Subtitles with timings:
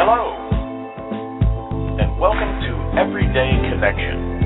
[0.00, 0.30] Hello,
[1.98, 4.38] and welcome to Everyday Connection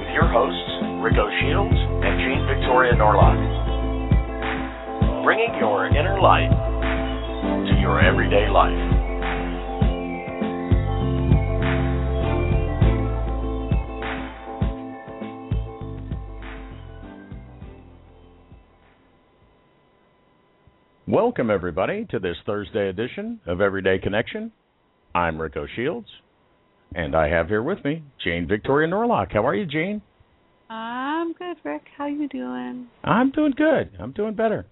[0.00, 3.36] with your hosts, Rico Shields and Jean Victoria Norlock.
[5.24, 8.72] Bringing your inner light to your everyday life.
[21.06, 24.50] Welcome, everybody, to this Thursday edition of Everyday Connection.
[25.14, 26.08] I'm Rico Shields,
[26.94, 29.32] and I have here with me Jane Victoria Norlock.
[29.32, 30.02] How are you, Jane?
[30.70, 31.82] I'm good, Rick.
[31.96, 32.88] How you doing?
[33.02, 33.90] I'm doing good.
[33.98, 34.66] I'm doing better.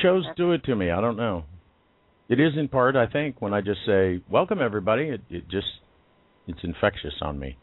[0.00, 0.90] Shows do it to me.
[0.90, 1.44] I don't know.
[2.28, 5.66] It is in part, I think, when I just say "Welcome, everybody." It, it just
[6.46, 7.58] it's infectious on me.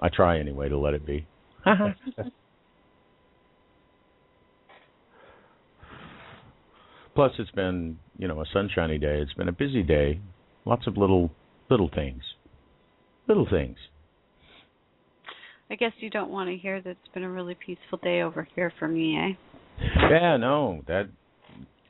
[0.00, 1.26] I try anyway to let it be.
[7.14, 9.20] Plus, it's been you know a sunshiny day.
[9.20, 10.20] It's been a busy day.
[10.64, 11.30] Lots of little
[11.70, 12.22] little things,
[13.28, 13.76] little things.
[15.70, 18.46] I guess you don't want to hear that it's been a really peaceful day over
[18.54, 19.82] here for me, eh?
[20.10, 21.08] Yeah, no, that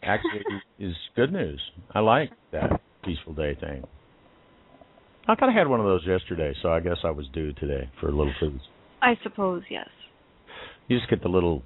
[0.03, 0.41] actually
[0.79, 1.61] is good news.
[1.95, 3.85] I like that peaceful day thing.
[5.29, 7.91] I kind of had one of those yesterday, so I guess I was due today
[8.01, 8.61] for a little food.
[9.03, 9.89] I suppose yes.
[10.89, 11.63] You just get the little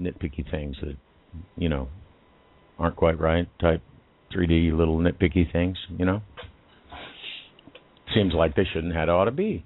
[0.00, 0.96] nitpicky things that
[1.56, 1.88] you know
[2.78, 3.82] aren't quite right, type
[4.34, 6.22] 3D little nitpicky things, you know.
[8.14, 9.64] Seems like they shouldn't have ought to be.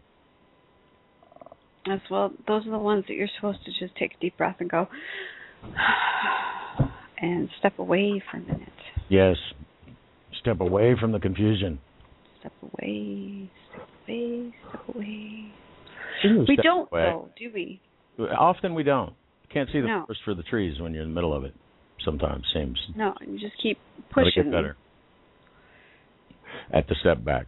[1.91, 4.56] As well, those are the ones that you're supposed to just take a deep breath
[4.60, 4.88] and go
[7.21, 8.69] and step away for a minute.
[9.09, 9.37] Yes.
[10.41, 11.78] Step away from the confusion.
[12.41, 15.49] Step away, step away, step away.
[16.25, 17.03] We step don't away.
[17.03, 17.81] though, do we?
[18.19, 19.15] Often we don't.
[19.53, 20.05] Can't see the No.
[20.06, 21.55] forest for the trees when you're in the middle of it.
[22.04, 22.78] Sometimes seems.
[22.97, 23.78] No, you just keep
[24.10, 24.44] pushing.
[24.44, 24.76] get better
[26.72, 27.47] at the step back.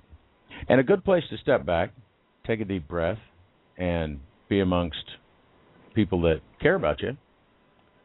[0.68, 1.92] And a good place to step back,
[2.46, 3.18] take a deep breath,
[3.76, 4.18] and
[4.48, 5.04] be amongst
[5.94, 7.16] people that care about you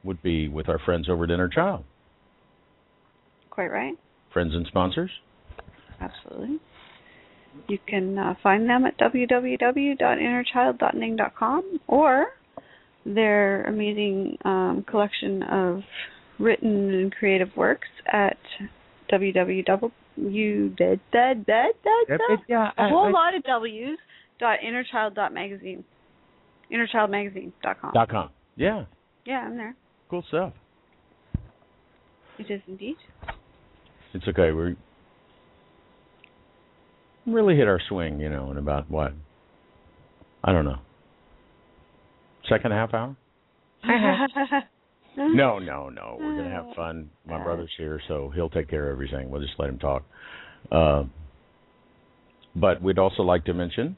[0.03, 1.83] would be with our friends over at Inner Child.
[3.49, 3.95] Quite right.
[4.31, 5.09] Friends and sponsors.
[5.99, 6.59] Absolutely.
[7.67, 12.27] You can uh, find them at www.innerchild.ning.com or
[13.05, 15.81] their amazing um, collection of
[16.39, 18.37] written and creative works at
[19.11, 19.91] www.
[20.77, 21.71] Dead, dead, dead,
[22.07, 23.97] dead, yeah, a whole lot of W's.
[24.39, 25.83] Dot innerchild.magazine.
[26.71, 27.91] Innerchildmagazine.com.
[27.93, 28.29] Dot com.
[28.57, 28.85] Yeah,
[29.25, 29.75] Yeah, I'm there.
[30.09, 30.51] cool stuff.
[32.37, 32.95] It is indeed.
[34.13, 34.51] It's okay.
[34.51, 34.75] We
[37.25, 39.13] really hit our swing, you know, in about what?
[40.43, 40.79] I don't know.
[42.49, 43.15] Second half hour?
[45.17, 46.17] No, no, no.
[46.19, 47.09] We're gonna have fun.
[47.25, 49.29] My brother's here, so he'll take care of everything.
[49.29, 50.03] We'll just let him talk.
[50.71, 51.03] Uh,
[52.55, 53.95] but we'd also like to mention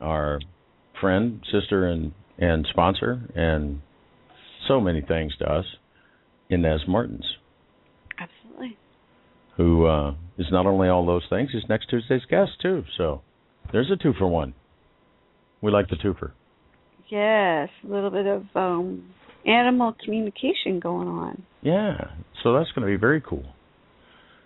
[0.00, 0.40] our
[1.00, 3.80] friend, sister, and and sponsor, and
[4.66, 5.64] so many things to us,
[6.48, 7.26] Inez Martins,
[8.18, 8.78] Absolutely.
[9.56, 12.84] who uh, is not only all those things, he's next Tuesday's guest too.
[12.96, 13.20] So
[13.72, 14.54] there's a two for one.
[15.60, 16.32] We like the twofer.
[17.10, 19.10] Yes, a little bit of um,
[19.46, 21.42] animal communication going on.
[21.62, 21.96] Yeah,
[22.42, 23.44] so that's going to be very cool.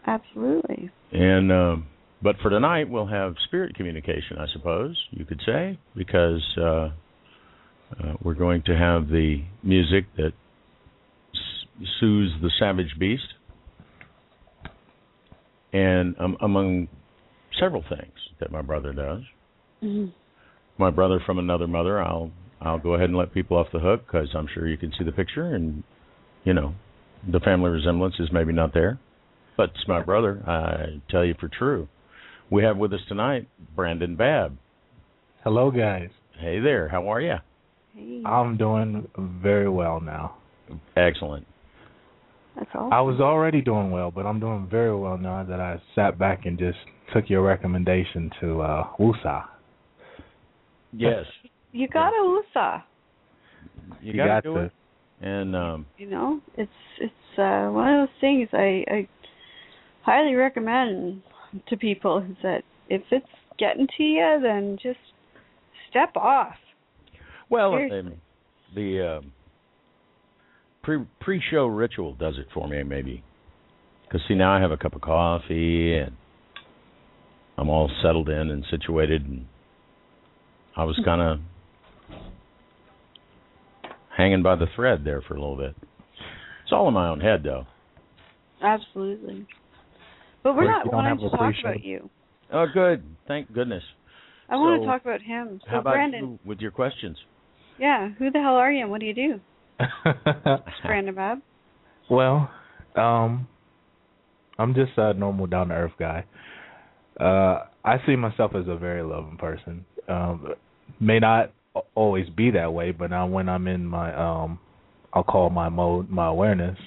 [0.06, 0.90] Absolutely.
[1.12, 1.86] And um,
[2.22, 6.90] but for tonight, we'll have spirit communication, I suppose you could say, because uh, uh,
[8.22, 10.32] we're going to have the music that
[11.34, 13.22] s- soothes the savage beast,
[15.72, 16.88] and um, among
[17.60, 19.22] several things that my brother does.
[19.82, 20.12] Mhm.
[20.78, 22.00] My brother from another mother.
[22.00, 24.92] I'll I'll go ahead and let people off the hook because I'm sure you can
[24.98, 25.82] see the picture, and
[26.44, 26.74] you know,
[27.30, 28.98] the family resemblance is maybe not there,
[29.56, 30.42] but it's my brother.
[30.46, 31.88] I tell you for true.
[32.50, 34.56] We have with us tonight Brandon Babb.
[35.42, 36.10] Hello, guys.
[36.38, 37.36] Hey there, how are you?
[37.94, 40.36] Hey, I'm doing very well now.
[40.96, 41.46] Excellent.
[42.56, 42.92] that's all.
[42.92, 46.46] I was already doing well, but I'm doing very well now that I sat back
[46.46, 46.78] and just
[47.12, 49.44] took your recommendation to uh Wusa.
[50.92, 51.24] Yes,
[51.74, 52.84] You got a USA.
[54.00, 54.60] you, You gotta got do to.
[54.60, 54.72] it.
[55.20, 59.08] And um, You know, it's it's uh one of those things I I
[60.02, 61.22] highly recommend
[61.68, 63.26] to people is that if it's
[63.58, 64.98] getting to you, then just
[65.90, 66.54] step off.
[67.50, 67.98] Well, Seriously.
[67.98, 68.14] um,
[68.74, 69.32] the um,
[70.82, 73.24] pre pre show ritual does it for me, maybe.
[74.04, 76.12] Because see, now I have a cup of coffee and
[77.58, 79.46] I'm all settled in and situated, and
[80.76, 81.40] I was kind of
[84.16, 85.74] hanging by the thread there for a little bit.
[86.62, 87.66] It's all in my own head, though.
[88.62, 89.46] Absolutely.
[90.42, 92.10] But we're Wait, not you don't wanting have to a talk about you.
[92.52, 93.02] Oh, good.
[93.26, 93.82] Thank goodness.
[94.48, 95.60] I want to talk about him.
[95.64, 97.16] So How about Brandon, you with your questions?
[97.78, 99.40] yeah, who the hell are you and what do you do?
[100.84, 101.38] Brandon Bob.
[102.08, 102.50] well,
[102.94, 103.48] um,
[104.58, 106.24] I'm just a normal, down to earth guy.
[107.18, 109.84] Uh, I see myself as a very loving person.
[110.08, 110.54] Um,
[111.00, 111.50] may not a-
[111.94, 114.58] always be that way, but now when I'm in my, um,
[115.12, 116.78] I'll call my mode, my awareness,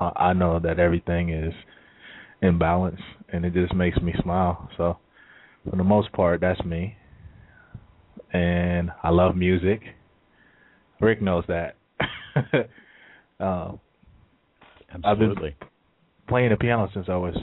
[0.00, 1.52] uh, I know that everything is
[2.42, 3.00] in balance,
[3.32, 4.68] and it just makes me smile.
[4.76, 4.98] So,
[5.68, 6.96] for the most part, that's me.
[8.32, 9.80] And I love music.
[11.00, 11.76] Rick knows that.
[13.40, 13.72] uh,
[15.04, 15.56] Absolutely.
[16.28, 17.36] playing the piano since I was.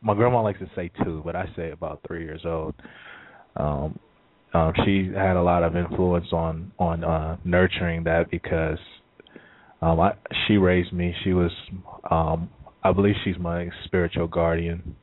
[0.00, 2.74] My grandma likes to say two, but I say about three years old.
[3.56, 3.98] Um,
[4.54, 8.78] um, she had a lot of influence on on uh, nurturing that because
[9.82, 10.12] um, I,
[10.46, 11.14] she raised me.
[11.24, 11.50] She was,
[12.10, 12.48] um,
[12.84, 14.96] I believe, she's my spiritual guardian.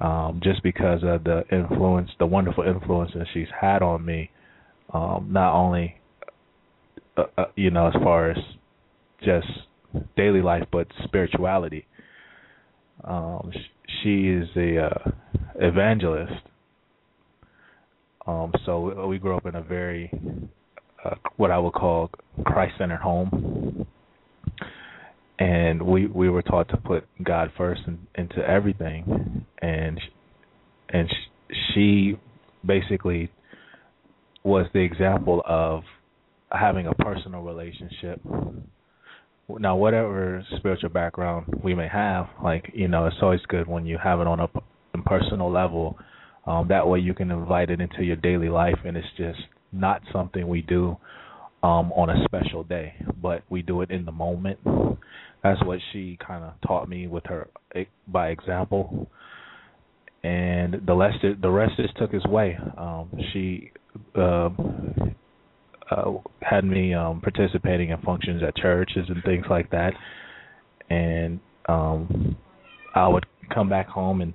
[0.00, 4.30] Um, just because of the influence, the wonderful influence that she's had on me,
[4.94, 5.96] um, not only,
[7.16, 8.38] uh, uh, you know, as far as
[9.24, 9.48] just
[10.16, 11.84] daily life, but spirituality.
[13.02, 15.10] Um, sh- she is a uh,
[15.56, 16.44] evangelist.
[18.28, 20.10] Um, so we grew up in a very,
[21.02, 22.10] uh, what I would call
[22.44, 23.86] Christ-centered home,
[25.38, 29.98] and we we were taught to put God first in, into everything, and
[30.90, 32.18] and sh- she
[32.66, 33.30] basically
[34.44, 35.84] was the example of
[36.52, 38.20] having a personal relationship.
[39.48, 43.96] Now whatever spiritual background we may have like you know it's always good when you
[43.96, 44.48] have it on a
[45.06, 45.98] personal level
[46.48, 49.40] um that way you can invite it into your daily life and it's just
[49.72, 50.96] not something we do
[51.62, 54.58] um on a special day but we do it in the moment.
[55.42, 57.48] That's what she kind of taught me with her
[58.06, 59.08] by example.
[60.22, 62.58] And the rest the rest just took its way.
[62.76, 63.70] Um she
[64.16, 64.50] uh
[65.90, 66.12] uh,
[66.42, 69.92] had me um participating in functions at churches and things like that.
[70.90, 72.36] And um
[72.94, 74.34] I would come back home and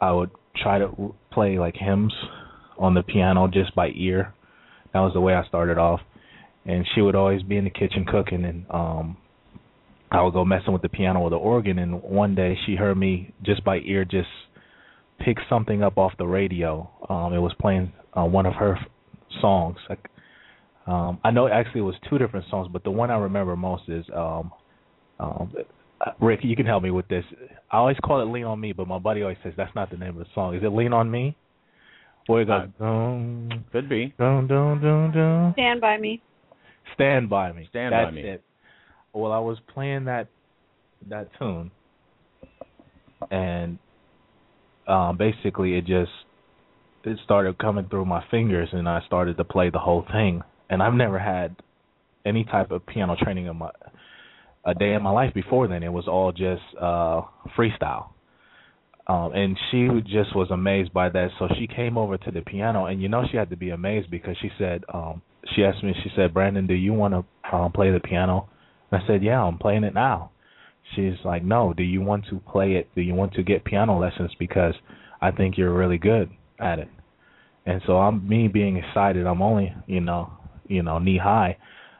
[0.00, 0.30] I would
[0.62, 2.12] try to play like hymns
[2.78, 4.34] on the piano just by ear.
[4.92, 6.00] That was the way I started off.
[6.64, 9.16] And she would always be in the kitchen cooking and um
[10.10, 11.78] I would go messing with the piano or the organ.
[11.78, 14.28] And one day she heard me just by ear just
[15.24, 16.88] pick something up off the radio.
[17.08, 18.78] Um it was playing uh, one of her
[19.40, 19.78] songs.
[19.88, 20.08] Like
[20.86, 23.84] um, I know actually it was two different songs, but the one I remember most
[23.88, 24.50] is um,
[25.20, 25.52] um,
[26.20, 26.40] Rick.
[26.42, 27.24] You can help me with this.
[27.70, 29.96] I always call it "Lean on Me," but my buddy always says that's not the
[29.96, 30.54] name of the song.
[30.54, 31.36] Is it "Lean on Me"?
[32.28, 34.14] Or it goes dun Could be.
[34.18, 35.52] dun dun dun dun.
[35.54, 36.22] Stand by me.
[36.94, 37.66] Stand by me.
[37.70, 38.22] Stand By that's Me.
[38.22, 38.44] It.
[39.12, 40.28] Well, I was playing that
[41.08, 41.70] that tune,
[43.30, 43.78] and
[44.86, 46.12] um, basically it just
[47.04, 50.42] it started coming through my fingers, and I started to play the whole thing.
[50.70, 51.56] And I've never had
[52.24, 53.70] any type of piano training in my
[54.64, 55.82] a day in my life before then.
[55.82, 57.22] It was all just uh
[57.56, 58.10] freestyle.
[59.06, 61.30] Um and she just was amazed by that.
[61.38, 64.10] So she came over to the piano and you know she had to be amazed
[64.10, 65.22] because she said um
[65.54, 68.48] she asked me she said, "Brandon, do you want to um play the piano?"
[68.90, 70.30] And I said, "Yeah, I'm playing it now."
[70.94, 72.88] She's like, "No, do you want to play it?
[72.94, 74.74] Do you want to get piano lessons because
[75.20, 76.88] I think you're really good at it."
[77.66, 79.26] And so I'm me being excited.
[79.26, 80.32] I'm only, you know,
[80.66, 81.56] you know, knee high.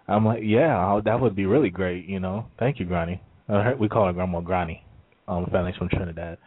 [0.09, 2.06] I'm like, yeah, I'll, that would be really great.
[2.06, 3.23] You know, thank you, Granny.
[3.49, 4.85] Uh, we call her Grandma Granny.
[5.28, 6.38] Um, family's from Trinidad.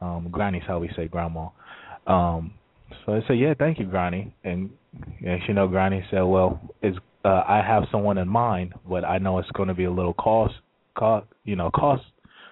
[0.00, 1.48] Um, Granny's how we say Grandma.
[2.06, 2.54] Um,
[3.04, 4.34] so I said, yeah, thank you, Granny.
[4.44, 4.70] And
[5.24, 9.18] and you know, Granny said, well, is uh, I have someone in mind, but I
[9.18, 10.54] know it's going to be a little cost,
[10.96, 12.04] cost, you know, cost,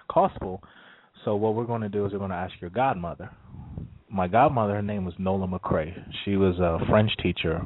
[0.09, 0.61] costful.
[1.23, 3.29] So what we're going to do is we're going to ask your godmother.
[4.09, 5.93] My godmother, her name was Nola McCrae.
[6.25, 7.61] She was a French teacher,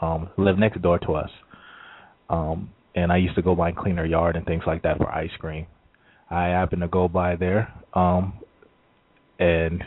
[0.00, 1.30] um, lived next door to us.
[2.32, 4.96] Um, and I used to go by and clean her yard and things like that
[4.96, 5.66] for ice cream.
[6.30, 8.32] I happened to go by there, um,
[9.38, 9.84] and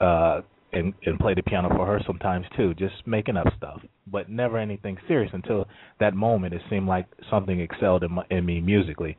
[0.00, 0.40] uh,
[0.72, 4.56] and and play the piano for her sometimes too, just making up stuff, but never
[4.56, 5.66] anything serious until
[5.98, 6.54] that moment.
[6.54, 9.16] It seemed like something excelled in, my, in me musically.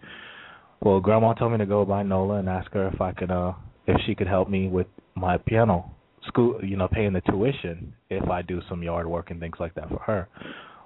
[0.82, 3.54] Well, Grandma told me to go by Nola and ask her if I could, uh,
[3.88, 5.92] if she could help me with my piano
[6.28, 9.74] school, you know, paying the tuition if I do some yard work and things like
[9.76, 10.28] that for her.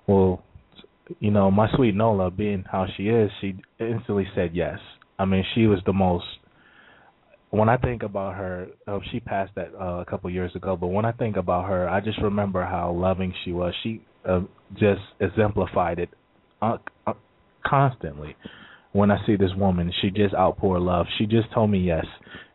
[0.07, 0.43] Well,
[1.19, 4.77] you know, my sweet Nola, being how she is, she instantly said yes.
[5.17, 6.25] I mean, she was the most.
[7.49, 10.75] When I think about her, uh, she passed that uh, a couple years ago.
[10.75, 13.73] But when I think about her, I just remember how loving she was.
[13.81, 14.41] She uh,
[14.73, 16.09] just exemplified it
[16.61, 17.13] uh, uh,
[17.65, 18.35] constantly.
[18.91, 21.07] When I see this woman, she just outpoured love.
[21.17, 22.05] She just told me yes,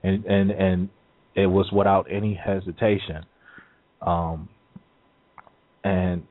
[0.02, 0.88] and and and
[1.34, 3.25] it was without any hesitation.
[4.00, 4.49] Um,
[5.82, 6.23] and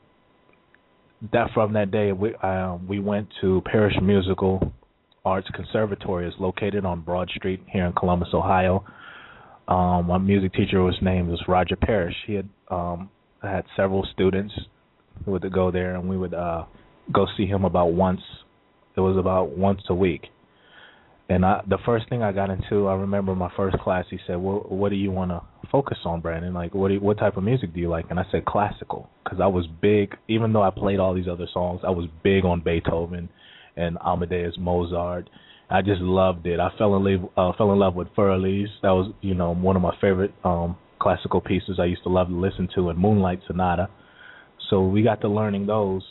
[1.32, 4.74] that from that day we um, we went to Parish Musical
[5.24, 6.28] Arts Conservatory.
[6.28, 8.84] is located on Broad Street here in Columbus, Ohio.
[9.68, 12.16] Um, my music teacher was named was Roger Parrish.
[12.28, 13.10] He had um,
[13.42, 14.54] had several students
[15.24, 16.66] who would go there, and we would uh,
[17.14, 18.22] go see him about once.
[18.98, 20.24] It was about once a week.
[21.30, 24.06] And I, the first thing I got into, I remember my first class.
[24.10, 26.54] He said, "Well, what do you want to focus on, Brandon?
[26.54, 29.40] Like, what you, what type of music do you like?" And I said classical because
[29.42, 30.16] I was big.
[30.28, 33.30] Even though I played all these other songs, I was big on Beethoven
[33.78, 35.30] and Amadeus Mozart.
[35.70, 36.60] I just loved it.
[36.60, 38.70] I fell in love uh, fell in love with Für Elise.
[38.82, 42.28] That was you know one of my favorite um classical pieces I used to love
[42.28, 43.90] to listen to, and Moonlight Sonata.
[44.70, 46.04] So we got to learning those,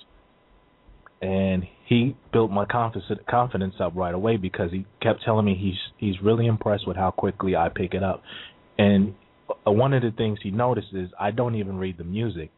[1.21, 6.23] and he built my confidence up right away because he kept telling me he's he's
[6.23, 8.23] really impressed with how quickly I pick it up,
[8.79, 9.15] and
[9.67, 12.51] uh, one of the things he noticed is I don't even read the music.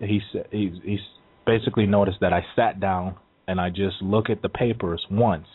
[0.00, 0.20] He
[0.50, 1.00] he's he's
[1.46, 5.46] basically noticed that I sat down and I just look at the papers once,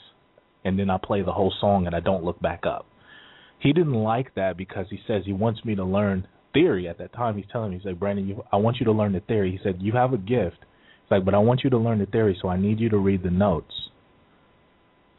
[0.64, 2.86] and then I play the whole song and I don't look back up.
[3.60, 6.88] He didn't like that because he says he wants me to learn theory.
[6.88, 9.12] At that time, he's telling me, he's like, Brandon, you, I want you to learn
[9.12, 9.52] the theory.
[9.52, 10.58] He said, you have a gift.
[11.12, 13.22] Like, but I want you to learn the theory, so I need you to read
[13.22, 13.74] the notes.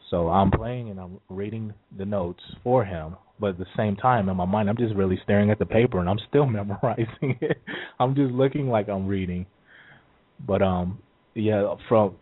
[0.09, 4.27] So I'm playing and I'm reading the notes for him, but at the same time,
[4.27, 7.61] in my mind, I'm just really staring at the paper and I'm still memorizing it.
[7.99, 9.45] I'm just looking like I'm reading.
[10.45, 10.99] But um,
[11.35, 12.15] yeah, from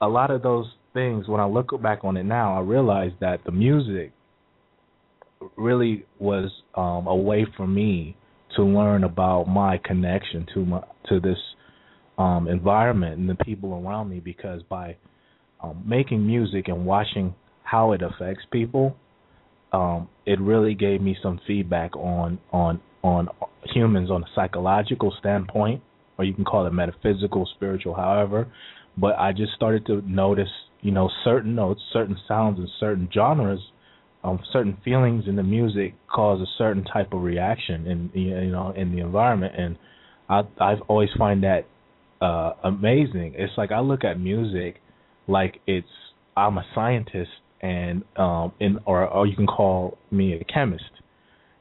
[0.00, 3.40] a lot of those things, when I look back on it now, I realize that
[3.44, 4.12] the music
[5.56, 8.16] really was um, a way for me
[8.56, 11.36] to learn about my connection to my to this
[12.18, 14.20] um, environment and the people around me.
[14.20, 14.96] Because by
[15.62, 18.96] um, making music and watching how it affects people,
[19.72, 23.28] um, it really gave me some feedback on on on
[23.72, 25.82] humans on a psychological standpoint,
[26.18, 28.46] or you can call it metaphysical, spiritual, however.
[28.96, 30.48] But I just started to notice,
[30.80, 33.60] you know, certain notes, certain sounds, and certain genres,
[34.24, 38.72] um, certain feelings in the music cause a certain type of reaction in you know
[38.76, 39.78] in the environment, and
[40.28, 41.66] I I've always find that
[42.20, 43.34] uh amazing.
[43.36, 44.76] It's like I look at music
[45.28, 45.88] like it's
[46.36, 47.30] I'm a scientist
[47.60, 50.84] and um in or or you can call me a chemist.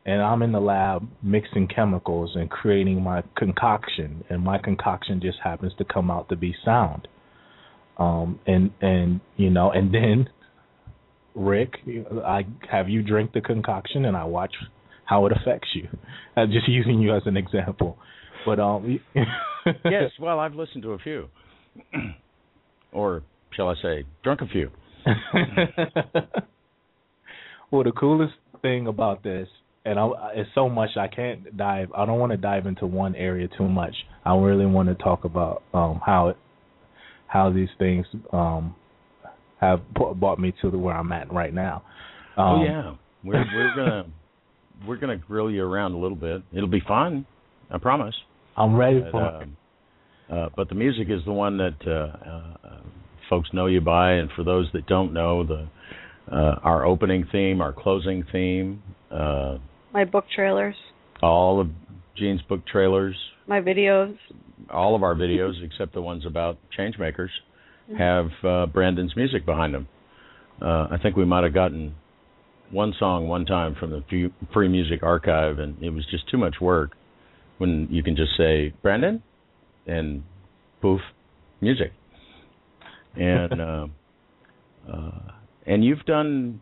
[0.07, 5.39] And I'm in the lab mixing chemicals and creating my concoction and my concoction just
[5.43, 7.07] happens to come out to be sound.
[7.97, 10.29] Um and and you know and then
[11.33, 11.79] Rick
[12.25, 14.53] I have you drink the concoction and I watch
[15.05, 15.87] how it affects you?
[16.37, 17.97] I'm just using you as an example
[18.45, 18.99] but um
[19.85, 21.27] yes well I've listened to a few
[22.91, 23.23] or
[23.55, 24.69] shall I say drunk a few
[27.71, 29.47] well the coolest thing about this
[29.85, 31.91] and I, it's so much I can't dive.
[31.95, 33.93] I don't want to dive into one area too much.
[34.25, 36.37] I really want to talk about um, how it,
[37.27, 38.75] how these things um,
[39.61, 41.83] have brought me to the where I'm at right now.
[42.35, 44.05] Um, oh yeah, we're we're gonna
[44.87, 46.41] we're gonna grill you around a little bit.
[46.51, 47.25] It'll be fun,
[47.69, 48.15] I promise.
[48.57, 49.49] I'm ready but, for it.
[50.31, 52.81] Uh, but the music is the one that uh, uh,
[53.29, 55.67] folks know you by, and for those that don't know, the
[56.31, 58.81] uh, our opening theme, our closing theme,
[59.11, 59.57] uh,
[59.93, 60.75] my book trailers,
[61.21, 61.67] all of
[62.17, 63.15] Gene's book trailers,
[63.47, 64.17] my videos,
[64.71, 67.29] all of our videos except the ones about changemakers
[67.89, 67.97] mm-hmm.
[67.97, 69.87] have uh, Brandon's music behind them.
[70.61, 71.95] Uh, I think we might have gotten
[72.71, 76.55] one song one time from the free music archive, and it was just too much
[76.59, 76.91] work.
[77.57, 79.23] When you can just say Brandon,
[79.87, 80.23] and
[80.81, 81.01] poof,
[81.61, 81.91] music,
[83.15, 83.87] and uh,
[84.91, 85.31] uh,
[85.65, 86.61] and you've done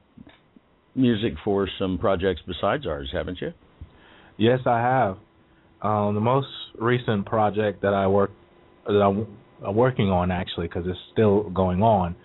[0.96, 3.52] music for some projects besides ours, haven't you?
[4.38, 5.18] Yes, I have.
[5.82, 6.48] Um, the most
[6.80, 8.32] recent project that I work
[8.86, 9.28] that I'm,
[9.66, 12.16] I'm working on actually, because it's still going on,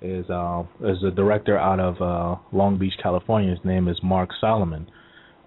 [0.00, 3.50] is uh, is a director out of uh, Long Beach, California.
[3.50, 4.88] His name is Mark Solomon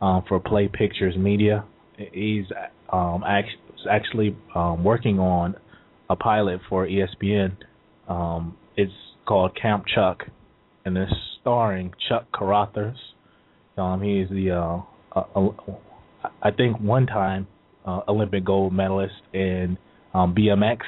[0.02, 1.64] um, for Play Pictures Media.
[1.98, 2.46] He's
[2.92, 3.50] um, act-
[3.90, 5.56] actually um, working on
[6.10, 7.56] a pilot for ESPN.
[8.08, 8.92] Um, it's
[9.28, 10.24] called Camp Chuck,
[10.86, 12.96] and it's starring Chuck Carothers.
[13.78, 15.50] Um, he's the uh, uh,
[16.42, 17.48] I think one time
[17.86, 19.78] uh, Olympic gold medalist in
[20.14, 20.80] um, BMX.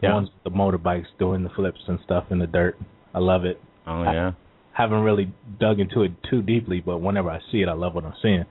[0.00, 0.14] The Yeah.
[0.14, 2.78] ones with the motorbikes doing the flips and stuff in the dirt.
[3.14, 3.60] I love it.
[3.86, 4.32] Oh yeah.
[4.72, 8.04] haven't really dug into it too deeply, but whenever I see it, I love what
[8.04, 8.44] I'm seeing.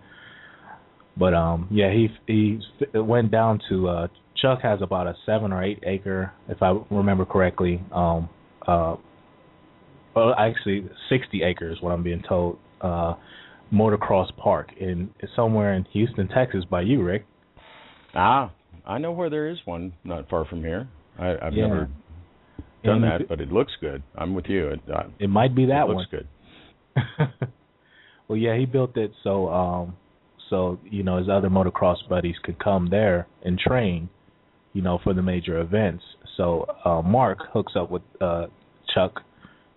[1.18, 2.60] But um, yeah, he he
[2.94, 4.08] went down to uh,
[4.42, 7.82] Chuck has about a seven or eight acre, if I remember correctly.
[7.94, 8.30] Um,
[8.68, 8.96] uh,
[10.16, 12.58] well, actually, sixty acres, what I'm being told.
[12.82, 13.16] Uh,
[13.74, 17.26] motocross park in somewhere in Houston, Texas, by you, Rick.
[18.14, 18.52] Ah,
[18.86, 20.88] I know where there is one not far from here.
[21.18, 21.68] I, I've Yeah.
[21.68, 21.90] never
[22.84, 24.04] done And that, but it looks good.
[24.16, 24.68] I'm with you.
[24.68, 25.96] It, uh, It might be that it one.
[25.98, 26.28] looks good.
[28.28, 29.96] well, yeah, he built it so um
[30.50, 34.10] so you know his other motocross buddies could come there and train,
[34.74, 36.04] you know, for the major events.
[36.38, 38.48] So uh Mark hooks up with uh
[38.94, 39.22] Chuck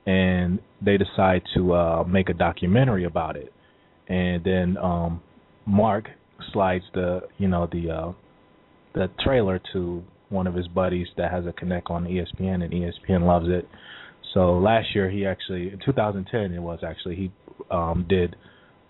[0.06, 3.52] and they decide to uh make a documentary about it.
[4.08, 5.22] And then um
[5.66, 6.08] Mark
[6.52, 8.12] slides the you know the uh
[8.94, 13.26] the trailer to one of his buddies that has a connect on ESPN and ESPN
[13.26, 13.66] loves it.
[14.34, 17.32] So last year he actually in 2010 it was actually he
[17.70, 18.36] um did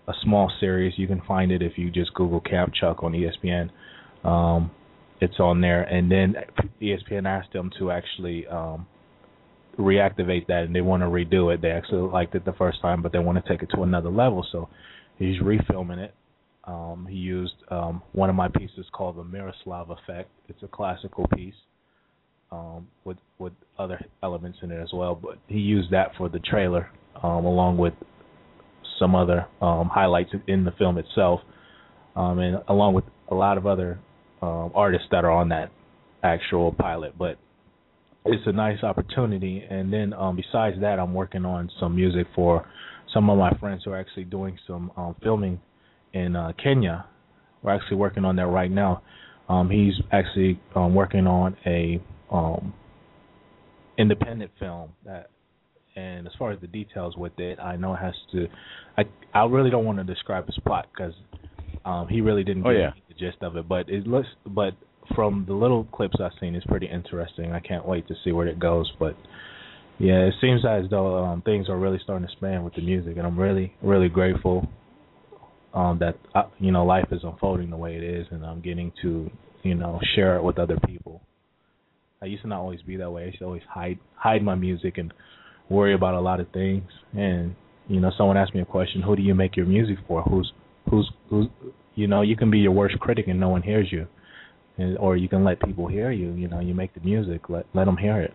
[0.09, 0.93] a small series.
[0.97, 3.69] You can find it if you just Google Camp Chuck on ESPN.
[4.27, 4.71] Um
[5.21, 6.35] it's on there and then
[6.81, 8.87] ESPN asked them to actually um
[9.77, 11.61] reactivate that and they want to redo it.
[11.61, 14.09] They actually liked it the first time but they want to take it to another
[14.09, 14.45] level.
[14.51, 14.67] So
[15.17, 16.13] he's refilming it.
[16.65, 20.29] Um, he used um, one of my pieces called the Miroslav Effect.
[20.49, 21.55] It's a classical piece
[22.51, 25.15] um, with with other elements in it as well.
[25.15, 26.91] But he used that for the trailer,
[27.23, 27.93] um, along with
[28.97, 31.41] some other um, highlights in the film itself,
[32.15, 33.99] um, and along with a lot of other
[34.41, 35.71] um, artists that are on that
[36.23, 37.17] actual pilot.
[37.17, 37.37] But
[38.25, 39.63] it's a nice opportunity.
[39.69, 42.65] And then um, besides that, I'm working on some music for
[43.13, 45.59] some of my friends who are actually doing some um, filming
[46.13, 47.05] in uh, Kenya.
[47.61, 49.01] We're actually working on that right now.
[49.47, 51.99] Um, he's actually um, working on a
[52.31, 52.73] um,
[53.97, 55.29] independent film that,
[55.99, 58.47] and as far as the details with it, I know it has to.
[58.97, 61.13] I I really don't want to describe his plot because
[61.85, 62.91] um, he really didn't Oh, give yeah.
[63.07, 63.67] the gist of it.
[63.67, 64.73] But it looks, but
[65.15, 67.51] from the little clips I've seen, it's pretty interesting.
[67.51, 68.91] I can't wait to see where it goes.
[68.99, 69.15] But
[69.99, 73.17] yeah, it seems as though um, things are really starting to span with the music,
[73.17, 74.67] and I'm really, really grateful
[75.73, 78.91] um, that uh, you know life is unfolding the way it is, and I'm getting
[79.01, 79.29] to
[79.63, 81.21] you know share it with other people.
[82.21, 83.23] I used to not always be that way.
[83.23, 85.13] I used to always hide hide my music and
[85.69, 86.83] worry about a lot of things.
[87.13, 87.55] And
[87.87, 90.21] you know, someone asked me a question: Who do you make your music for?
[90.23, 90.51] Who's
[90.89, 91.47] who's who's
[91.95, 94.07] you know you can be your worst critic and no one hears you,
[94.77, 96.33] and, or you can let people hear you.
[96.33, 98.33] You know, you make the music, let let them hear it.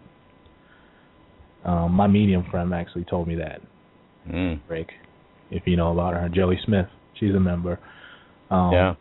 [1.64, 3.61] Um, my medium friend actually told me that.
[4.29, 4.61] Mm.
[4.68, 4.88] Rick,
[5.51, 6.87] if you know about her, Joey Smith.
[7.18, 7.79] She's a member.
[8.51, 8.94] Um, yeah.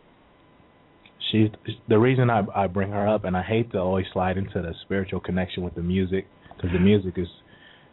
[1.30, 1.48] she's
[1.88, 4.72] the reason I I bring her up, and I hate to always slide into the
[4.82, 7.28] spiritual connection with the music because the music is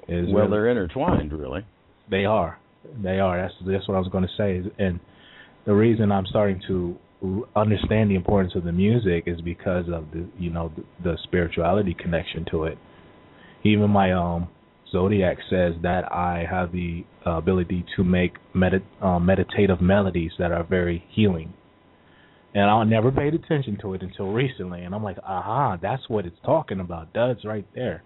[0.07, 1.65] is Well, really- they're intertwined, really.
[2.09, 2.57] they are
[3.03, 4.99] they are that's that's what I was going to say, and
[5.65, 6.97] the reason I'm starting to
[7.55, 11.93] understand the importance of the music is because of the you know the, the spirituality
[11.93, 12.77] connection to it.
[13.63, 14.47] Even my um
[14.91, 20.51] zodiac says that I have the uh, ability to make medit- uh, meditative melodies that
[20.51, 21.53] are very healing.
[22.53, 26.25] And I never paid attention to it until recently, and I'm like, aha, that's what
[26.25, 27.13] it's talking about.
[27.13, 28.03] Duds right there.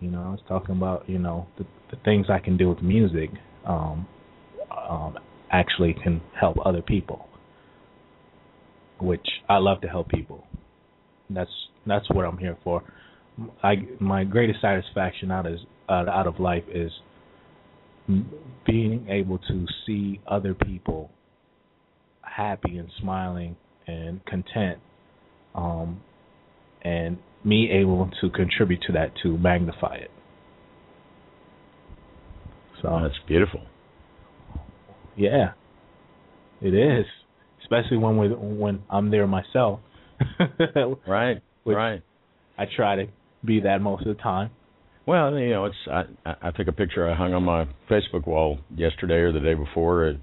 [0.00, 2.82] You know, I was talking about you know the, the things I can do with
[2.82, 3.30] music.
[3.64, 4.06] Um,
[4.88, 5.18] um,
[5.50, 7.26] actually can help other people,
[9.00, 10.44] which I love to help people.
[11.30, 11.50] That's
[11.86, 12.82] that's what I'm here for.
[13.62, 16.90] I my greatest satisfaction out is out, out of life is
[18.66, 21.10] being able to see other people
[22.22, 23.56] happy and smiling
[23.86, 24.78] and content,
[25.54, 26.00] um,
[26.82, 30.10] and me able to contribute to that to magnify it.
[32.82, 33.62] So That's beautiful.
[35.16, 35.52] yeah,
[36.60, 37.06] it is,
[37.62, 39.80] especially when we when I'm there myself.
[41.06, 41.42] Right.
[41.64, 42.02] Which- right.
[42.58, 43.06] I try to
[43.44, 44.50] be that most of the time.
[45.06, 46.04] Well, you know, it's I
[46.42, 50.08] I took a picture I hung on my Facebook wall yesterday or the day before.
[50.08, 50.18] It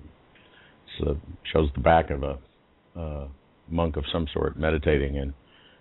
[1.51, 2.37] shows the back of a
[2.99, 3.27] uh,
[3.69, 5.33] monk of some sort meditating, and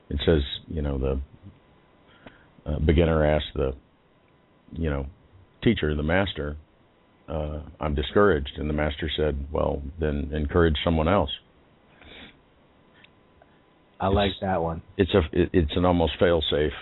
[0.09, 1.20] it says, you know, the
[2.66, 3.72] uh, beginner asked the,
[4.72, 5.07] you know,
[5.62, 6.57] teacher, the master,
[7.29, 11.31] uh, I'm discouraged, and the master said, well, then encourage someone else.
[14.01, 14.83] I like that one.
[14.96, 16.72] it's a it, it's an almost fail safe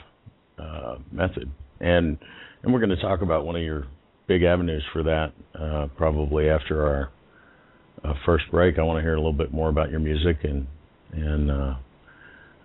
[0.59, 2.17] uh, method, and
[2.63, 3.85] and we're going to talk about one of your
[4.27, 5.33] big avenues for that.
[5.55, 7.11] Uh, probably after our
[8.05, 10.67] uh, first break, I want to hear a little bit more about your music and
[11.13, 11.51] and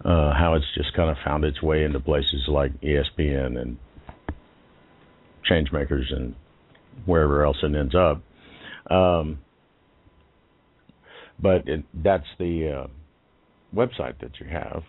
[0.03, 3.77] uh, how it's just kind of found its way into places like ESPN and
[5.49, 6.35] Changemakers and
[7.05, 8.21] wherever else it ends up.
[8.91, 9.39] Um,
[11.39, 12.87] but it, that's the uh,
[13.75, 14.83] website that you have,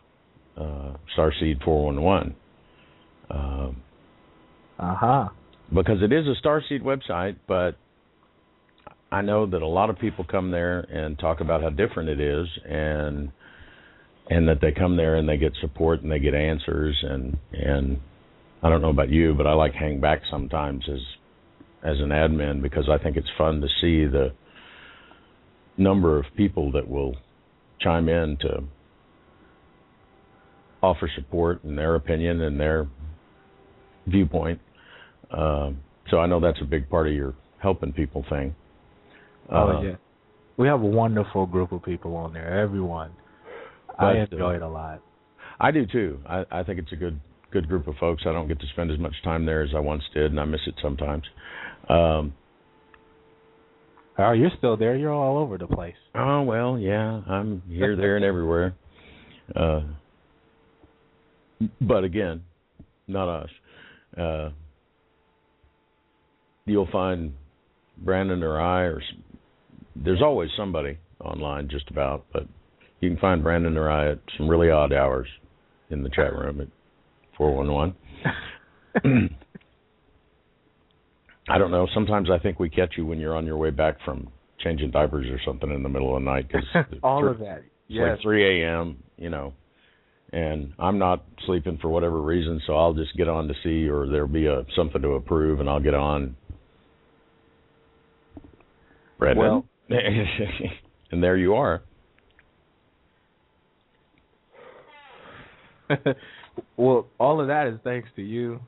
[0.57, 2.35] uh, Starseed 411.
[3.31, 3.83] Um,
[4.79, 5.29] uh-huh.
[5.75, 7.77] Because it is a Starseed website, but
[9.11, 12.21] I know that a lot of people come there and talk about how different it
[12.21, 13.31] is, and
[14.29, 18.01] and that they come there and they get support and they get answers, and and
[18.63, 21.01] I don't know about you, but I like hang back sometimes as
[21.85, 24.33] as an admin because I think it's fun to see the
[25.77, 27.15] number of people that will
[27.81, 28.65] chime in to
[30.83, 32.89] offer support and their opinion and their
[34.07, 34.61] viewpoint.
[35.31, 35.71] Uh,
[36.11, 38.55] so I know that's a big part of your helping people thing.
[39.51, 39.97] Oh uh, yeah,
[40.57, 42.61] we have a wonderful group of people on there.
[42.61, 43.13] Everyone,
[43.99, 45.03] I enjoy uh, it a lot.
[45.59, 46.21] I do too.
[46.29, 48.25] I, I think it's a good good group of folks.
[48.27, 50.45] I don't get to spend as much time there as I once did, and I
[50.45, 51.25] miss it sometimes.
[51.89, 52.35] Um,
[54.19, 54.97] oh, you're still there.
[54.97, 55.95] You're all over the place.
[56.15, 57.23] Oh well, yeah.
[57.27, 58.75] I'm here, there, and everywhere.
[59.55, 59.83] Uh,
[61.81, 62.43] but again,
[63.07, 63.51] not us.
[64.19, 64.51] Uh,
[66.67, 67.33] you'll find
[67.99, 69.03] Brandon or I, or
[69.95, 72.27] there's always somebody online, just about.
[72.33, 72.47] But
[73.01, 75.29] you can find Brandon or I at some really odd hours
[75.91, 76.69] in the chat room at
[77.37, 77.95] four one one.
[81.49, 81.87] I don't know.
[81.95, 84.29] Sometimes I think we catch you when you're on your way back from
[84.59, 86.51] changing diapers or something in the middle of the night.
[86.51, 86.65] Cause
[87.03, 87.63] All three, of that.
[87.89, 88.05] Yes.
[88.15, 89.03] It's like 3 a.m.
[89.17, 89.55] You know,
[90.33, 94.07] and I'm not sleeping for whatever reason, so I'll just get on to see, or
[94.09, 96.37] there'll be a something to approve, and I'll get on.
[99.19, 99.39] Brendan.
[99.39, 101.83] Well, and there you are.
[106.77, 108.61] well, all of that is thanks to you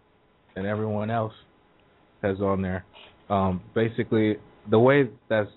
[0.56, 1.32] and everyone else
[2.22, 2.84] that's on there.
[3.30, 4.36] Um, basically,
[4.70, 5.48] the way that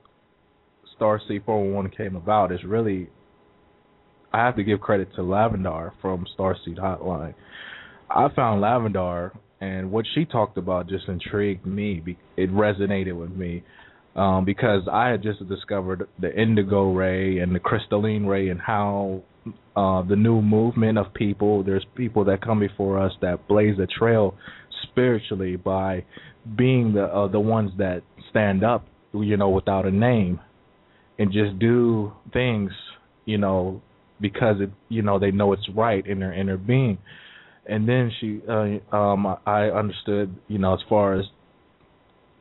[1.00, 3.10] Starseed 411 came about is really,
[4.34, 7.34] I have to give credit to Lavendar from Starseed Hotline.
[8.10, 12.17] I found Lavendar, and what she talked about just intrigued me.
[12.38, 13.63] It resonated with me
[14.15, 19.24] um, because I had just discovered the indigo ray and the crystalline ray and how
[19.76, 21.63] uh, the new movement of people.
[21.63, 24.36] There's people that come before us that blaze a trail
[24.84, 26.04] spiritually by
[26.58, 30.39] being the uh, the ones that stand up, you know, without a name,
[31.17, 32.71] and just do things,
[33.26, 33.82] you know,
[34.19, 36.97] because it, you know, they know it's right in their inner being.
[37.65, 41.26] And then she, uh, um, I understood, you know, as far as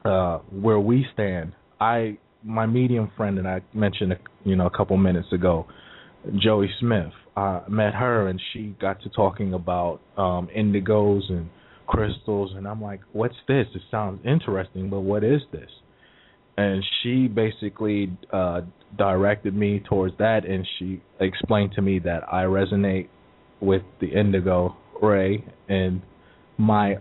[0.05, 1.53] uh, where we stand.
[1.81, 4.14] I, my medium friend, and I mentioned,
[4.45, 5.66] you know, a couple minutes ago,
[6.38, 7.12] Joey Smith.
[7.37, 11.49] I met her and she got to talking about um indigos and
[11.87, 13.66] crystals and I'm like, "What's this?
[13.75, 15.71] It sounds interesting, but what is this?"
[16.59, 18.62] And she basically uh
[18.99, 23.09] directed me towards that and she explained to me that I resonate
[23.61, 26.03] with the indigo ray and
[26.59, 26.97] my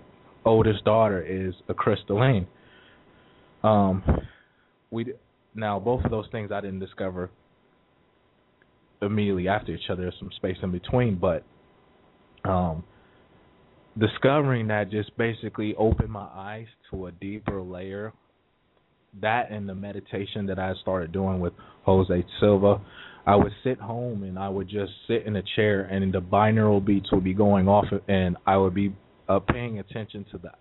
[0.46, 2.48] oldest daughter is a crystalline.
[3.63, 4.04] Um
[4.91, 5.13] we
[5.56, 7.30] now both of those things I didn't discover
[9.02, 10.04] immediately after each other.
[10.04, 11.43] There's some space in between, but
[12.45, 12.84] um,
[13.97, 18.13] discovering that just basically opened my eyes to a deeper layer.
[19.21, 22.80] That and the meditation that I started doing with Jose Silva,
[23.25, 26.84] I would sit home and I would just sit in a chair, and the binaural
[26.84, 28.95] beats would be going off, and I would be
[29.28, 30.52] uh, paying attention to the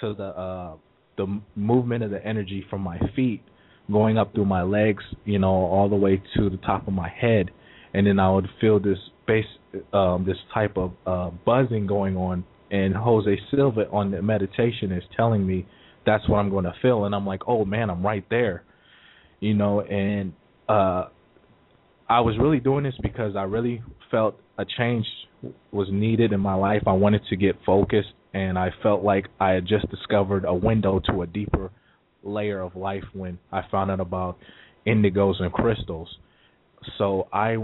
[0.00, 0.76] to the uh,
[1.16, 3.42] the movement of the energy from my feet
[3.90, 7.08] going up through my legs, you know, all the way to the top of my
[7.08, 7.50] head,
[7.94, 9.46] and then I would feel this base,
[9.92, 12.44] um, this type of uh, buzzing going on.
[12.70, 15.66] And Jose Silva on the meditation is telling me
[16.04, 18.64] that's what I'm going to feel, and I'm like, oh man, I'm right there,
[19.40, 19.80] you know.
[19.80, 20.34] And
[20.68, 21.06] uh,
[22.08, 25.06] I was really doing this because I really felt a change
[25.70, 26.82] was needed in my life.
[26.86, 31.00] I wanted to get focused, and I felt like I had just discovered a window
[31.10, 31.70] to a deeper
[32.28, 34.38] layer of life when I found out about
[34.86, 36.08] indigos and crystals.
[36.96, 37.56] So I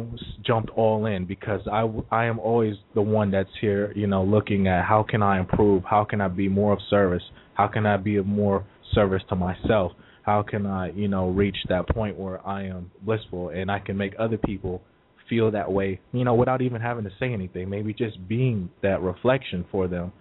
[0.45, 4.67] jumped all in because I I am always the one that's here, you know, looking
[4.67, 7.23] at how can I improve, how can I be more of service,
[7.55, 11.57] how can I be of more service to myself, how can I, you know, reach
[11.69, 14.83] that point where I am blissful and I can make other people
[15.29, 19.01] feel that way, you know, without even having to say anything, maybe just being that
[19.01, 20.13] reflection for them.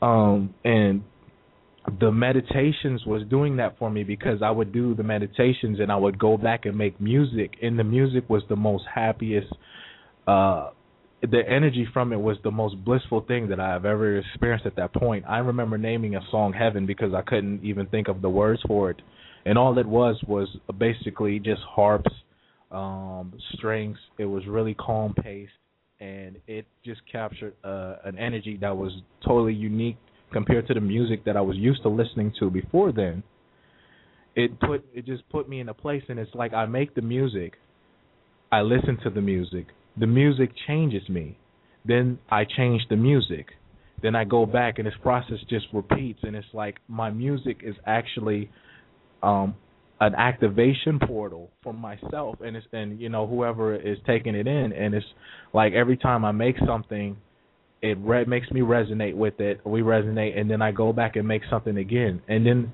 [0.00, 1.02] Um and
[2.00, 5.96] the meditations was doing that for me because I would do the meditations and I
[5.96, 9.52] would go back and make music and the music was the most happiest
[10.26, 10.70] uh
[11.22, 14.94] the energy from it was the most blissful thing that I've ever experienced at that
[14.94, 15.24] point.
[15.28, 18.90] I remember naming a song Heaven because I couldn't even think of the words for
[18.90, 19.02] it.
[19.44, 20.48] And all it was was
[20.78, 22.10] basically just harps,
[22.70, 23.98] um, strings.
[24.18, 25.50] It was really calm paced
[26.00, 28.92] and it just captured uh, an energy that was
[29.26, 29.96] totally unique
[30.32, 33.22] compared to the music that I was used to listening to before then.
[34.34, 37.02] It put it just put me in a place and it's like I make the
[37.02, 37.54] music,
[38.52, 39.66] I listen to the music,
[39.98, 41.36] the music changes me.
[41.84, 43.46] Then I change the music.
[44.02, 47.74] Then I go back and this process just repeats and it's like my music is
[47.86, 48.50] actually
[49.22, 49.56] um
[50.00, 54.72] an activation portal for myself and it's and you know whoever is taking it in
[54.72, 55.06] and it's
[55.52, 57.16] like every time I make something
[57.82, 59.60] it re- makes me resonate with it.
[59.64, 62.22] We resonate, and then I go back and make something again.
[62.28, 62.72] And then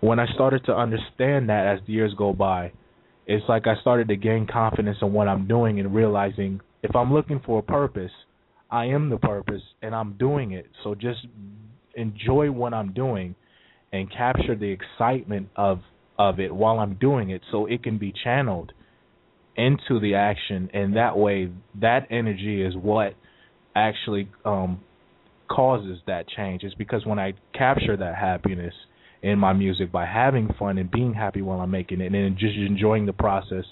[0.00, 2.72] when I started to understand that as the years go by,
[3.26, 7.12] it's like I started to gain confidence in what I'm doing and realizing if I'm
[7.12, 8.12] looking for a purpose,
[8.70, 10.66] I am the purpose, and I'm doing it.
[10.84, 11.26] So just
[11.94, 13.34] enjoy what I'm doing
[13.92, 15.80] and capture the excitement of
[16.18, 18.72] of it while I'm doing it, so it can be channeled
[19.56, 23.14] into the action, and that way, that energy is what
[23.76, 24.80] actually um,
[25.48, 28.74] causes that change is because when I capture that happiness
[29.22, 32.56] in my music by having fun and being happy while I'm making it and just
[32.56, 33.64] enjoying the process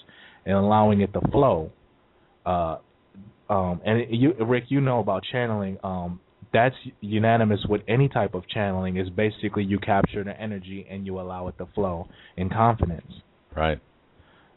[0.45, 1.71] and allowing it to flow.
[2.45, 2.77] Uh,
[3.49, 5.77] um, and you, Rick, you know about channeling.
[5.83, 6.19] Um,
[6.53, 8.97] that's unanimous with any type of channeling.
[8.97, 13.11] Is basically you capture the energy and you allow it to flow in confidence.
[13.55, 13.79] Right.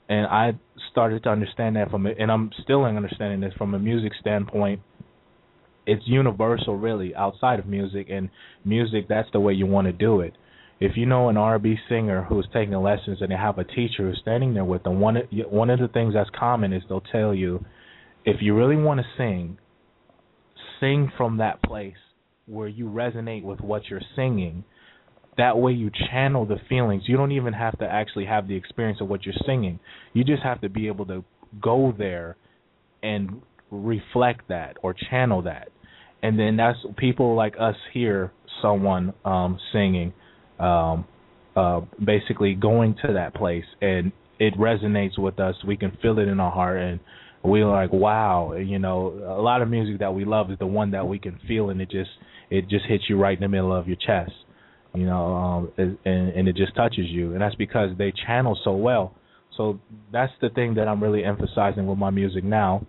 [0.08, 0.52] And I
[0.90, 4.80] started to understand that from, it, and I'm still understanding this from a music standpoint
[5.88, 8.28] it's universal really outside of music and
[8.64, 10.34] music that's the way you want to do it.
[10.80, 14.18] If you know an R&B singer who's taking lessons and they have a teacher who's
[14.20, 15.16] standing there with them one
[15.50, 17.64] one of the things that's common is they'll tell you
[18.24, 19.58] if you really want to sing
[20.78, 21.96] sing from that place
[22.46, 24.64] where you resonate with what you're singing.
[25.38, 27.04] That way you channel the feelings.
[27.06, 29.80] You don't even have to actually have the experience of what you're singing.
[30.12, 31.24] You just have to be able to
[31.62, 32.36] go there
[33.02, 35.68] and reflect that or channel that
[36.22, 40.12] and then that's people like us hear someone um singing
[40.58, 41.06] um
[41.56, 45.56] uh basically going to that place and it resonates with us.
[45.66, 47.00] We can feel it in our heart and
[47.42, 50.90] we're like wow you know a lot of music that we love is the one
[50.90, 52.10] that we can feel and it just
[52.50, 54.32] it just hits you right in the middle of your chest
[54.94, 57.32] you know um and and it just touches you.
[57.32, 59.14] And that's because they channel so well.
[59.56, 59.80] So
[60.12, 62.86] that's the thing that I'm really emphasizing with my music now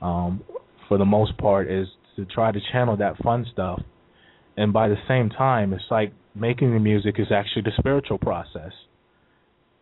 [0.00, 0.42] um
[0.88, 1.88] for the most part is
[2.18, 3.80] to try to channel that fun stuff.
[4.56, 8.72] And by the same time, it's like making the music is actually the spiritual process.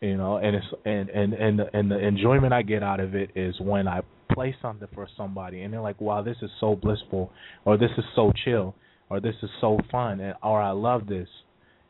[0.02, 3.14] You know, and it's and and and the, and the enjoyment I get out of
[3.14, 6.76] it is when I play something for somebody and they're like, "Wow, this is so
[6.76, 7.32] blissful,"
[7.64, 8.74] or "This is so chill,"
[9.08, 11.28] or "This is so fun," and or "I love this,"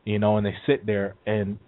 [0.05, 1.59] you know, and they sit there and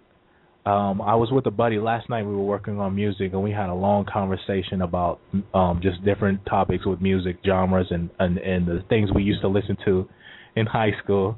[0.70, 2.22] um I was with a buddy last night.
[2.22, 5.20] We were working on music and we had a long conversation about
[5.54, 9.48] um just different topics with music genres and and and the things we used to
[9.48, 10.08] listen to
[10.56, 11.36] in high school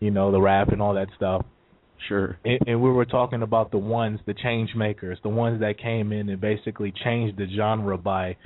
[0.00, 1.44] you know the rap and all that stuff.
[2.08, 2.36] Sure.
[2.44, 6.12] And, and we were talking about the ones the change makers the ones that came
[6.12, 8.36] in and basically changed the genre by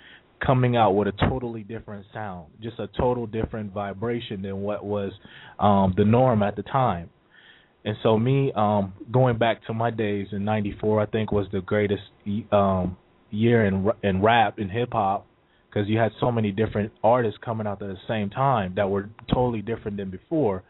[0.44, 5.10] coming out with a totally different sound just a total different vibration than what was
[5.58, 7.08] um the norm at the time
[7.86, 11.60] and so me um going back to my days in 94 I think was the
[11.62, 12.02] greatest
[12.52, 12.98] um
[13.30, 15.26] year in in rap and hip hop
[15.70, 19.08] because you had so many different artists coming out at the same time that were
[19.32, 20.64] totally different than before.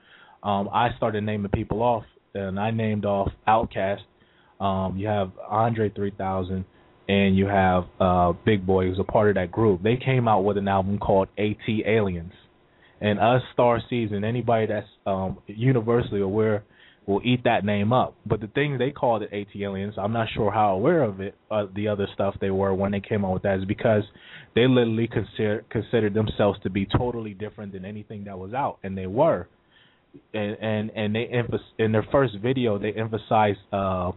[0.45, 4.03] Um I started naming people off and I named off Outkast.
[4.61, 6.67] Um you have Andre 3000
[7.09, 9.83] and you have uh Big Boi, who's a part of that group.
[9.83, 12.35] They came out with an album called AT Aliens.
[13.01, 16.65] And us Star Season anybody that's um universally aware
[17.07, 18.15] will eat that name up.
[18.27, 21.67] But the thing they called it ATLiens, I'm not sure how aware of it, uh,
[21.75, 24.03] the other stuff they were when they came out with that, is because
[24.55, 28.99] they literally consider considered themselves to be totally different than anything that was out, and
[28.99, 29.49] they were.
[30.35, 31.31] And and and they
[31.79, 34.13] in their first video they emphasized uh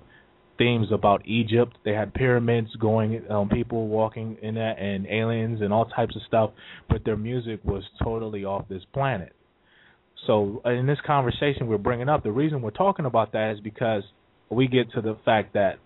[0.58, 1.78] themes about Egypt.
[1.86, 6.22] They had pyramids going, um, people walking in that, and aliens and all types of
[6.28, 6.52] stuff.
[6.90, 9.34] But their music was totally off this planet
[10.28, 14.04] so in this conversation we're bringing up, the reason we're talking about that is because
[14.50, 15.80] we get to the fact that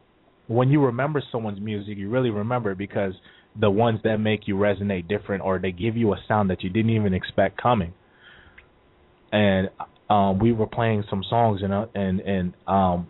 [0.48, 3.14] when you remember someone's music, you really remember it because
[3.60, 6.70] the ones that make you resonate different or they give you a sound that you
[6.70, 7.94] didn't even expect coming.
[9.32, 9.70] And
[10.10, 13.08] um, we were playing some songs and uh, and and um,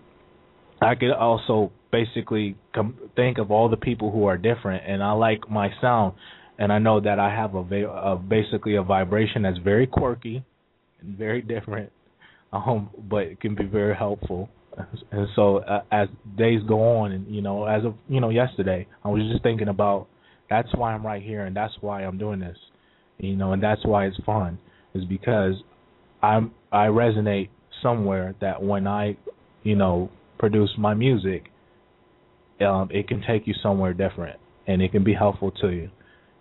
[0.82, 5.12] I could also basically com- think of all the people who are different, and I
[5.14, 6.14] like my sound,
[6.58, 10.44] and I know that I have a, va- a basically a vibration that's very quirky
[11.06, 11.92] very different,
[12.52, 14.50] um, but it can be very helpful.
[15.12, 18.88] And so uh, as days go on, and you know, as of you know, yesterday,
[19.04, 20.08] I was just thinking about
[20.50, 22.58] that's why I'm right here, and that's why I'm doing this,
[23.20, 24.58] you know, and that's why it's fun,
[24.94, 25.56] is because
[26.22, 27.50] I'm I resonate
[27.84, 29.18] somewhere that when I,
[29.62, 31.52] you know, produce my music,
[32.62, 35.90] um, it can take you somewhere different, and it can be helpful to you,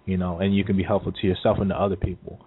[0.07, 2.40] you know, and you can be helpful to yourself and to other people,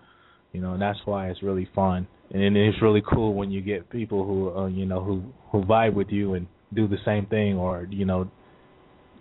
[0.56, 3.90] you know, and that's why it's really fun, and it's really cool when you get
[3.90, 7.58] people who, uh, you know, who who vibe with you and do the same thing,
[7.58, 8.30] or you know,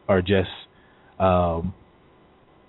[0.08, 0.48] are just
[1.18, 1.74] um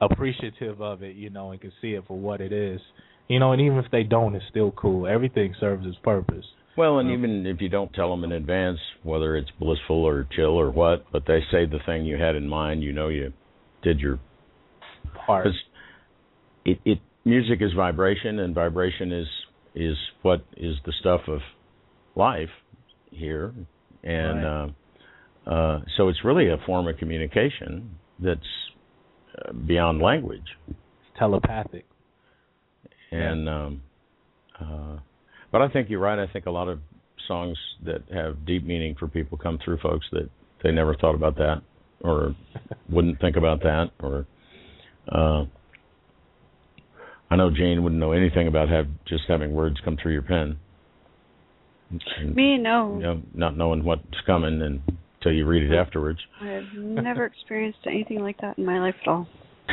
[0.02, 2.82] appreciative of it, you know, and can see it for what it is
[3.28, 5.08] you know, and even if they don't, it's still cool.
[5.08, 6.46] Everything serves its purpose.
[6.78, 10.60] Well, and even if you don't tell them in advance whether it's blissful or chill
[10.60, 13.32] or what, but they say the thing you had in mind, you know you
[13.82, 14.20] did your
[15.26, 15.48] part.
[16.66, 19.28] It, it music is vibration, and vibration is
[19.74, 21.40] is what is the stuff of
[22.16, 22.50] life
[23.12, 23.54] here,
[24.04, 24.70] and right.
[25.48, 28.40] uh, uh, so it's really a form of communication that's
[29.38, 30.46] uh, beyond language.
[30.68, 30.78] It's
[31.20, 31.86] telepathic.
[33.12, 33.82] And um,
[34.60, 34.98] uh,
[35.52, 36.20] but I think you're right.
[36.20, 36.80] I think a lot of
[37.28, 40.30] songs that have deep meaning for people come through folks that
[40.64, 41.62] they never thought about that
[42.02, 42.36] or
[42.90, 44.28] wouldn't think about that or
[45.12, 45.46] uh
[47.36, 50.58] I know Jane wouldn't know anything about have just having words come through your pen.
[51.90, 52.96] And, Me no.
[52.96, 54.80] You know, not knowing what's coming and
[55.20, 56.20] until you read it afterwards.
[56.42, 59.28] I have never experienced anything like that in my life at all.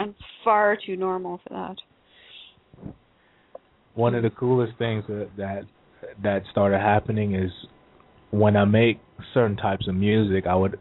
[0.00, 2.92] I'm far too normal for that.
[3.94, 5.62] One of the coolest things that that,
[6.20, 7.52] that started happening is
[8.32, 8.98] when I make
[9.32, 10.80] certain types of music, I would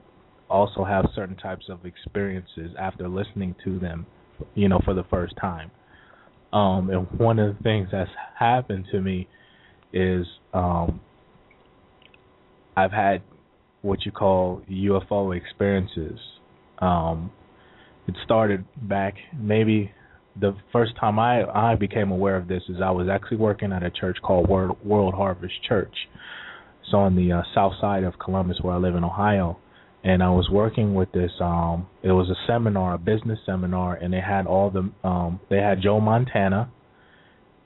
[0.50, 4.08] also have certain types of experiences after listening to them,
[4.54, 5.72] you know, for the first time.
[6.54, 9.28] Um, and one of the things that's happened to me
[9.92, 11.02] is um,
[12.78, 13.22] I've had
[13.82, 16.20] what you call UFO experiences.
[16.80, 17.32] Um,
[18.08, 19.92] it started back maybe
[20.40, 23.84] the first time I I became aware of this is I was actually working at
[23.84, 25.94] a church called World, World Harvest Church.
[26.84, 29.58] It's on the uh, south side of Columbus where I live in Ohio.
[30.08, 34.14] And I was working with this um it was a seminar, a business seminar and
[34.14, 36.72] they had all the um they had Joe Montana,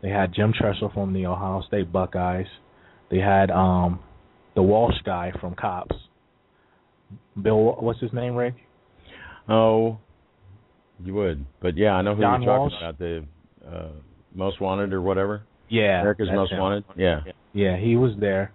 [0.02, 2.48] they had Jim Tressel from the Ohio State Buckeyes,
[3.12, 4.00] they had um
[4.56, 5.96] the Walsh guy from Cops.
[7.42, 8.56] Bill what's his name, Rick?
[9.50, 9.98] Oh,
[11.04, 12.74] you would, but yeah, I know who you're talking Walsh?
[12.78, 13.00] about.
[13.00, 13.26] The
[13.68, 13.90] uh,
[14.34, 15.44] most wanted or whatever.
[15.70, 16.60] Yeah, America's Most him.
[16.60, 16.84] Wanted.
[16.98, 17.22] Yeah.
[17.54, 18.54] Yeah, he was there.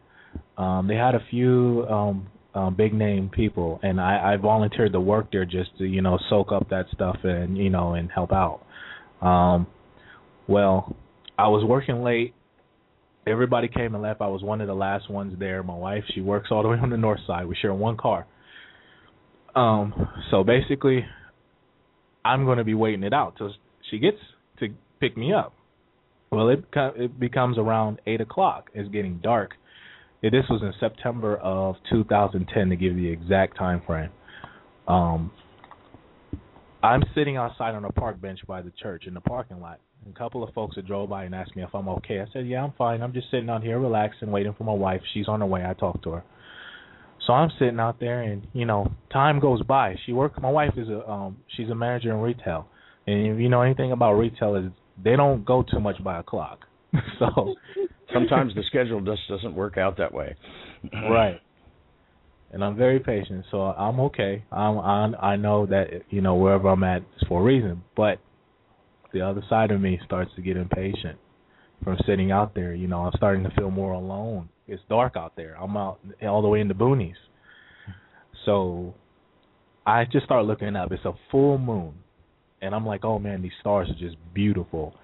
[0.56, 5.00] Um, they had a few um, um, big name people, and I, I volunteered to
[5.00, 8.32] work there just to you know soak up that stuff and you know and help
[8.32, 8.60] out.
[9.20, 9.66] Um,
[10.46, 10.94] well,
[11.38, 12.34] I was working late.
[13.26, 14.20] Everybody came and left.
[14.20, 15.62] I was one of the last ones there.
[15.62, 17.46] My wife, she works all the way on the north side.
[17.46, 18.26] We share one car.
[19.56, 21.06] Um, so basically,
[22.24, 23.52] I'm going to be waiting it out till
[23.90, 24.18] she gets
[24.60, 24.68] to
[25.00, 25.54] pick me up.
[26.30, 28.70] Well, it it becomes around eight o'clock.
[28.74, 29.52] It's getting dark.
[30.30, 34.10] This was in September of 2010 to give you the exact time frame.
[34.88, 35.30] Um,
[36.82, 39.80] I'm sitting outside on a park bench by the church in the parking lot.
[40.08, 42.20] A couple of folks that drove by and asked me if I'm okay.
[42.20, 43.02] I said, "Yeah, I'm fine.
[43.02, 45.00] I'm just sitting out here relaxing, waiting for my wife.
[45.12, 45.64] She's on her way.
[45.64, 46.24] I talked to her."
[47.26, 49.96] So I'm sitting out there, and you know, time goes by.
[50.04, 50.38] She works.
[50.42, 52.68] My wife is a um, she's a manager in retail,
[53.06, 54.70] and if you know anything about retail, is
[55.02, 56.60] they don't go too much by a clock.
[57.18, 57.54] so
[58.14, 60.36] Sometimes the schedule just doesn't work out that way.
[60.92, 61.40] right.
[62.52, 64.44] And I'm very patient, so I'm okay.
[64.52, 68.20] I'm, I'm I know that you know wherever I'm at is for a reason, but
[69.12, 71.18] the other side of me starts to get impatient
[71.82, 72.72] from sitting out there.
[72.72, 74.48] You know, I'm starting to feel more alone.
[74.68, 75.56] It's dark out there.
[75.60, 77.14] I'm out all the way in the boonies.
[78.44, 78.94] So
[79.86, 80.92] I just start looking up.
[80.92, 81.94] It's a full moon.
[82.62, 84.94] And I'm like, oh man, these stars are just beautiful.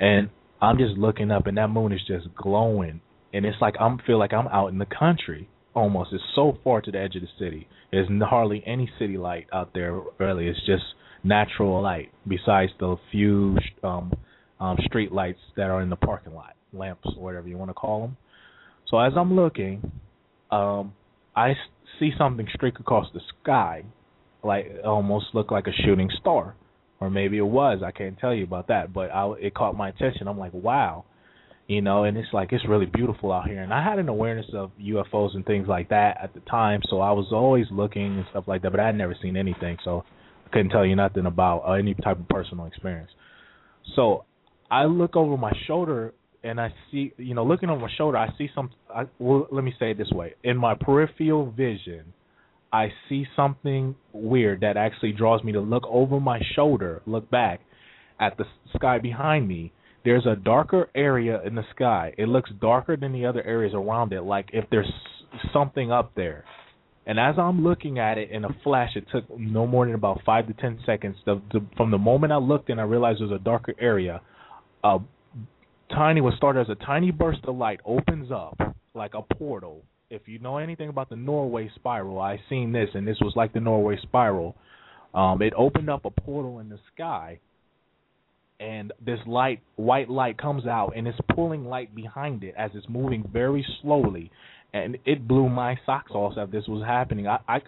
[0.00, 0.30] And
[0.64, 3.00] I'm just looking up and that moon is just glowing.
[3.32, 6.10] And it's like I'm feel like I'm out in the country almost.
[6.12, 7.68] It's so far to the edge of the city.
[7.90, 10.48] There's hardly any city light out there really.
[10.48, 10.84] It's just
[11.22, 14.12] natural light besides the few um
[14.60, 17.74] um street lights that are in the parking lot, lamps or whatever you want to
[17.74, 18.16] call them.
[18.88, 19.92] So as I'm looking,
[20.50, 20.92] um
[21.36, 21.54] I
[21.98, 23.84] see something streak across the sky,
[24.42, 26.54] like almost looked like a shooting star,
[27.04, 27.82] or maybe it was.
[27.84, 30.26] I can't tell you about that, but I, it caught my attention.
[30.26, 31.04] I'm like, wow,
[31.66, 33.62] you know, and it's like it's really beautiful out here.
[33.62, 37.00] And I had an awareness of UFOs and things like that at the time, so
[37.00, 40.04] I was always looking and stuff like that, but I had never seen anything, so
[40.46, 43.10] I couldn't tell you nothing about uh, any type of personal experience.
[43.96, 44.24] So
[44.70, 48.28] I look over my shoulder and I see, you know, looking over my shoulder, I
[48.36, 48.70] see some.
[48.94, 52.12] I, well, let me say it this way: in my peripheral vision,
[52.74, 57.60] I see something weird that actually draws me to look over my shoulder, look back
[58.20, 58.44] at the
[58.74, 59.72] sky behind me
[60.04, 62.12] there's a darker area in the sky.
[62.18, 64.90] It looks darker than the other areas around it, like if there's
[65.52, 66.44] something up there.
[67.06, 70.20] And as I'm looking at it in a flash, it took no more than about
[70.24, 71.16] five to ten seconds.
[71.26, 74.20] The, the, from the moment I looked and I realized there was a darker area,
[74.82, 74.98] a
[75.90, 78.58] tiny what started as a tiny burst of light opens up
[78.94, 79.82] like a portal.
[80.10, 83.52] If you know anything about the Norway spiral, I seen this, and this was like
[83.52, 84.54] the Norway spiral.
[85.14, 87.38] Um, it opened up a portal in the sky,
[88.60, 92.88] and this light white light comes out and it's pulling light behind it as it's
[92.88, 94.30] moving very slowly.
[94.72, 97.26] And it blew my socks off as this was happening.
[97.26, 97.58] I i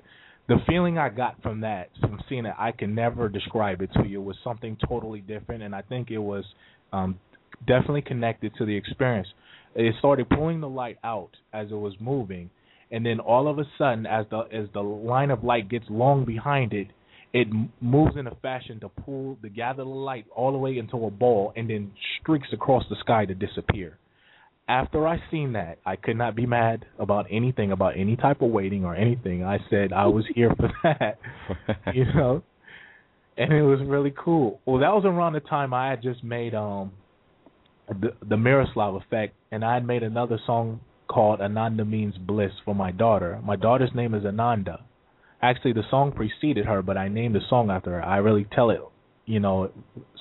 [0.49, 4.07] the feeling i got from that from seeing it i can never describe it to
[4.07, 4.21] you.
[4.21, 6.45] It was something totally different and i think it was
[6.93, 7.19] um
[7.67, 9.29] definitely connected to the experience
[9.85, 12.51] it started pulling the light out as it was moving
[12.91, 16.25] and then all of a sudden as the as the line of light gets long
[16.25, 16.89] behind it
[17.33, 17.49] it
[17.83, 21.11] moves in a fashion to pull the gather the light all the way into a
[21.11, 23.99] ball and then streaks across the sky to disappear.
[24.69, 28.51] After I seen that, I could not be mad about anything about any type of
[28.51, 29.45] waiting or anything.
[29.45, 31.19] I said I was here for that,
[31.95, 32.43] you know,
[33.37, 34.61] and it was really cool.
[34.65, 36.93] Well, that was around the time I had just made um
[38.29, 42.91] the Miroslav Effect, and I had made another song called Ananda Means Bliss for my
[42.91, 43.41] daughter.
[43.45, 44.81] My daughter's name is Ananda
[45.43, 48.05] Actually, the song preceded her, but I named the song after her.
[48.05, 48.81] I really tell it,
[49.27, 49.71] you know,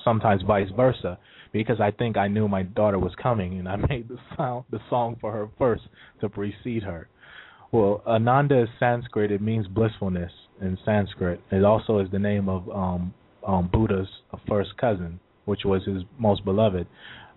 [0.04, 1.18] sometimes vice versa,
[1.52, 4.80] because I think I knew my daughter was coming, and I made the sound, the
[4.90, 5.84] song for her first
[6.20, 7.08] to precede her.
[7.72, 9.32] Well, Ananda is Sanskrit.
[9.32, 11.40] It means blissfulness in Sanskrit.
[11.50, 13.14] It also is the name of um,
[13.46, 14.08] um, Buddha's
[14.48, 16.86] first cousin, which was his most beloved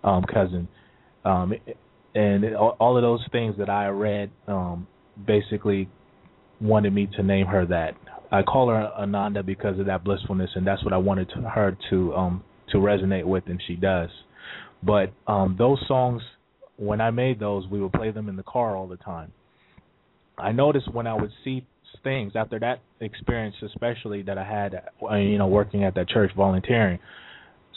[0.04, 0.68] um, cousin.
[1.24, 1.52] Um,
[2.14, 4.86] and it, all of those things that I read um,
[5.26, 5.88] basically
[6.60, 7.94] wanted me to name her that.
[8.32, 11.76] I call her Ananda because of that blissfulness, and that's what I wanted to, her
[11.90, 14.10] to um to resonate with, and she does.
[14.82, 16.22] But um those songs,
[16.76, 19.32] when I made those, we would play them in the car all the time.
[20.38, 21.66] I noticed when I would see
[22.02, 26.30] things after that experience, especially that I had, uh, you know, working at that church
[26.36, 26.98] volunteering.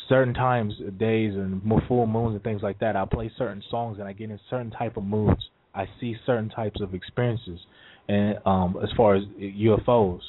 [0.10, 4.08] Certain times, days, and full moons and things like that, I play certain songs and
[4.08, 5.42] I get in certain type of moods.
[5.74, 7.60] I see certain types of experiences
[8.08, 10.22] and um as far as UFOs.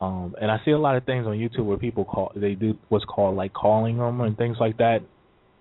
[0.00, 2.74] Um and I see a lot of things on YouTube where people call they do
[2.88, 5.00] what's called like calling them and things like that.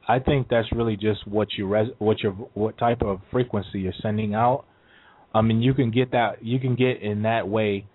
[0.08, 3.94] I think that's really just what you res what your what type of frequency you're
[4.02, 4.66] sending out.
[5.36, 7.86] I mean, you can get that you can get in that way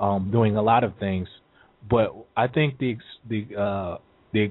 [0.00, 1.28] um doing a lot of things,
[1.88, 2.96] but I think the
[3.28, 3.98] the uh
[4.32, 4.50] the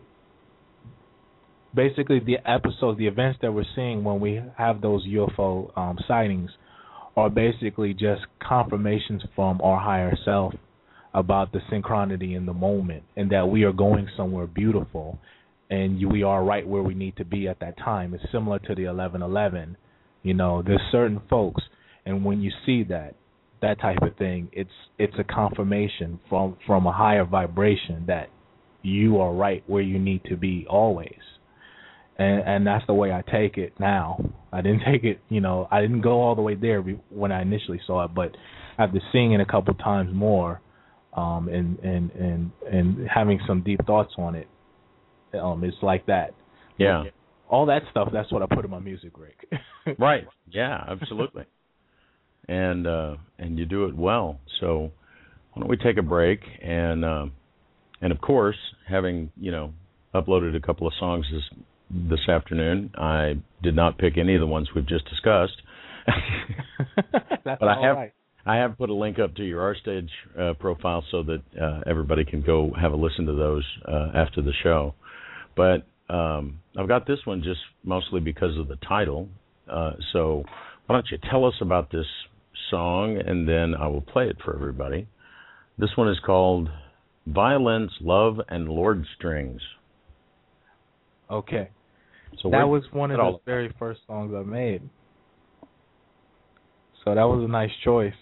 [1.77, 6.49] basically the episodes, the events that we're seeing when we have those UFO um sightings
[7.15, 10.53] are basically just confirmations from our higher self
[11.13, 15.17] about the synchronicity in the moment and that we are going somewhere beautiful
[15.69, 18.13] and we are right where we need to be at that time.
[18.13, 19.77] It's similar to the 1111.
[20.23, 21.61] You know, there's certain folks
[22.05, 23.15] and when you see that
[23.61, 28.29] that type of thing, it's it's a confirmation from from a higher vibration that
[28.81, 31.19] you are right where you need to be always
[32.17, 34.19] and and that's the way I take it now.
[34.51, 37.41] I didn't take it, you know, I didn't go all the way there when I
[37.41, 38.35] initially saw it, but
[38.77, 40.61] after seeing it a couple times more,
[41.15, 44.47] um, and and and and having some deep thoughts on it,
[45.39, 46.33] um, it's like that.
[46.77, 47.05] Yeah.
[47.49, 48.09] All that stuff.
[48.11, 49.49] That's what I put in my music, Rick.
[49.99, 50.25] right.
[50.49, 50.83] Yeah.
[50.89, 51.45] Absolutely.
[52.47, 54.39] and uh, and you do it well.
[54.59, 54.91] So
[55.53, 57.25] why don't we take a break and uh,
[58.01, 58.57] and of course,
[58.87, 59.73] having you know
[60.13, 61.43] uploaded a couple of songs is
[61.89, 62.91] this afternoon.
[62.95, 65.61] I did not pick any of the ones we've just discussed.
[67.43, 68.13] but I have right.
[68.45, 70.09] I have put a link up to your R Stage
[70.39, 74.41] uh, profile so that uh, everybody can go have a listen to those uh, after
[74.41, 74.95] the show.
[75.57, 79.27] But um, I've got this one just mostly because of the title.
[79.69, 80.43] Uh, so
[80.85, 82.05] why don't you tell us about this
[82.69, 85.07] song and then I will play it for everybody.
[85.77, 86.69] This one is called
[87.27, 89.61] Violins, Love, and Lower Strings.
[91.29, 91.69] Okay.
[92.41, 94.81] So that was one of the very first songs I made.
[97.03, 98.13] So that was a nice choice.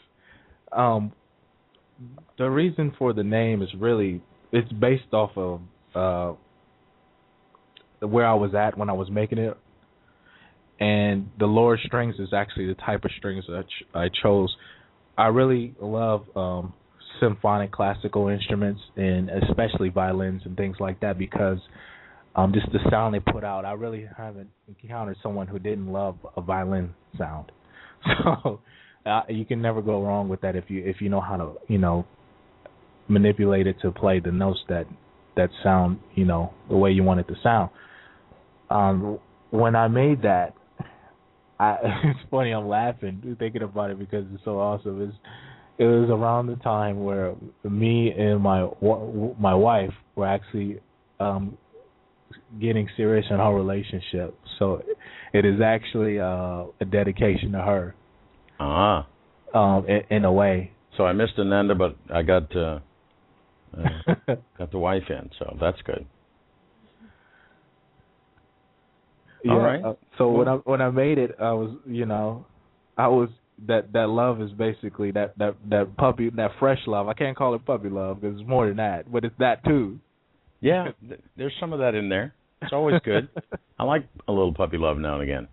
[0.72, 1.12] Um,
[2.38, 5.62] the reason for the name is really it's based off of
[5.96, 6.34] uh,
[8.06, 9.58] where I was at when I was making it.
[10.80, 14.56] and the lower strings is actually the type of strings that I, ch- I chose.
[15.18, 16.74] I really love um,
[17.22, 21.60] symphonic classical instruments and especially violins and things like that because
[22.36, 23.66] um, just the sound they put out.
[23.66, 27.52] I really haven't encountered someone who didn't love a violin sound.
[28.24, 28.60] So
[29.06, 31.54] uh, you can never go wrong with that if you if you know how to
[31.68, 32.06] you know
[33.08, 34.86] manipulate it to play the notes that
[35.36, 37.72] that sound you know the way you want it to sound.
[38.70, 39.20] Um,
[39.50, 40.54] when I made that,
[41.60, 42.52] I, it's funny.
[42.52, 45.02] I'm laughing thinking about it because it's so awesome.
[45.02, 45.18] It's,
[45.78, 47.34] it was around the time where
[47.64, 48.68] me and my
[49.40, 50.80] my wife were actually
[51.20, 51.58] um,
[52.60, 54.38] getting serious in her relationship.
[54.60, 54.82] So
[55.34, 57.96] it is actually uh, a dedication to her.
[58.60, 59.08] Ah.
[59.54, 60.72] Um, in, in, a way.
[60.98, 62.80] So I missed Ananda, but I got uh,
[63.78, 66.06] uh, got the wife in, so that's good.
[69.44, 69.84] Yeah, All right.
[69.84, 72.46] Uh, so when I when I made it, I was you know,
[72.98, 73.30] I was
[73.68, 77.08] that that love is basically that that that puppy that fresh love.
[77.08, 80.00] I can't call it puppy love because it's more than that, but it's that too.
[80.62, 80.90] Yeah,
[81.38, 82.34] there's some of that in there.
[82.62, 83.30] It's always good.
[83.80, 85.48] I like a little puppy love now and again.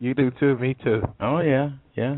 [0.00, 0.56] You do too.
[0.58, 1.02] Me too.
[1.20, 2.16] Oh yeah, yeah.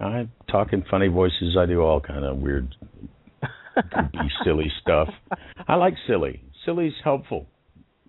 [0.00, 1.56] I talk in funny voices.
[1.58, 2.74] I do all kind of weird,
[3.74, 5.08] goofy, silly stuff.
[5.66, 6.42] I like silly.
[6.64, 7.46] Silly's helpful.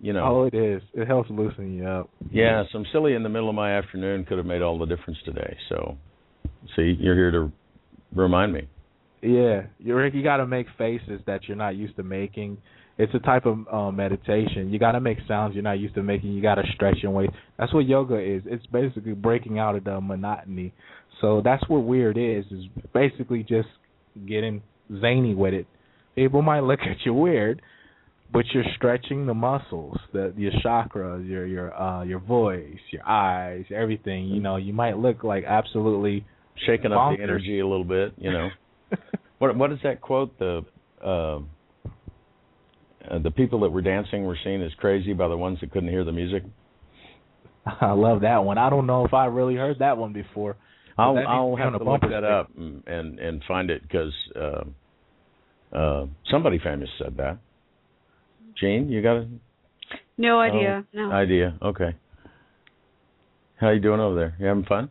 [0.00, 0.24] You know.
[0.24, 0.82] Oh, it is.
[0.94, 2.10] It helps loosen you up.
[2.30, 5.18] Yeah, some silly in the middle of my afternoon could have made all the difference
[5.24, 5.56] today.
[5.68, 5.96] So,
[6.76, 7.52] see, you're here to
[8.14, 8.68] remind me.
[9.22, 12.58] Yeah, you you got to make faces that you're not used to making.
[13.00, 14.70] It's a type of uh, meditation.
[14.70, 16.32] You got to make sounds you're not used to making.
[16.32, 17.32] You got to stretch your waist.
[17.58, 18.42] That's what yoga is.
[18.44, 20.74] It's basically breaking out of the monotony.
[21.22, 22.44] So that's what weird is.
[22.50, 23.68] Is basically just
[24.28, 24.60] getting
[25.00, 25.66] zany with it.
[26.14, 27.62] People might look at you weird,
[28.30, 33.64] but you're stretching the muscles, the your chakras, your your uh your voice, your eyes,
[33.74, 34.26] everything.
[34.26, 36.26] You know, you might look like absolutely
[36.66, 37.12] shaking bonkers.
[37.12, 38.12] up the energy a little bit.
[38.18, 38.48] You know,
[39.38, 40.38] what what is that quote?
[40.38, 40.66] The
[41.02, 41.38] uh,
[43.10, 45.88] uh, the people that were dancing were seen as crazy by the ones that couldn't
[45.88, 46.42] hear the music.
[47.80, 48.58] I love that one.
[48.58, 50.56] I don't know if I really heard that one before.
[50.98, 56.06] I'll I'll have to look that up and and, and find it because uh, uh,
[56.30, 57.38] somebody famous said that.
[58.60, 59.28] Gene, you got it?
[60.18, 60.84] no idea.
[60.94, 61.58] Oh, no idea.
[61.62, 61.96] Okay.
[63.58, 64.36] How you doing over there?
[64.38, 64.90] You having fun?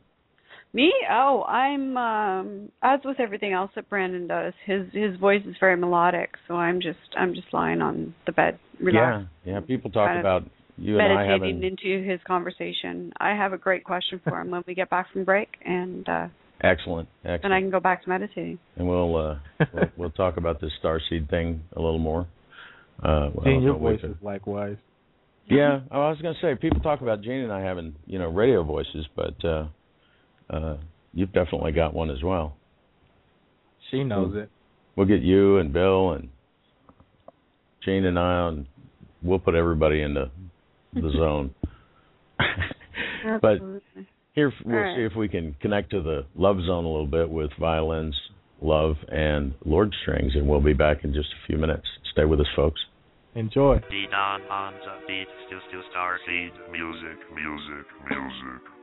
[0.72, 0.94] Me?
[1.10, 4.54] Oh, I'm um as with everything else that Brandon does.
[4.66, 8.60] His his voice is very melodic, so I'm just I'm just lying on the bed
[8.80, 9.30] relaxed.
[9.46, 9.60] Yeah, yeah.
[9.62, 10.44] People talk about
[10.78, 13.12] you and I having into his conversation.
[13.20, 16.28] I have a great question for him when we get back from break, and uh
[16.62, 17.46] excellent, excellent.
[17.46, 18.60] And I can go back to meditating.
[18.76, 19.36] And we'll uh
[19.74, 22.28] we'll, we'll talk about this starseed thing a little more.
[23.02, 24.78] Uh, well, Gene, your voice is likewise.
[25.50, 28.30] Yeah, I was going to say people talk about Gene and I having you know
[28.30, 29.66] radio voices, but uh
[30.50, 30.78] uh,
[31.14, 32.56] you've definitely got one as well.
[33.92, 34.50] She knows we'll, it.
[34.96, 36.30] We'll get you and Bill and
[37.84, 38.68] Gene and I on.
[39.22, 40.32] We'll put everybody into
[40.94, 41.54] the zone.
[43.42, 43.60] but
[44.34, 44.96] here we'll right.
[44.96, 48.16] see if we can connect to the love zone a little bit with violins,
[48.62, 51.86] love, and lower strings, and we'll be back in just a few minutes.
[52.12, 52.80] Stay with us, folks.
[53.36, 53.80] Enjoy.
[53.90, 58.79] D-Don on the beat, still, still Starseed, music, music, music.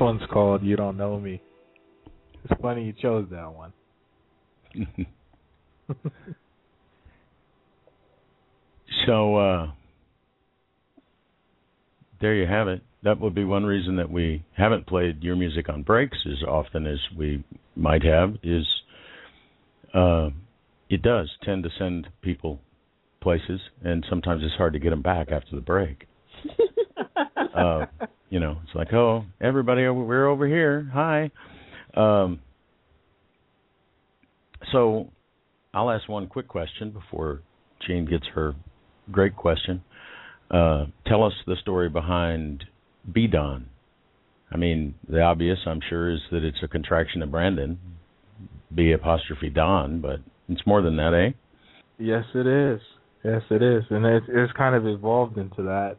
[0.00, 1.42] One's called "You Don't Know Me."
[2.44, 3.72] It's funny you chose that one.
[9.06, 9.70] so uh,
[12.20, 12.82] there you have it.
[13.02, 16.86] That would be one reason that we haven't played your music on breaks as often
[16.86, 17.44] as we
[17.76, 18.36] might have.
[18.42, 18.66] Is
[19.94, 20.30] uh,
[20.88, 22.60] it does tend to send people
[23.20, 26.06] places, and sometimes it's hard to get them back after the break.
[27.54, 27.86] uh,
[28.30, 30.88] you know, it's like, oh, everybody, we're over here.
[30.94, 31.30] Hi.
[31.94, 32.40] Um,
[34.72, 35.10] so
[35.74, 37.42] I'll ask one quick question before
[37.86, 38.54] Jane gets her
[39.10, 39.82] great question.
[40.50, 42.64] Uh, tell us the story behind
[43.12, 43.66] B Don.
[44.52, 47.78] I mean, the obvious, I'm sure, is that it's a contraction of Brandon,
[48.74, 51.36] B apostrophe Don, but it's more than that, eh?
[51.98, 52.80] Yes, it is.
[53.24, 55.96] Yes, it is, and it's, it's kind of evolved into that.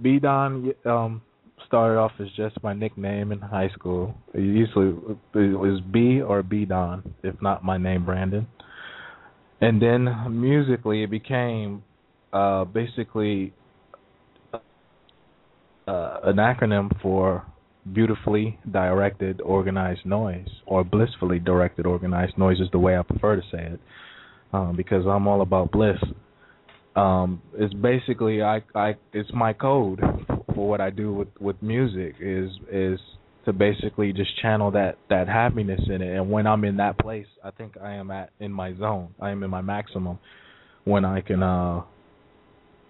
[0.00, 1.22] B Don um,
[1.66, 4.14] started off as just my nickname in high school.
[4.34, 4.96] It usually
[5.34, 8.46] it was B or B Don, if not my name Brandon.
[9.60, 11.82] And then musically, it became
[12.32, 13.54] uh, basically
[14.52, 14.60] uh,
[16.24, 17.44] an acronym for
[17.92, 23.42] beautifully directed organized noise, or blissfully directed organized noise is the way I prefer to
[23.50, 23.80] say it,
[24.52, 25.98] um, because I'm all about bliss.
[26.96, 30.00] Um, it's basically I, I it's my code
[30.56, 32.98] for what I do with with music is is
[33.44, 36.16] to basically just channel that that happiness in it.
[36.16, 39.14] And when I'm in that place, I think I am at in my zone.
[39.20, 40.18] I am in my maximum
[40.84, 41.82] when I can uh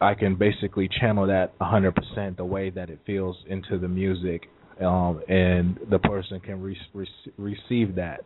[0.01, 4.43] I can basically channel that 100% the way that it feels into the music
[4.81, 8.21] um and the person can re- re- receive that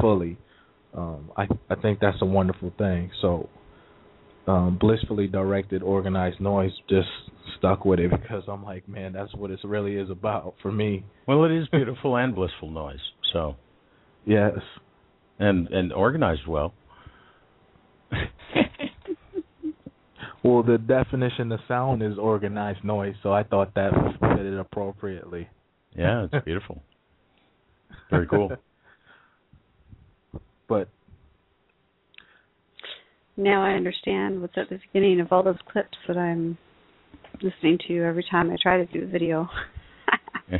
[0.00, 0.38] fully.
[0.94, 3.10] Um I I think that's a wonderful thing.
[3.20, 3.48] So
[4.46, 7.08] um, blissfully directed organized noise just
[7.58, 11.04] stuck with it because I'm like, man, that's what it really is about for me.
[11.26, 13.00] Well, it is beautiful and blissful noise.
[13.32, 13.56] So,
[14.24, 14.58] yes,
[15.38, 16.72] and and organized well.
[20.44, 23.90] well, the definition of sound is organized noise, so I thought that
[24.20, 25.48] fit it appropriately.
[25.96, 26.82] Yeah, it's beautiful.
[28.10, 28.52] Very cool.
[30.68, 30.88] but
[33.36, 36.56] now I understand what's at the beginning of all those clips that I'm
[37.42, 39.48] listening to every time I try to do a video.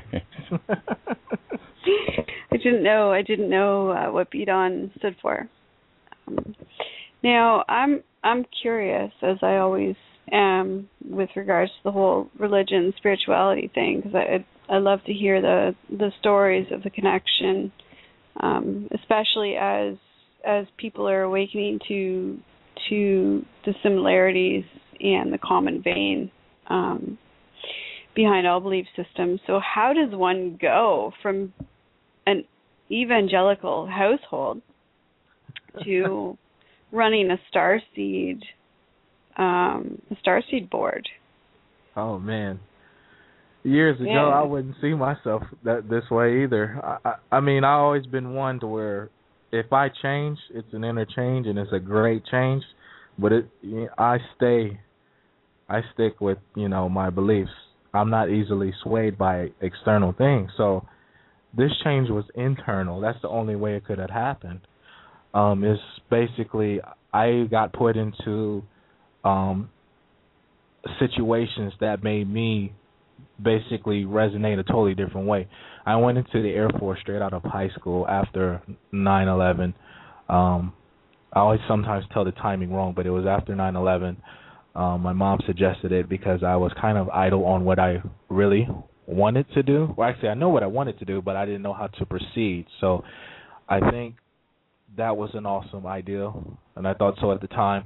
[2.53, 3.13] I didn't know.
[3.13, 5.49] I didn't know uh, what B Don stood for.
[6.29, 6.55] Um,
[7.23, 9.95] now I'm I'm curious, as I always
[10.33, 15.41] am, with regards to the whole religion spirituality thing, because I I love to hear
[15.41, 17.73] the the stories of the connection,
[18.41, 19.97] um, especially as
[20.45, 22.39] as people are awakening to
[22.89, 24.65] to the similarities
[25.01, 26.31] and the common vein
[26.69, 27.19] um,
[28.15, 29.41] behind all belief systems.
[29.47, 31.53] So, how does one go from
[32.27, 32.45] an
[32.91, 34.63] evangelical household
[35.85, 36.37] to
[36.93, 38.41] running a starseed
[39.37, 41.09] um, a starseed board?
[41.95, 42.61] Oh man,
[43.63, 44.27] years ago yeah.
[44.27, 46.81] I wouldn't see myself that this way either.
[46.83, 49.11] I, I I mean I always been one to where
[49.53, 52.63] if I change, it's an inner change and it's a great change.
[53.19, 53.49] But it,
[53.97, 54.79] I stay,
[55.69, 57.51] I stick with you know my beliefs.
[57.95, 60.51] I'm not easily swayed by external things.
[60.57, 60.87] So
[61.57, 63.01] this change was internal.
[63.01, 64.61] That's the only way it could have happened.
[65.33, 65.79] Um, is
[66.11, 66.81] basically
[67.13, 68.63] I got put into
[69.25, 69.71] um,
[70.99, 72.73] situations that made me
[73.43, 75.49] basically resonate a totally different way.
[75.85, 78.63] I went into the Air Force straight out of high school after
[78.93, 79.75] 9/11.
[80.29, 80.73] Um,
[81.33, 84.17] I always sometimes tell the timing wrong, but it was after 9/11.
[84.75, 88.69] Um, my mom suggested it because I was kind of idle on what I really
[89.07, 89.95] wanted to do.
[89.97, 92.07] Well, actually, I know what I wanted to do, but I didn't know how to
[92.07, 92.67] proceed.
[92.81, 93.05] So,
[93.69, 94.17] I think
[94.97, 96.33] that was an awesome idea,
[96.75, 97.85] and I thought so at the time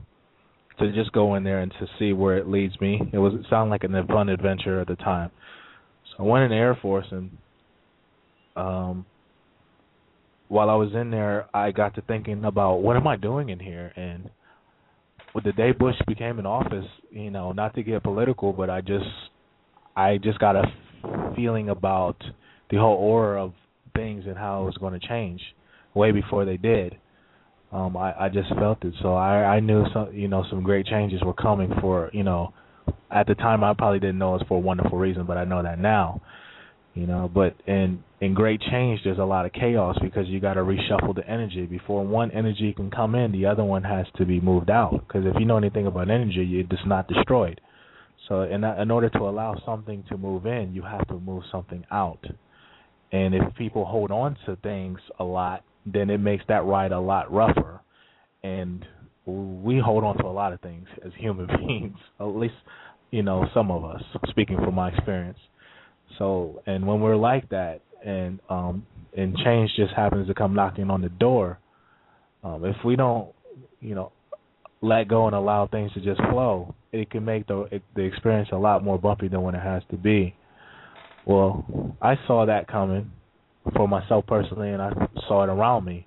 [0.81, 3.01] to just go in there and to see where it leads me.
[3.13, 5.31] It was it sounded like a fun adventure at the time.
[6.11, 7.31] So I went in the Air Force and
[8.57, 9.07] um
[10.49, 13.61] while I was in there I got to thinking about what am I doing in
[13.61, 14.31] here and
[15.35, 18.81] with the day Bush became in office, you know, not to get political, but I
[18.81, 19.07] just
[19.97, 20.65] I just got a
[21.37, 22.17] feeling about
[22.71, 23.53] the whole aura of
[23.95, 25.41] things and how it was going to change
[25.95, 26.97] way before they did
[27.73, 28.95] um I, I just felt it.
[29.03, 32.53] So I I knew some you know some great changes were coming for you know
[33.11, 35.45] at the time I probably didn't know it was for a wonderful reason, but I
[35.45, 36.21] know that now.
[36.95, 40.55] You know, but in in great change there's a lot of chaos because you got
[40.55, 44.27] to reshuffle the energy before one energy can come in, the other one has to
[44.27, 44.93] be moved out.
[45.07, 47.61] Because if you know anything about energy, it's not destroyed.
[48.29, 51.85] So in in order to allow something to move in, you have to move something
[51.91, 52.25] out.
[53.13, 57.01] and if people hold on to things a lot, then it makes that ride a
[57.01, 57.81] lot rougher.
[58.43, 58.85] And
[59.27, 62.55] we hold on to a lot of things as human beings, at least
[63.11, 64.03] you know some of us.
[64.29, 65.39] Speaking from my experience.
[66.19, 68.87] So, and when we're like that, and um,
[69.17, 71.59] and change just happens to come knocking on the door,
[72.43, 73.33] um, if we don't,
[73.81, 74.13] you know,
[74.81, 78.49] let go and allow things to just flow, it can make the it, the experience
[78.53, 80.35] a lot more bumpy than when it has to be.
[81.27, 83.13] Well, I saw that coming
[83.77, 84.91] for myself personally, and I
[85.29, 86.07] saw it around me.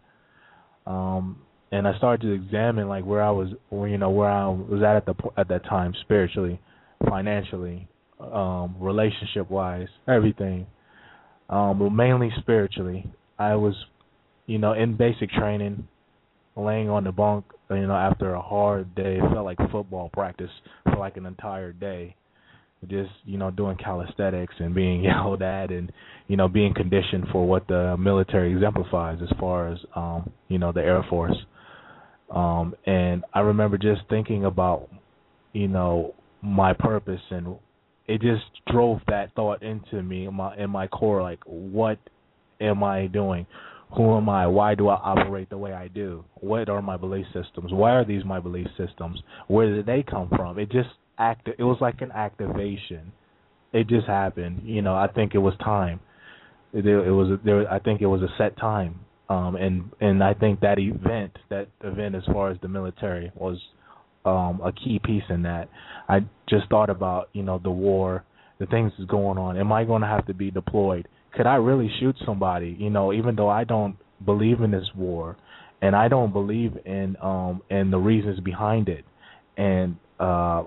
[0.85, 1.41] Um,
[1.71, 4.83] and I started to examine like where I was, where, you know, where I was
[4.83, 6.59] at at the at that time spiritually,
[7.09, 7.87] financially,
[8.19, 10.67] um, relationship wise, everything.
[11.49, 13.05] Um, but mainly spiritually.
[13.37, 13.75] I was,
[14.45, 15.87] you know, in basic training,
[16.55, 19.17] laying on the bunk, you know, after a hard day.
[19.17, 20.51] It felt like football practice
[20.83, 22.15] for like an entire day.
[22.89, 25.91] Just, you know, doing calisthenics and being yelled at and,
[26.27, 30.71] you know, being conditioned for what the military exemplifies as far as um, you know,
[30.71, 31.37] the Air Force.
[32.29, 34.89] Um, and I remember just thinking about,
[35.53, 37.55] you know, my purpose and
[38.07, 41.97] it just drove that thought into me in my in my core like what
[42.59, 43.45] am I doing?
[43.95, 44.47] Who am I?
[44.47, 46.25] Why do I operate the way I do?
[46.35, 47.71] What are my belief systems?
[47.71, 49.21] Why are these my belief systems?
[49.47, 50.57] Where did they come from?
[50.57, 53.11] It just act it was like an activation.
[53.71, 54.61] It just happened.
[54.63, 55.99] You know, I think it was time.
[56.73, 58.99] It, it was there I think it was a set time.
[59.29, 63.57] Um and and I think that event, that event as far as the military was
[64.25, 65.69] um a key piece in that.
[66.09, 68.23] I just thought about, you know, the war,
[68.59, 69.57] the things that's going on.
[69.57, 71.07] Am I going to have to be deployed?
[71.33, 72.75] could I really shoot somebody?
[72.79, 75.35] You know, even though I don't believe in this war,
[75.81, 79.05] and I don't believe in um in the reasons behind it,
[79.57, 80.63] and uh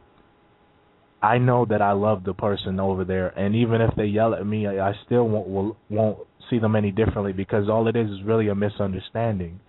[1.23, 4.47] I know that I love the person over there, and even if they yell at
[4.47, 6.19] me, I, I still won't will, won't
[6.51, 9.61] see them any differently because all it is is really a misunderstanding.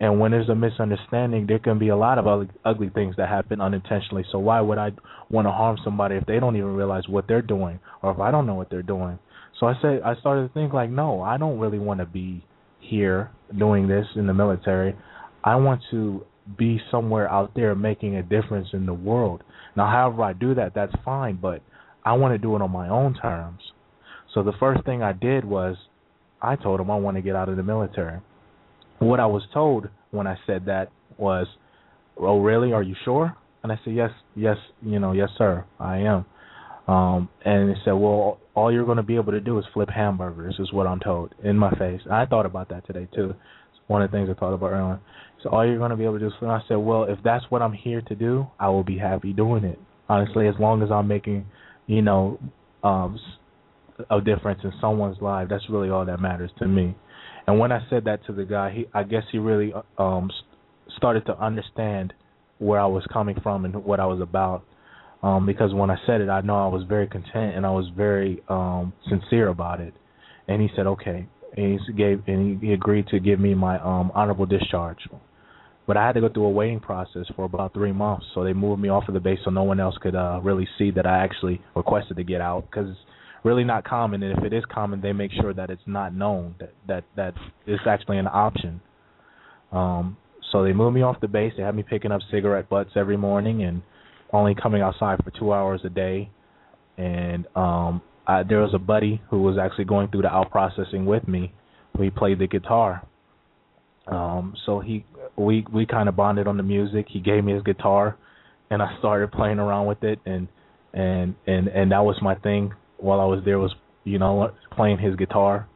[0.00, 3.28] And when there's a misunderstanding, there can be a lot of ugly, ugly things that
[3.28, 4.24] happen unintentionally.
[4.30, 4.90] So why would I
[5.30, 8.30] want to harm somebody if they don't even realize what they're doing, or if I
[8.30, 9.18] don't know what they're doing?
[9.58, 12.44] So I said I started to think like, no, I don't really want to be
[12.80, 14.94] here doing this in the military.
[15.42, 16.24] I want to
[16.58, 19.42] be somewhere out there making a difference in the world.
[19.76, 21.62] Now, however I do that, that's fine, but
[22.04, 23.60] I want to do it on my own terms.
[24.34, 25.76] So the first thing I did was
[26.42, 28.20] I told him I want to get out of the military.
[28.98, 31.46] What I was told when I said that was,
[32.18, 32.72] "Oh, really?
[32.72, 36.26] Are you sure?" And I said, "Yes, yes, you know, yes, sir, I am."
[36.86, 39.88] Um, and he said, "Well, all you're going to be able to do is flip
[39.88, 42.00] hamburgers," is what I'm told in my face.
[42.10, 43.30] I thought about that today too.
[43.30, 45.00] It's one of the things I thought about earlier.
[45.44, 46.50] So all you're going to be able to do is flip.
[46.50, 49.62] I said, "Well, if that's what I'm here to do, I will be happy doing
[49.62, 49.78] it.
[50.08, 51.46] Honestly, as long as I'm making,
[51.86, 52.40] you know,
[52.82, 53.20] um,
[54.10, 56.96] a difference in someone's life, that's really all that matters to me."
[57.46, 60.30] And when I said that to the guy, he, I guess he really um
[60.96, 62.12] started to understand
[62.58, 64.64] where I was coming from and what I was about
[65.24, 67.90] um, because when I said it, I know I was very content and I was
[67.96, 69.94] very um, sincere about it.
[70.48, 71.26] And he said, okay.
[71.56, 74.98] And he gave and he, he agreed to give me my um, honorable discharge.
[75.86, 78.24] But I had to go through a waiting process for about three months.
[78.34, 80.66] So they moved me off of the base so no one else could uh, really
[80.78, 83.00] see that I actually requested to get out because it's
[83.44, 84.22] really not common.
[84.22, 87.34] And if it is common, they make sure that it's not known that that that
[87.66, 88.80] it's actually an option.
[89.72, 90.16] Um,
[90.52, 91.52] so they moved me off the base.
[91.56, 93.82] They had me picking up cigarette butts every morning and
[94.32, 96.30] only coming outside for two hours a day,
[96.96, 101.06] and um, I, there was a buddy who was actually going through the out processing
[101.06, 101.52] with me.
[101.98, 103.06] We played the guitar.
[104.06, 105.04] Um, so he
[105.36, 107.06] we we kind of bonded on the music.
[107.08, 108.16] He gave me his guitar,
[108.70, 110.48] and I started playing around with it, and
[110.92, 113.74] and and and that was my thing while I was there was
[114.04, 115.68] you know playing his guitar.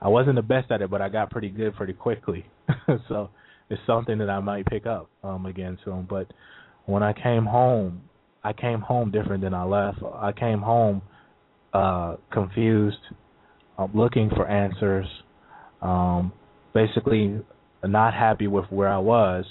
[0.00, 2.46] I wasn't the best at it, but I got pretty good pretty quickly.
[3.08, 3.30] so
[3.68, 6.06] it's something that I might pick up um again soon.
[6.08, 6.32] But
[6.86, 8.02] when I came home,
[8.44, 9.98] I came home different than I left.
[10.14, 11.02] I came home
[11.72, 12.98] uh confused,
[13.78, 15.06] uh, looking for answers,
[15.80, 16.32] um
[16.74, 17.40] basically
[17.84, 19.44] not happy with where I was,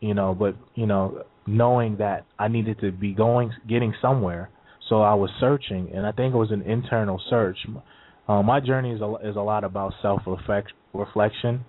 [0.00, 4.50] you know, but you know, knowing that I needed to be going getting somewhere.
[4.88, 7.58] So I was searching and I think it was an internal search.
[8.28, 11.64] Uh, my journey is a, is a lot about self reflection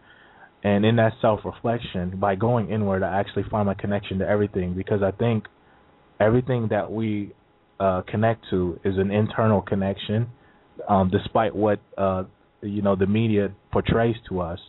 [0.63, 4.73] and in that self reflection, by going inward, I actually find my connection to everything
[4.73, 5.45] because I think
[6.21, 7.34] everything that we
[7.79, 10.27] uh, connect to is an internal connection,
[10.88, 12.23] um, despite what uh,
[12.61, 14.59] you know the media portrays to us.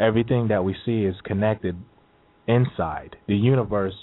[0.00, 1.76] Everything that we see is connected
[2.46, 3.16] inside.
[3.28, 3.94] The universe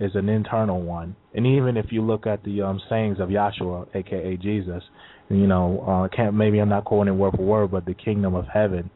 [0.00, 1.16] is an internal one.
[1.34, 4.82] And even if you look at the um, sayings of Yahshua, aka Jesus,
[5.28, 8.46] you know, uh, can't maybe I'm not quoting word for word, but the kingdom of
[8.52, 8.90] heaven,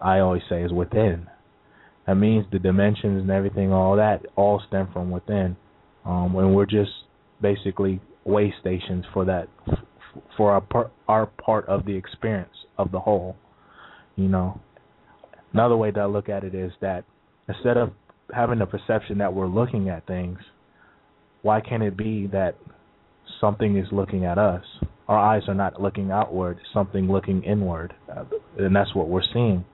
[0.00, 1.26] I always say, is within.
[2.06, 5.56] That means the dimensions and everything, all that, all stem from within.
[6.06, 6.90] Um, and we're just
[7.42, 9.48] basically way stations for that,
[10.36, 13.36] for our part, our part of the experience of the whole.
[14.16, 14.60] You know,
[15.52, 17.04] another way that I look at it is that
[17.48, 17.92] instead of
[18.34, 20.38] having the perception that we're looking at things,
[21.42, 22.56] why can't it be that
[23.40, 24.64] something is looking at us?
[25.06, 28.24] Our eyes are not looking outward, something looking inward, uh,
[28.58, 29.64] and that's what we're seeing.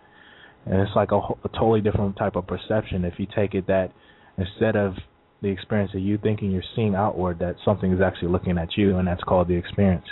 [0.66, 3.90] And it's like a, a totally different type of perception if you take it that
[4.38, 4.94] instead of
[5.42, 8.96] the experience of you thinking you're seeing outward, that something is actually looking at you,
[8.96, 10.06] and that's called the experience.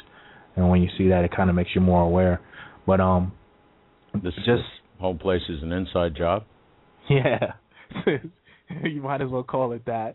[0.57, 2.41] And when you see that, it kind of makes you more aware.
[2.87, 3.33] But um,
[4.23, 4.65] this just
[5.03, 6.45] home place is an inside job.
[7.11, 7.55] Yeah,
[8.85, 10.15] you might as well call it that.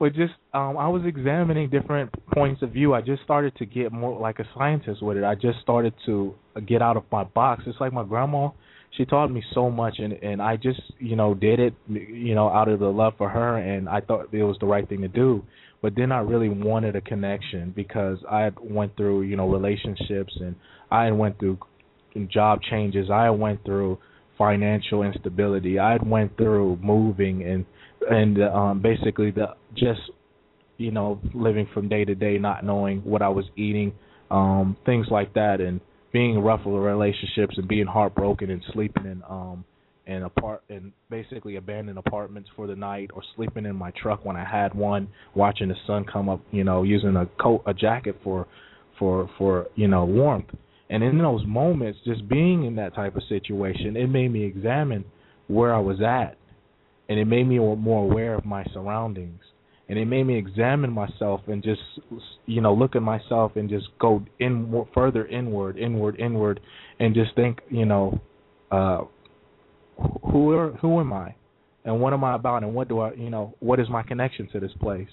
[0.00, 2.94] But just um I was examining different points of view.
[2.94, 5.24] I just started to get more like a scientist with it.
[5.24, 6.34] I just started to
[6.66, 7.62] get out of my box.
[7.66, 8.48] It's like my grandma,
[8.96, 12.48] she taught me so much and and I just, you know, did it, you know,
[12.48, 15.08] out of the love for her and I thought it was the right thing to
[15.08, 15.44] do.
[15.82, 20.56] But then I really wanted a connection because I went through, you know, relationships and
[20.90, 21.58] I went through
[22.32, 23.10] job changes.
[23.10, 23.98] I went through
[24.38, 25.78] financial instability.
[25.78, 27.64] I went through moving and
[28.10, 30.00] and um basically the just
[30.76, 33.92] you know living from day to day not knowing what I was eating
[34.30, 35.80] um things like that and
[36.12, 39.64] being rough with relationships and being heartbroken and sleeping in um
[40.06, 44.36] in apart in basically abandoned apartments for the night or sleeping in my truck when
[44.36, 48.16] I had one watching the sun come up you know using a coat a jacket
[48.22, 48.46] for
[48.98, 50.50] for for you know warmth
[50.90, 55.04] and in those moments, just being in that type of situation, it made me examine
[55.48, 56.36] where I was at,
[57.08, 59.40] and it made me more aware of my surroundings,
[59.88, 61.80] and it made me examine myself and just,
[62.46, 66.60] you know, look at myself and just go in further inward, inward, inward,
[67.00, 68.20] and just think, you know,
[68.70, 69.02] uh,
[70.30, 71.34] who are, who am I,
[71.84, 74.48] and what am I about, and what do I, you know, what is my connection
[74.52, 75.08] to this place,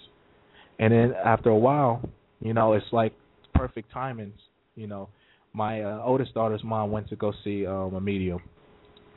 [0.80, 2.01] and then after a while,
[2.41, 3.13] you know, it's like
[3.53, 4.34] perfect timings,
[4.76, 5.07] you know
[5.54, 8.39] my uh, oldest daughter's mom went to go see um, a medium.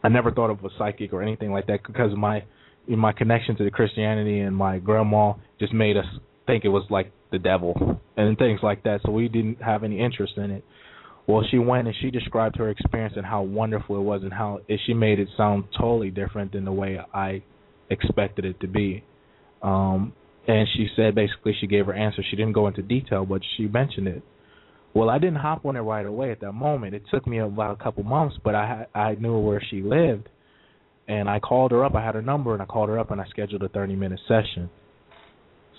[0.03, 2.45] I never thought of a psychic or anything like that because my
[2.87, 6.05] my connection to the Christianity and my grandma just made us
[6.47, 9.01] think it was like the devil and things like that.
[9.05, 10.64] So we didn't have any interest in it.
[11.26, 14.61] Well, she went and she described her experience and how wonderful it was and how
[14.68, 17.43] it, she made it sound totally different than the way I
[17.89, 19.03] expected it to be.
[19.62, 20.12] Um,
[20.47, 22.22] and she said basically she gave her answer.
[22.28, 24.22] She didn't go into detail, but she mentioned it.
[24.95, 26.95] Well, I didn't hop on it right away at that moment.
[26.95, 30.28] It took me about a couple months, but I I knew where she lived,
[31.09, 31.97] and I called her up.
[31.97, 34.20] I had her number, and I called her up, and I scheduled a 30 minute
[34.28, 34.70] session.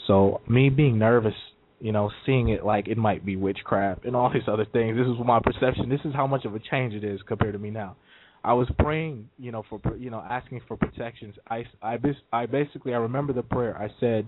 [0.06, 1.34] So me being nervous,
[1.80, 4.98] you know, seeing it like it might be witchcraft and all these other things.
[4.98, 5.90] This is my perception.
[5.90, 7.96] This is how much of a change it is compared to me now.
[8.44, 11.36] I was praying, you know, for you know, asking for protections.
[11.50, 11.98] I I
[12.34, 13.78] I basically I remember the prayer.
[13.78, 14.28] I said,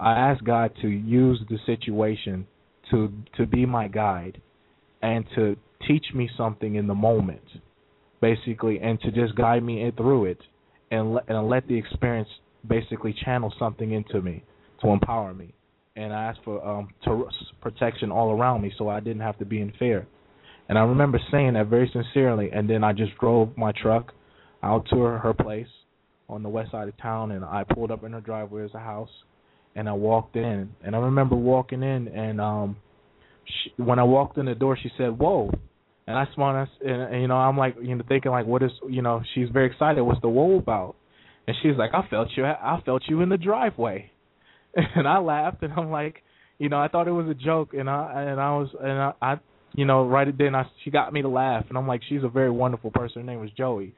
[0.00, 2.46] I asked God to use the situation
[2.90, 4.40] to to be my guide
[5.02, 5.56] and to
[5.86, 7.44] teach me something in the moment,
[8.20, 10.38] basically, and to just guide me through it
[10.90, 12.28] and let, and let the experience
[12.68, 14.42] basically channel something into me
[14.82, 15.52] to empower me.
[15.96, 17.28] And I asked for um, to,
[17.60, 20.06] protection all around me, so I didn't have to be in fear.
[20.68, 22.50] And I remember saying that very sincerely.
[22.52, 24.12] And then I just drove my truck
[24.62, 25.68] out to her, her place
[26.28, 28.64] on the west side of town, and I pulled up in her driveway.
[28.64, 29.10] as a house,
[29.74, 32.76] and I walked in, and I remember walking in, and um,
[33.44, 35.50] she, when I walked in the door, she said, "Whoa,"
[36.06, 38.70] and I smiled, and, and you know, I'm like, you know, thinking like, what is,
[38.88, 40.02] you know, she's very excited.
[40.02, 40.96] What's the whoa about?
[41.46, 44.10] And she's like, I felt you, I felt you in the driveway,
[44.74, 46.22] and I laughed, and I'm like,
[46.58, 49.12] you know, I thought it was a joke, and I and I was, and I,
[49.20, 49.40] I
[49.74, 52.28] you know, right then I she got me to laugh, and I'm like, she's a
[52.28, 53.22] very wonderful person.
[53.22, 53.94] Her name was Joey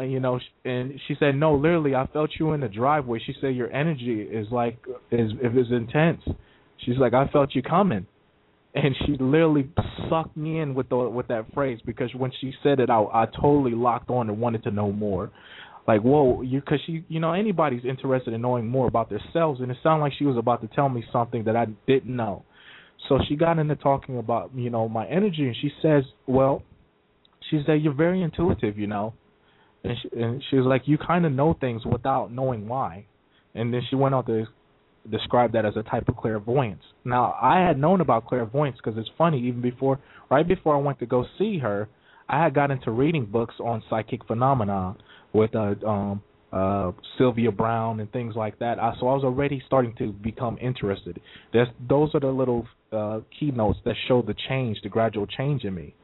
[0.00, 3.54] you know, and she said, "No, literally, I felt you in the driveway." She said,
[3.54, 4.78] "Your energy is like
[5.10, 6.22] is it was intense."
[6.78, 8.06] She's like, "I felt you coming,"
[8.74, 9.68] and she literally
[10.08, 13.26] sucked me in with the with that phrase because when she said it, I I
[13.26, 15.30] totally locked on and wanted to know more.
[15.86, 19.70] Like, whoa, you because she, you know, anybody's interested in knowing more about themselves, and
[19.70, 22.44] it sounded like she was about to tell me something that I didn't know.
[23.08, 26.62] So she got into talking about, you know, my energy, and she says, "Well,"
[27.50, 29.12] she said, "You're very intuitive, you know."
[29.84, 33.06] And she, and she was like, "You kind of know things without knowing why."
[33.54, 34.46] And then she went on to
[35.10, 36.82] describe that as a type of clairvoyance.
[37.04, 39.40] Now, I had known about clairvoyance because it's funny.
[39.48, 39.98] Even before,
[40.30, 41.88] right before I went to go see her,
[42.28, 44.96] I had got into reading books on psychic phenomena
[45.32, 46.22] with uh, um,
[46.52, 48.78] uh, Sylvia Browne and things like that.
[48.78, 51.20] I, so I was already starting to become interested.
[51.52, 55.74] There's, those are the little uh, keynotes that show the change, the gradual change in
[55.74, 55.94] me.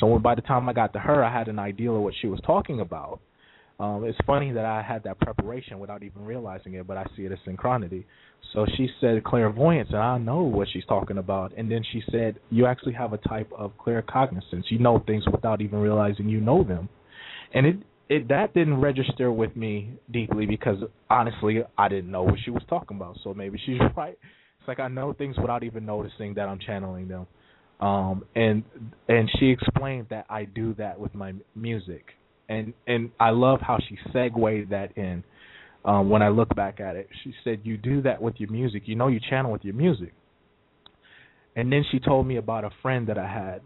[0.00, 2.26] So by the time I got to her, I had an idea of what she
[2.26, 3.20] was talking about.
[3.80, 7.24] Um, it's funny that I had that preparation without even realizing it, but I see
[7.24, 8.04] it as synchronicity.
[8.52, 11.52] So she said clairvoyance, and I know what she's talking about.
[11.56, 14.64] And then she said, you actually have a type of claircognizance.
[14.68, 16.88] You know things without even realizing you know them.
[17.52, 17.76] And it
[18.08, 20.76] it that didn't register with me deeply because
[21.08, 23.18] honestly I didn't know what she was talking about.
[23.24, 24.18] So maybe she's right.
[24.60, 27.26] It's like I know things without even noticing that I'm channeling them.
[27.80, 28.62] Um and
[29.08, 32.04] and she explained that I do that with my music.
[32.48, 35.24] And and I love how she segued that in.
[35.84, 37.08] Um when I look back at it.
[37.22, 38.82] She said you do that with your music.
[38.86, 40.12] You know you channel with your music.
[41.56, 43.60] And then she told me about a friend that I had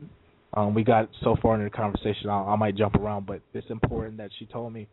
[0.55, 3.69] um, we got so far into the conversation, I, I might jump around, but it's
[3.71, 4.89] important that she told me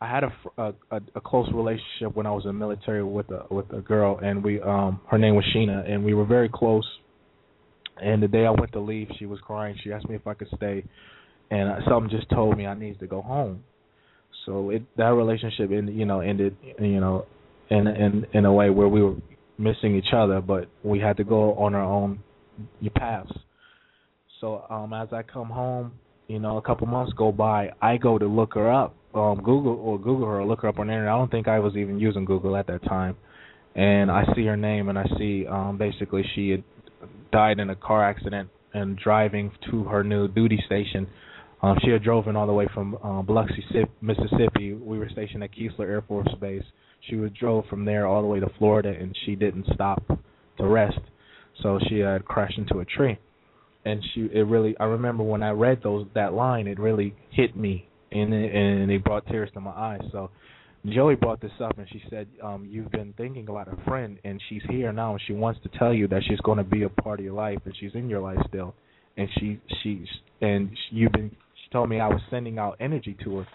[0.00, 3.44] I had a, a, a close relationship when I was in the military with a
[3.50, 6.86] with a girl, and we um her name was Sheena, and we were very close.
[8.00, 9.76] And the day I went to leave, she was crying.
[9.82, 10.84] She asked me if I could stay,
[11.50, 13.64] and something just told me I needed to go home.
[14.46, 17.26] So it that relationship, in you know, ended you know,
[17.70, 19.16] in in in a way where we were
[19.58, 22.20] missing each other, but we had to go on our own
[22.96, 23.30] paths.
[24.40, 25.92] So um, as I come home,
[26.26, 29.76] you know, a couple months go by, I go to look her up, um, Google
[29.76, 31.12] or Google her, or look her up on the internet.
[31.12, 33.16] I don't think I was even using Google at that time,
[33.76, 36.64] and I see her name, and I see um, basically she had
[37.32, 41.06] died in a car accident and driving to her new duty station.
[41.62, 43.64] Um, she had driven all the way from um, Biloxi,
[44.00, 44.72] Mississippi.
[44.74, 46.64] We were stationed at Keesler Air Force Base.
[47.08, 50.02] She was drove from there all the way to Florida, and she didn't stop
[50.58, 50.98] to rest,
[51.62, 53.18] so she had crashed into a tree
[53.84, 57.56] and she it really I remember when I read those that line it really hit
[57.56, 60.02] me and it, and it brought tears to my eyes.
[60.12, 60.30] So
[60.88, 64.40] Joey brought this up and she said, um, "You've been thinking about a friend, and
[64.48, 66.88] she's here now, and she wants to tell you that she's going to be a
[66.88, 68.74] part of your life, and she's in your life still,
[69.16, 70.06] and she she's
[70.40, 73.46] and you've been." She told me I was sending out energy to her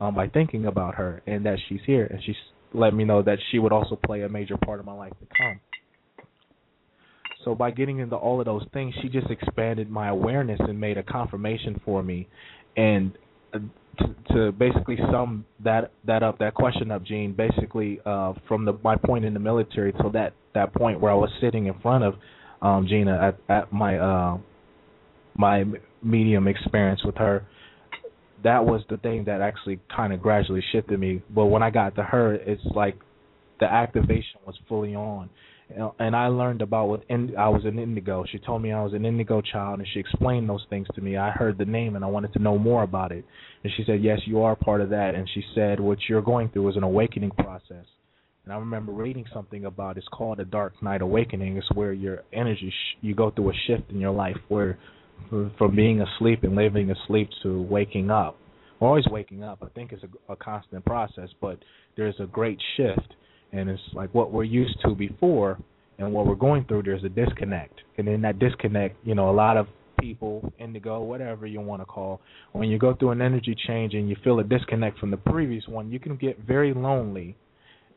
[0.00, 2.34] um, by thinking about her, and that she's here, and she
[2.74, 5.26] let me know that she would also play a major part of my life to
[5.36, 5.60] come.
[7.44, 10.96] So by getting into all of those things, she just expanded my awareness and made
[10.96, 12.28] a confirmation for me.
[12.76, 13.12] And
[13.52, 13.58] uh,
[14.34, 18.96] to, basically sum that that up, that question up, Gene, basically uh, from the my
[18.96, 22.14] point in the military till that that point where I was sitting in front of
[22.62, 24.38] um, Gina at at my uh,
[25.36, 25.64] my
[26.02, 27.46] medium experience with her,
[28.42, 31.22] that was the thing that actually kind of gradually shifted me.
[31.34, 32.98] But when I got to her, it's like
[33.60, 35.30] the activation was fully on
[35.98, 38.24] and I learned about what in, I was an indigo.
[38.30, 41.16] She told me I was an indigo child, and she explained those things to me.
[41.16, 43.24] I heard the name, and I wanted to know more about it.
[43.62, 46.48] And she said, "Yes, you are part of that." And she said, "What you're going
[46.50, 47.86] through is an awakening process."
[48.44, 51.56] And I remember reading something about it's called a dark night awakening.
[51.56, 54.78] It's where your energy sh- you go through a shift in your life, where
[55.58, 58.36] from being asleep and living asleep to waking up.
[58.80, 59.62] We're always waking up.
[59.62, 61.58] I think it's a, a constant process, but
[61.96, 63.14] there's a great shift
[63.52, 65.58] and it's like what we're used to before
[65.98, 67.80] and what we're going through there's a disconnect.
[67.98, 69.66] And in that disconnect you know a lot of
[70.00, 74.08] people indigo whatever you want to call when you go through an energy change and
[74.08, 77.36] you feel a disconnect from the previous one you can get very lonely.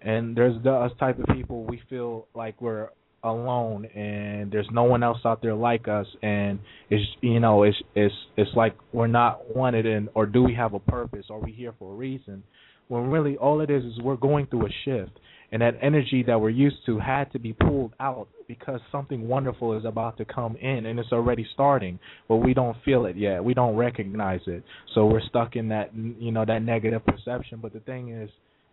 [0.01, 2.89] And there's the us type of people we feel like we're
[3.25, 6.05] alone and there's no one else out there like us.
[6.21, 10.53] And it's you know it's it's it's like we're not wanted and or do we
[10.53, 11.25] have a purpose?
[11.29, 12.43] Are we here for a reason?
[12.87, 15.19] When really all it is is we're going through a shift
[15.55, 19.77] and that energy that we're used to had to be pulled out because something wonderful
[19.77, 21.97] is about to come in and it's already starting
[22.27, 23.41] but we don't feel it yet.
[23.41, 24.63] We don't recognize it.
[24.93, 27.59] So we're stuck in that you know that negative perception.
[27.61, 28.29] But the thing is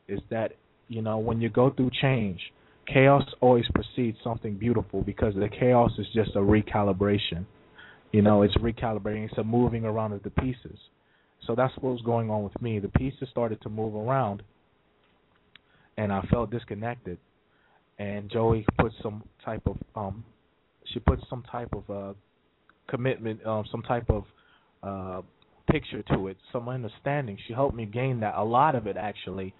[0.09, 0.57] is that
[0.89, 2.41] you know when you go through change
[2.93, 7.47] chaos always precedes something beautiful because the chaos is just a recalibration.
[8.11, 9.27] You know it's recalibrating.
[9.27, 10.81] It's a moving around of the pieces.
[11.47, 12.81] So that's what was going on with me.
[12.81, 14.43] The pieces started to move around
[15.97, 17.19] and I felt disconnected.
[17.99, 20.25] And Joey put some type of um,
[20.93, 22.15] she put some type of uh,
[22.89, 24.25] commitment, um, some type of
[24.83, 25.23] uh,
[25.71, 27.39] picture to it, some understanding.
[27.47, 29.55] She helped me gain that, a lot of it actually.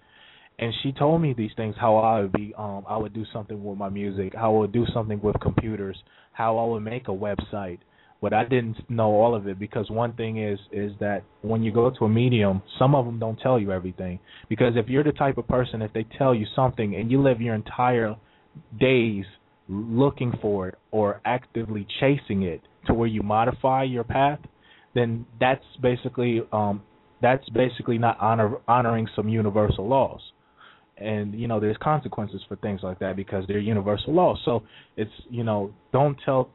[0.59, 3.63] And she told me these things, how I would be, um, I would do something
[3.63, 5.97] with my music, how I would do something with computers,
[6.31, 7.79] how I would make a website,
[8.23, 11.73] but I didn't know all of it because one thing is is that when you
[11.73, 14.17] go to a medium, some of them don't tell you everything.
[14.47, 17.41] Because if you're the type of person, if they tell you something and you live
[17.41, 18.15] your entire
[18.79, 19.25] days
[19.67, 24.39] looking for it or actively chasing it to where you modify your path,
[24.95, 26.81] then that's basically um,
[27.21, 30.21] that's basically not honor, honoring some universal laws.
[30.97, 34.39] and you know there's consequences for things like that because they're universal laws.
[34.45, 34.63] So
[34.95, 36.49] it's you know don't tell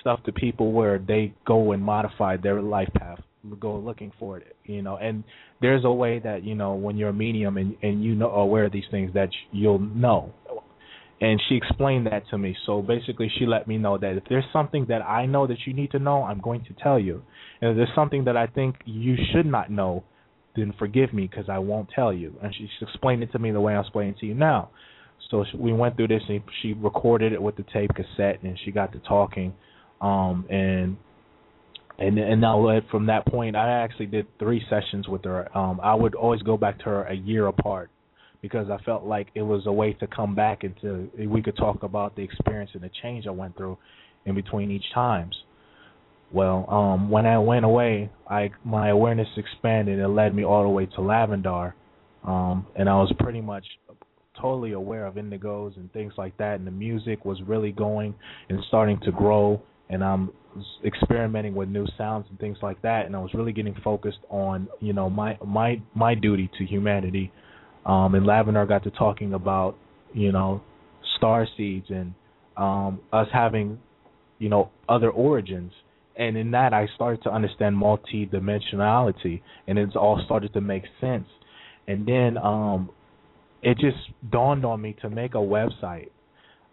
[0.00, 3.20] stuff to people where they go and modify their life path,
[3.60, 4.96] go looking for it, you know.
[4.96, 5.24] And
[5.60, 8.64] there's a way that you know when you're a medium and and you know aware
[8.64, 10.32] of these things that you'll know.
[11.18, 12.54] And she explained that to me.
[12.66, 15.72] So basically, she let me know that if there's something that I know that you
[15.72, 17.22] need to know, I'm going to tell you.
[17.60, 20.04] And if there's something that I think you should not know,
[20.56, 22.34] then forgive me because I won't tell you.
[22.42, 24.70] And she explained it to me the way I'm explaining to you now.
[25.30, 28.70] So we went through this, and she recorded it with the tape cassette, and she
[28.70, 29.54] got to talking,
[30.00, 30.96] um, and
[31.98, 35.56] and and now from that point, I actually did three sessions with her.
[35.56, 37.90] Um, I would always go back to her a year apart
[38.42, 41.56] because I felt like it was a way to come back and to we could
[41.56, 43.78] talk about the experience and the change I went through
[44.24, 45.34] in between each times.
[46.32, 49.98] Well, um, when I went away, I my awareness expanded.
[49.98, 51.72] It led me all the way to Lavendar,
[52.24, 53.64] um, and I was pretty much
[54.40, 56.56] totally aware of indigos and things like that.
[56.56, 58.14] And the music was really going
[58.48, 60.30] and starting to grow, and I'm
[60.84, 63.06] experimenting with new sounds and things like that.
[63.06, 67.32] And I was really getting focused on you know my my my duty to humanity.
[67.84, 69.76] Um, and Lavender got to talking about
[70.12, 70.62] you know
[71.16, 72.14] star seeds and
[72.56, 73.78] um, us having
[74.38, 75.72] you know other origins
[76.16, 81.26] and in that I started to understand multi-dimensionality, and it's all started to make sense.
[81.86, 82.90] And then um,
[83.62, 83.98] it just
[84.30, 86.08] dawned on me to make a website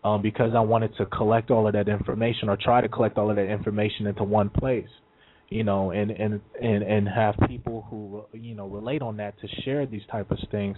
[0.03, 3.29] um, because I wanted to collect all of that information or try to collect all
[3.29, 4.87] of that information into one place,
[5.49, 9.47] you know, and and and and have people who you know relate on that to
[9.63, 10.77] share these type of things.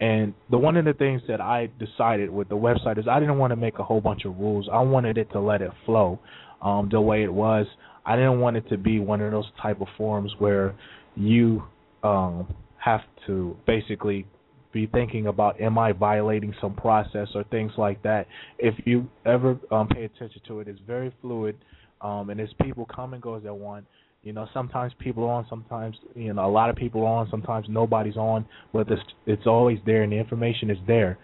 [0.00, 3.38] And the one of the things that I decided with the website is I didn't
[3.38, 4.68] want to make a whole bunch of rules.
[4.72, 6.18] I wanted it to let it flow
[6.60, 7.66] um, the way it was.
[8.04, 10.74] I didn't want it to be one of those type of forums where
[11.16, 11.62] you
[12.02, 12.52] um,
[12.84, 14.26] have to basically
[14.74, 18.26] be thinking about am I violating some process or things like that.
[18.58, 21.56] If you ever um, pay attention to it, it's very fluid,
[22.02, 23.86] um, and as people come and go as they want.
[24.24, 27.28] You know, sometimes people are on, sometimes you know a lot of people are on,
[27.30, 31.18] sometimes nobody's on, but it's it's always there and the information is there.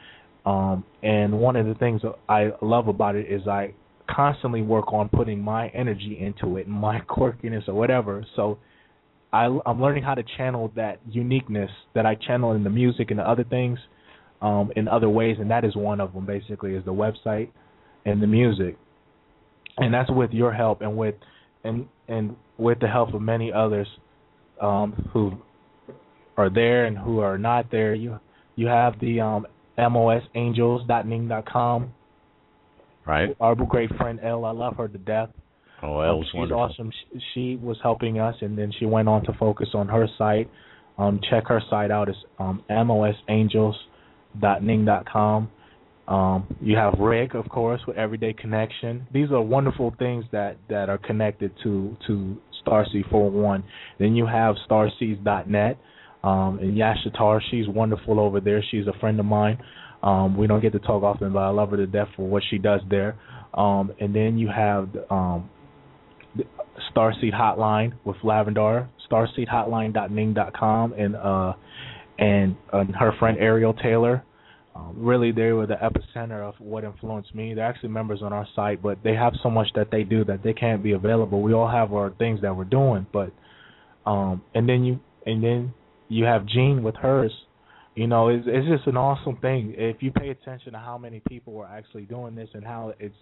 [0.46, 3.74] Um, and one of the things I love about it is I
[4.08, 8.24] constantly work on putting my energy into it, my quirkiness or whatever.
[8.36, 8.58] So
[9.32, 13.18] I, I'm learning how to channel that uniqueness that I channel in the music and
[13.18, 13.78] the other things
[14.42, 16.26] um, in other ways, and that is one of them.
[16.26, 17.48] Basically, is the website
[18.04, 18.76] and the music,
[19.78, 21.14] and that's with your help and with
[21.64, 23.86] and and with the help of many others
[24.60, 25.32] um, who
[26.36, 27.94] are there and who are not there.
[27.94, 28.18] You
[28.56, 29.46] you have the um,
[29.78, 31.92] mosangels.ning.com
[33.06, 33.34] Right.
[33.40, 35.30] Our great friend Elle, I love her to death.
[35.82, 36.62] Oh, Elle's um, she's wonderful.
[36.62, 36.90] awesome.
[36.90, 40.48] She, she, was helping us, and then she went on to focus on her site.
[40.98, 42.08] Um, check her site out.
[42.08, 45.50] It's um, mosangels.ning.com.
[46.08, 49.06] Um, you have Rick, of course, with Everyday Connection.
[49.12, 52.36] These are wonderful things that, that are connected to to
[52.66, 53.64] Starseed 411.
[53.98, 55.78] Then you have starseeds.net.
[56.22, 58.62] Um, and Yashatar, she's wonderful over there.
[58.70, 59.58] She's a friend of mine.
[60.02, 62.42] Um, we don't get to talk often, but I love her to death for what
[62.50, 63.18] she does there.
[63.54, 65.48] Um, and then you have um,
[66.94, 71.52] Starseed Hotline with Lavendar, starseedhotline.ning.com, and uh,
[72.18, 74.24] and uh, her friend Ariel Taylor.
[74.74, 77.54] Um, really, they were the epicenter of what influenced me.
[77.54, 80.44] They're actually members on our site, but they have so much that they do that
[80.44, 81.42] they can't be available.
[81.42, 83.32] We all have our things that we're doing, but
[84.06, 85.74] um, and then you and then
[86.08, 87.32] you have Jean with hers
[87.94, 89.74] you know, it's it's just an awesome thing.
[89.76, 93.14] If you pay attention to how many people are actually doing this and how it's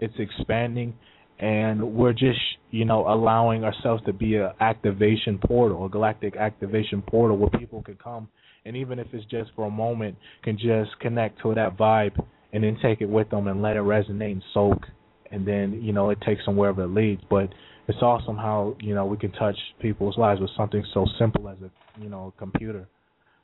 [0.00, 0.94] it's expanding,
[1.38, 2.40] and we're just
[2.70, 7.82] you know allowing ourselves to be an activation portal, a galactic activation portal where people
[7.82, 8.28] can come
[8.64, 12.12] and even if it's just for a moment, can just connect to that vibe
[12.52, 14.86] and then take it with them and let it resonate and soak,
[15.30, 17.22] and then you know it takes them wherever it leads.
[17.28, 17.50] But
[17.88, 21.56] it's awesome how you know we can touch people's lives with something so simple as
[21.62, 21.70] a
[22.00, 22.88] you know computer.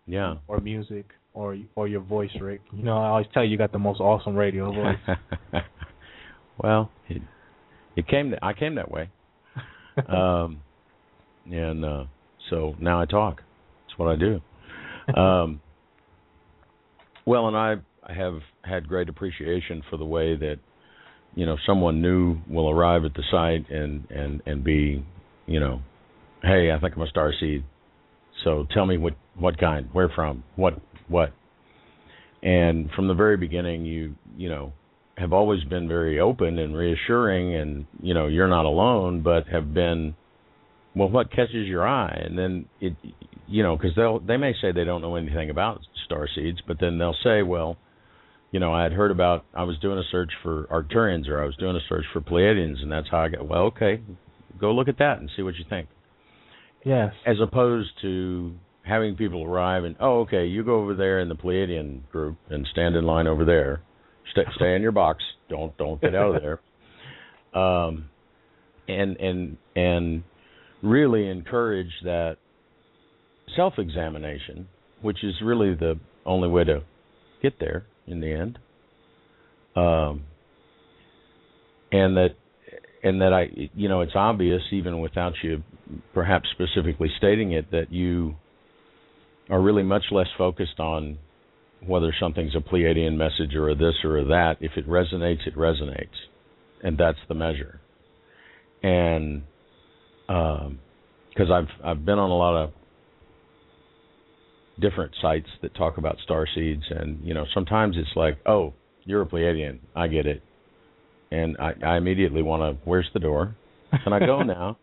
[0.07, 0.37] Yeah.
[0.49, 2.63] Or music, or or your voice, Rick.
[2.73, 5.19] You know, I always tell you, you got the most awesome radio voice.
[6.59, 7.21] well, it,
[7.97, 8.35] it came.
[8.43, 9.11] I came that way,
[10.09, 10.61] um,
[11.51, 12.05] and uh,
[12.49, 13.43] so now I talk.
[13.87, 14.41] That's what I do.
[15.19, 15.61] Um,
[17.27, 17.77] well, and I,
[18.07, 20.57] I have had great appreciation for the way that
[21.35, 25.05] you know someone new will arrive at the site and and and be,
[25.47, 25.81] you know,
[26.43, 27.65] hey, I think I'm a star seed.
[28.45, 30.75] So tell me what what kind, where from, what
[31.09, 31.33] what.
[32.43, 34.73] And from the very beginning, you you know
[35.21, 39.73] have always been very open and reassuring, and you know you're not alone, but have
[39.73, 40.15] been
[40.95, 42.95] well, what catches your eye, and then it,
[43.47, 46.79] you know, because they'll they may say they don't know anything about star seeds, but
[46.81, 47.77] then they'll say, well,
[48.51, 51.47] you know, I had heard about I was doing a search for Arcturians or I
[51.47, 53.47] was doing a search for Pleiadians, and that's how I got.
[53.47, 54.01] Well, okay,
[54.61, 55.89] go look at that and see what you think.
[56.85, 57.13] Yes.
[57.27, 61.37] As opposed to having people arrive and oh, okay, you go over there in the
[61.37, 63.83] Pleiadian group and stand in line over there.
[64.33, 65.23] Stay, stay in your box.
[65.49, 66.61] Don't don't get out of there.
[67.53, 68.09] Um,
[68.87, 70.23] and and and
[70.85, 72.37] really encourage that
[73.57, 74.69] self-examination,
[75.03, 76.85] which is really the only way to
[77.43, 78.59] get there in the end.
[79.75, 80.23] Um,
[81.93, 82.37] and that
[83.03, 85.63] and that I you know it's obvious even without you
[86.15, 88.37] perhaps specifically stating it that you
[89.49, 91.19] are really much less focused on
[91.87, 94.57] whether something's a Pleiadian message or a this or a that.
[94.61, 96.09] If it resonates, it resonates,
[96.83, 97.81] and that's the measure.
[98.83, 99.43] And
[100.27, 102.71] because um, I've I've been on a lot of
[104.81, 108.75] different sites that talk about star seeds, and you know sometimes it's like, oh,
[109.05, 110.43] you're a Pleiadian, I get it,
[111.31, 113.57] and I, I immediately want to, where's the door?
[114.05, 114.79] Can I go now?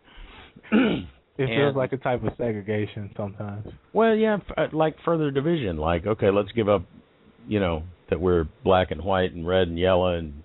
[1.38, 3.68] It feels like a type of segregation sometimes.
[3.94, 5.78] Well, yeah, f- uh, like further division.
[5.78, 6.84] Like, okay, let's give up,
[7.48, 10.44] you know, that we're black and white and red and yellow and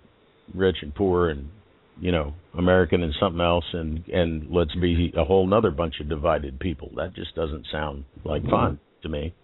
[0.55, 1.49] rich and poor and
[2.01, 6.09] you know American and something else, and and let's be a whole nother bunch of
[6.09, 6.91] divided people.
[6.97, 9.35] That just doesn't sound like fun to me.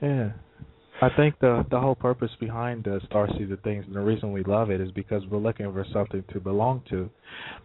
[0.00, 0.32] Yeah.
[1.02, 4.42] I think the the whole purpose behind the Starseed of things and the reason we
[4.44, 7.10] love it is because we're looking for something to belong to,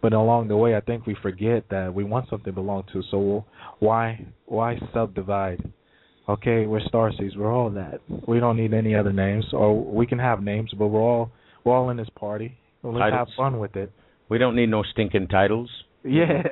[0.02, 3.02] but along the way I think we forget that we want something to belong to.
[3.10, 3.44] So
[3.78, 5.62] why why subdivide?
[6.28, 7.36] Okay, we're Starseeds.
[7.36, 8.00] We're all that.
[8.28, 11.30] We don't need any other names, or we can have names, but we're all
[11.64, 12.58] we're all in this party.
[12.82, 13.18] Let's Titles.
[13.18, 13.90] have fun with it.
[14.28, 15.70] We don't need no stinking titles.
[16.04, 16.42] Yeah.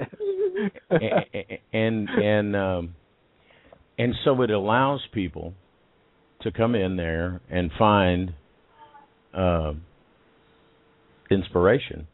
[0.91, 2.95] A- and and um,
[3.99, 5.55] and so it allows people
[6.43, 8.35] to come in there and find
[9.35, 9.73] uh,
[11.31, 12.07] inspiration.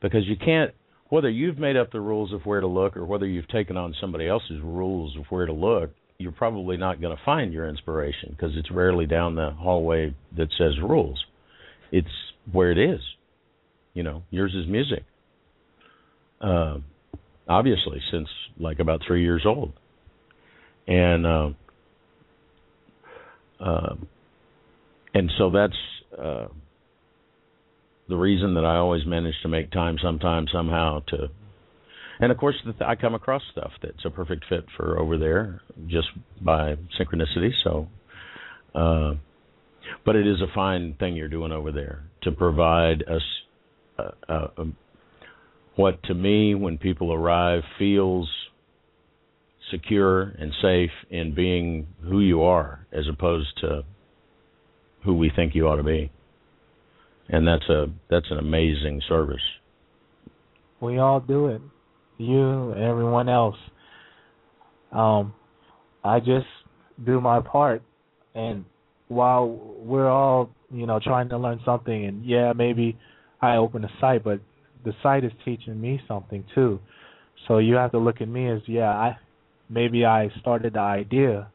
[0.00, 0.72] Because you can't
[1.08, 3.94] whether you've made up the rules of where to look or whether you've taken on
[4.00, 5.90] somebody else's rules of where to look
[6.22, 10.48] you're probably not going to find your inspiration because it's rarely down the hallway that
[10.56, 11.22] says rules.
[11.90, 12.08] It's
[12.50, 13.00] where it is.
[13.94, 15.04] You know yours is music.
[16.40, 16.78] Uh,
[17.48, 18.28] obviously since
[18.58, 19.72] like about three years old.
[20.86, 21.50] And uh,
[23.62, 23.94] uh,
[25.14, 25.76] and so that's
[26.18, 26.46] uh,
[28.08, 31.28] the reason that I always manage to make time sometime somehow to
[32.20, 35.62] and of course the, I come across stuff that's a perfect fit for over there
[35.86, 36.08] just
[36.40, 37.88] by synchronicity so
[38.74, 39.14] uh,
[40.04, 43.22] but it is a fine thing you're doing over there to provide us
[43.98, 44.76] uh, uh, um,
[45.76, 48.28] what to me when people arrive feels
[49.70, 53.84] secure and safe in being who you are as opposed to
[55.04, 56.10] who we think you ought to be.
[57.28, 59.42] And that's a that's an amazing service.
[60.80, 61.62] We all do it.
[62.18, 63.56] You, and everyone else.
[64.90, 65.32] Um,
[66.04, 66.46] I just
[67.04, 67.82] do my part,
[68.34, 68.64] and
[69.08, 69.46] while
[69.78, 72.98] we're all, you know, trying to learn something, and yeah, maybe
[73.40, 74.40] I open a site, but
[74.84, 76.80] the site is teaching me something too.
[77.48, 79.16] So you have to look at me as, yeah, I
[79.72, 81.48] maybe I started the idea,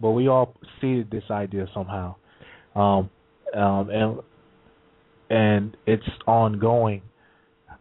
[0.00, 2.16] but we all seeded this idea somehow,
[2.74, 3.10] um,
[3.54, 4.18] um, and
[5.30, 7.02] and it's ongoing.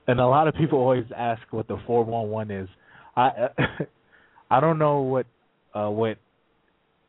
[0.07, 2.69] And a lot of people always ask what the four one one is.
[3.15, 3.49] I
[4.49, 5.25] I don't know what
[5.73, 6.17] uh, what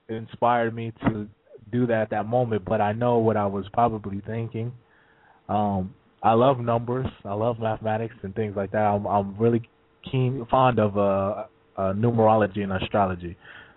[0.09, 1.29] inspired me to
[1.71, 4.73] do that at that moment, but I know what I was probably thinking.
[5.49, 7.07] Um, I love numbers.
[7.25, 8.79] I love mathematics and things like that.
[8.79, 9.69] I'm, I'm really
[10.11, 11.45] keen, fond of uh,
[11.77, 13.37] uh, numerology and astrology.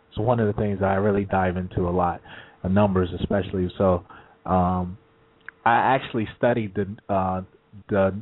[0.09, 2.21] It's one of the things I really dive into a lot,
[2.63, 3.71] uh, numbers especially.
[3.77, 4.03] So,
[4.45, 4.97] um,
[5.65, 7.41] I actually studied the uh,
[7.89, 8.21] the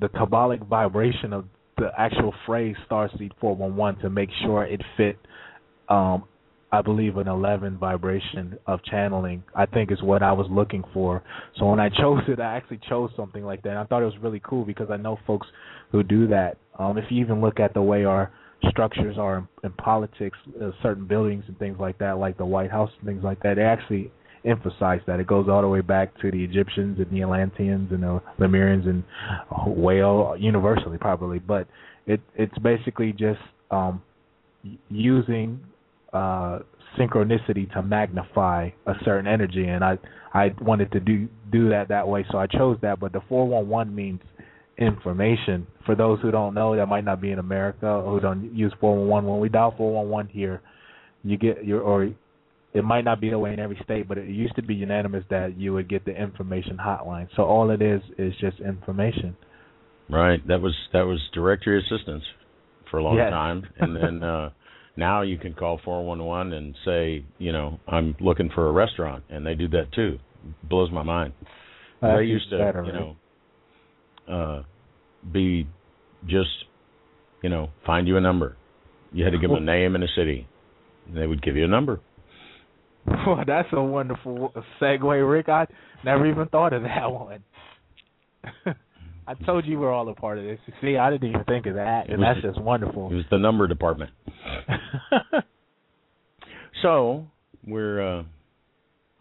[0.00, 1.46] the Kabbalic vibration of
[1.78, 5.18] the actual phrase Starseed 411 to make sure it fit
[5.88, 6.24] um,
[6.72, 9.42] I believe an 11 vibration of channeling.
[9.54, 11.22] I think is what I was looking for.
[11.56, 13.76] So when I chose it, I actually chose something like that.
[13.76, 15.48] I thought it was really cool because I know folks
[15.90, 16.58] who do that.
[16.78, 18.30] Um, if you even look at the way our
[18.68, 22.70] structures are in, in politics, uh, certain buildings and things like that, like the White
[22.70, 24.10] House and things like that, they actually
[24.44, 25.20] emphasize that.
[25.20, 28.86] It goes all the way back to the Egyptians and the Atlanteans and the Lemurians
[28.88, 29.04] and
[29.66, 31.66] whale universally probably, but
[32.06, 34.02] it it's basically just um,
[34.88, 35.60] using
[36.12, 36.60] uh,
[36.98, 39.98] synchronicity to magnify a certain energy, and I
[40.32, 42.98] I wanted to do do that that way, so I chose that.
[43.00, 44.20] But the four one one means
[44.80, 45.66] information.
[45.86, 48.72] For those who don't know, that might not be in America or who don't use
[48.80, 49.28] 411.
[49.30, 50.62] When we dial 411 here,
[51.22, 52.10] you get your or
[52.72, 55.24] it might not be the way in every state, but it used to be unanimous
[55.30, 57.28] that you would get the information hotline.
[57.36, 59.36] So all it is is just information.
[60.08, 60.46] Right.
[60.46, 62.24] That was that was directory assistance
[62.90, 63.30] for a long Yes.
[63.30, 64.50] time, and then uh,
[64.96, 69.46] now you can call 411 and say, you know, I'm looking for a restaurant, and
[69.46, 70.18] they do that too.
[70.68, 71.34] Blows my mind.
[72.00, 73.16] That's they used to, better, you right?
[74.28, 74.62] know, uh,
[75.32, 75.66] be
[76.26, 76.50] just,
[77.42, 78.56] you know, find you a number.
[79.12, 80.46] You had to give them a name and a city,
[81.06, 82.00] and they would give you a number.
[83.26, 85.48] Well, that's a wonderful segue, Rick.
[85.48, 85.66] I
[86.04, 87.42] never even thought of that one.
[89.26, 90.58] I told you we're all a part of this.
[90.82, 93.10] See, I didn't even think of that, and that's just wonderful.
[93.10, 94.10] It was the number department.
[96.82, 97.26] So
[97.66, 98.22] we're uh,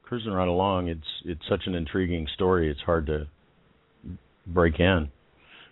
[0.04, 0.88] cruising right along.
[0.88, 2.70] It's it's such an intriguing story.
[2.70, 3.28] It's hard to
[4.48, 5.10] break in.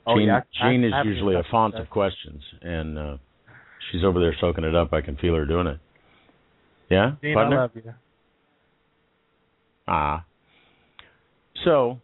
[0.08, 3.18] Oh, Jean, yeah, I- Jean is I usually a font of questions, and uh,
[3.92, 4.94] she's over there soaking it up.
[4.94, 5.80] I can feel her doing it.
[6.90, 7.58] Yeah, Dean, I partner?
[7.58, 7.94] love you.
[9.88, 10.24] Ah.
[11.66, 12.00] So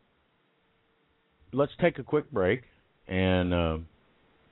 [1.53, 2.63] let's take a quick break,
[3.07, 3.77] and uh,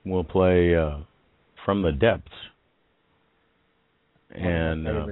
[0.06, 0.98] we'll play uh,
[1.66, 2.32] from the depths.
[4.34, 5.06] And uh,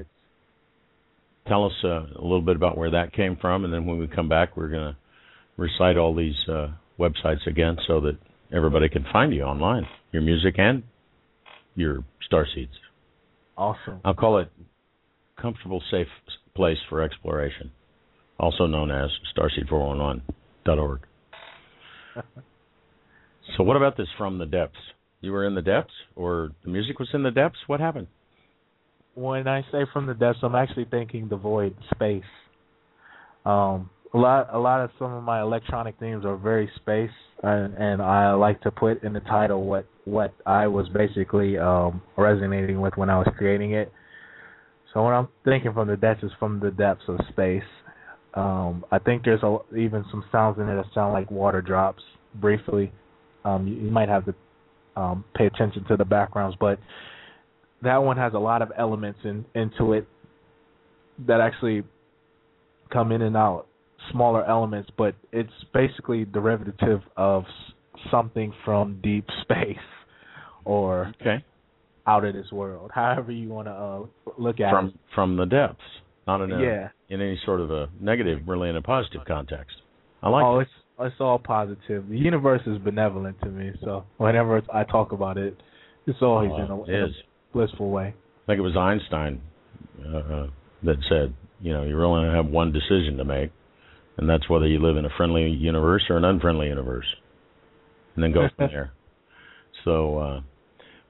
[1.47, 4.07] tell us uh, a little bit about where that came from, and then when we
[4.07, 4.97] come back, we're going to
[5.59, 6.69] recite all these uh,
[6.99, 8.17] websites again so that
[8.53, 10.83] everybody can find you online, your music and
[11.75, 12.73] your star seeds.
[13.57, 14.01] awesome.
[14.05, 14.51] I'll call it
[15.41, 16.09] comfortable, safe
[16.55, 17.71] place for exploration,
[18.39, 21.01] also known as starseed411.org.
[23.57, 24.79] so, what about this from the depths?
[25.21, 27.59] You were in the depths, or the music was in the depths?
[27.67, 28.09] What happened?
[29.15, 32.23] When I say from the depths, I'm actually thinking the void, space.
[33.45, 37.11] Um, a lot, a lot of some of my electronic themes are very space,
[37.43, 42.03] and, and I like to put in the title what what I was basically um,
[42.17, 43.93] resonating with when I was creating it.
[44.93, 47.63] So when I'm thinking from the depths, is from the depths of space.
[48.35, 52.03] Um, I think there's a, even some sounds in there that sound like water drops.
[52.35, 52.93] Briefly,
[53.45, 54.35] um, you, you might have to
[54.97, 56.81] um, pay attention to the backgrounds, but
[57.83, 60.09] that one has a lot of elements in into it
[61.29, 61.85] that actually
[62.93, 63.67] come in and out
[64.13, 67.45] smaller elements but it's basically derivative of
[68.11, 69.77] something from deep space
[70.65, 71.45] or Okay,
[72.07, 75.81] out of this world however you want to uh, look at from from the depths,
[76.27, 79.77] not in a, yeah in any sort of a negative, really in a positive context.
[80.23, 80.45] I like.
[80.45, 80.63] oh it.
[80.63, 80.71] it's
[81.01, 85.57] it's all positive the universe is benevolent to me so whenever i talk about it
[86.07, 88.15] it's always Oh, in, a, it in a blissful way
[88.45, 89.41] I think it was Einstein
[90.05, 90.47] uh, uh,
[90.83, 93.53] that said, you know, you only have one decision to make,
[94.21, 97.07] and that's whether you live in a friendly universe or an unfriendly universe,
[98.15, 98.93] and then go from there.
[99.85, 100.41] So uh,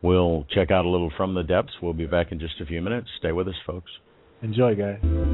[0.00, 1.72] we'll check out a little from the depths.
[1.82, 3.08] We'll be back in just a few minutes.
[3.18, 3.90] Stay with us, folks.
[4.42, 5.29] enjoy guys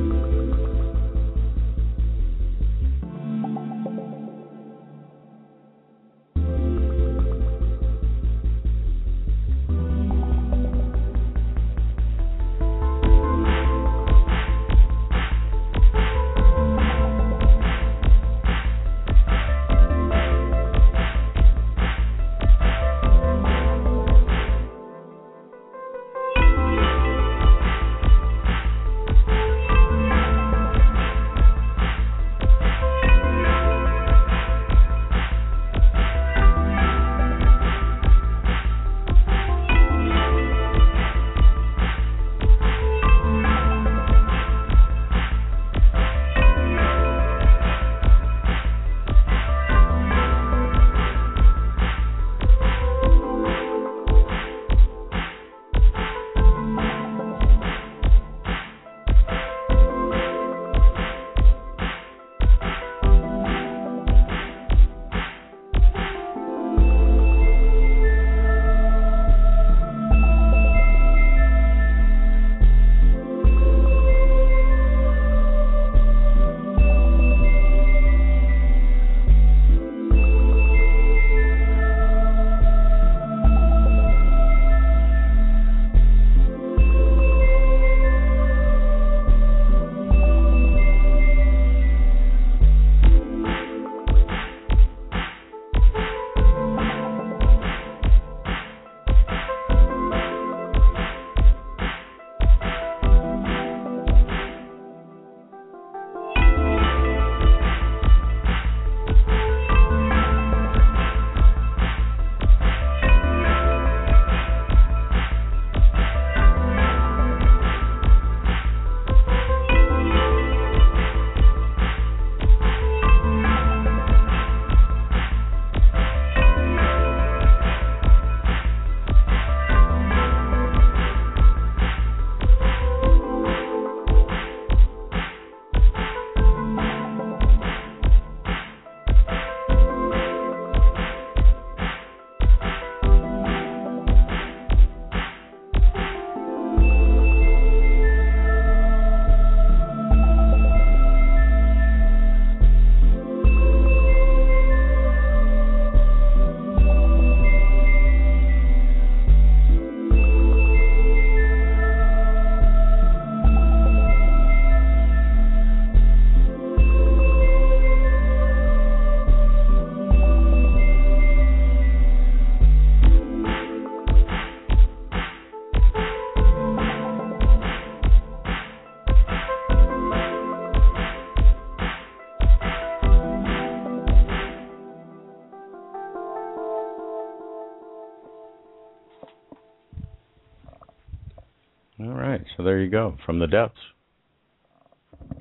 [192.66, 193.16] there you go.
[193.24, 193.78] From the depths.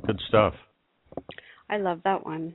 [0.05, 0.53] Good stuff.
[1.69, 2.53] I love that one.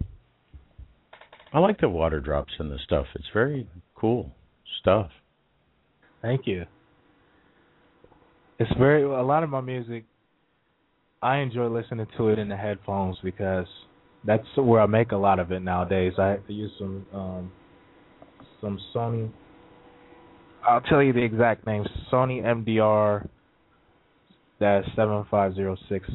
[1.52, 3.06] I like the water drops in the stuff.
[3.16, 3.66] It's very
[3.97, 4.30] cool
[4.80, 5.10] stuff.
[6.22, 6.66] Thank you.
[8.60, 10.05] It's very a lot of my music.
[11.20, 13.66] I enjoy listening to it in the headphones because
[14.24, 16.12] that's where I make a lot of it nowadays.
[16.16, 17.52] I use some um,
[18.60, 19.30] some Sony.
[20.66, 23.28] I'll tell you the exact name: Sony MDR
[24.61, 26.09] dash seven five zero six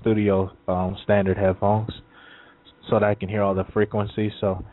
[0.00, 1.90] studio um, standard headphones,
[2.88, 4.32] so that I can hear all the frequencies.
[4.40, 4.64] So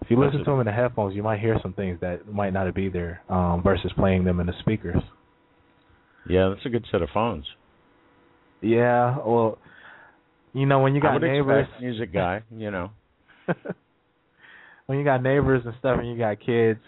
[0.00, 2.52] if you listen to them in the headphones, you might hear some things that might
[2.52, 5.02] not be there um, versus playing them in the speakers.
[6.28, 7.44] Yeah, that's a good set of phones.
[8.60, 9.58] Yeah, well,
[10.52, 12.90] you know when you got neighbors, music guy, you know.
[14.86, 16.80] when you got neighbors and stuff, and you got kids,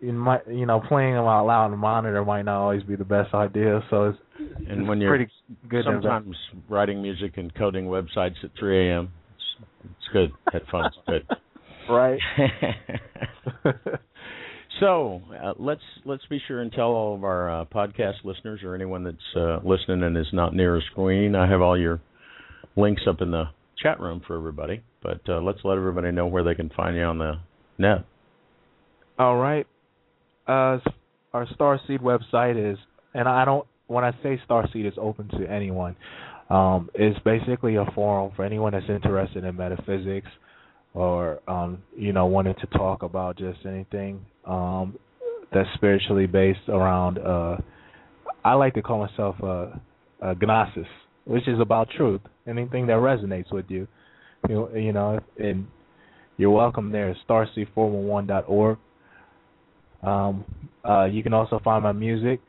[0.00, 2.96] you might you know playing them out loud on the monitor might not always be
[2.96, 3.80] the best idea.
[3.90, 4.18] So it's
[4.68, 5.30] And when you're pretty
[5.68, 5.84] good.
[5.84, 6.36] sometimes
[6.68, 10.32] writing music and coding websites at 3 a.m., it's, it's good.
[10.52, 11.26] Headphones, good.
[11.90, 12.20] right?
[14.80, 18.74] So uh, let's let's be sure and tell all of our uh, podcast listeners or
[18.74, 21.34] anyone that's uh, listening and is not near a screen.
[21.34, 22.00] I have all your
[22.76, 23.44] links up in the
[23.82, 27.02] chat room for everybody, but uh, let's let everybody know where they can find you
[27.02, 27.34] on the
[27.76, 28.04] net.
[29.18, 29.66] All right.
[30.46, 30.78] Uh,
[31.32, 32.78] our Starseed website is,
[33.14, 33.66] and I don't.
[33.88, 35.96] When I say Starseed is open to anyone,
[36.50, 40.28] um, it's basically a forum for anyone that's interested in metaphysics
[40.94, 44.98] or um, you know wanting to talk about just anything um,
[45.52, 47.18] that's spiritually based around.
[47.18, 47.56] Uh,
[48.44, 49.80] I like to call myself a,
[50.22, 50.86] a gnosis,
[51.24, 53.86] which is about truth, anything that resonates with you.
[54.48, 55.66] You, you know, and
[56.36, 57.14] you're welcome there.
[57.28, 58.78] Starseed411.org.
[60.02, 60.44] Um,
[60.88, 62.40] uh, you can also find my music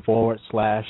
[0.05, 0.87] forward slash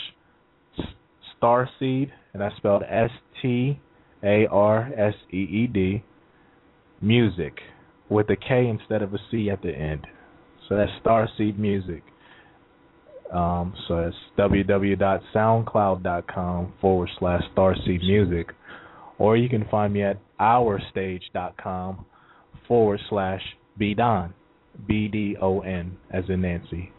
[1.40, 3.81] starseed, and that's spelled S T
[4.23, 6.05] A R S E E D
[7.01, 7.59] music
[8.09, 10.07] with a K instead of a C at the end.
[10.69, 12.05] So that's Starseed Music.
[13.32, 18.55] Um, so it's www.soundcloud.com forward slash Starseed Music.
[19.20, 22.06] Or you can find me at ourstage.com
[22.66, 23.42] forward slash
[23.78, 24.32] bdon.
[24.86, 26.90] B D O N as in Nancy.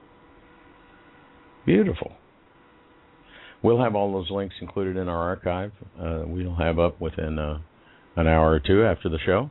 [1.65, 2.11] Beautiful.
[3.63, 5.71] We'll have all those links included in our archive.
[5.99, 7.59] Uh, we'll have up within uh,
[8.15, 9.49] an hour or two after the show.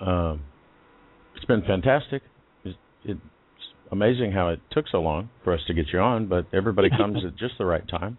[0.00, 0.42] Um,
[1.36, 2.22] it's been fantastic.
[2.64, 3.20] It's, it's
[3.92, 7.18] amazing how it took so long for us to get you on, but everybody comes
[7.26, 8.16] at just the right time,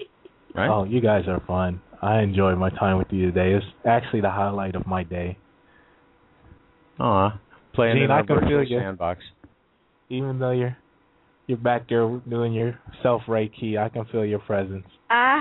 [0.54, 0.70] right?
[0.70, 1.82] Oh, you guys are fun.
[2.02, 3.54] I enjoyed my time with you today.
[3.54, 5.38] It's actually the highlight of my day.
[7.00, 7.40] Aw,
[7.74, 8.80] playing Gene, in I our can feel virtual you.
[8.80, 9.20] sandbox.
[10.10, 10.78] Even though you're
[11.48, 14.86] you're back there doing your self reiki, I can feel your presence.
[15.10, 15.40] Uh,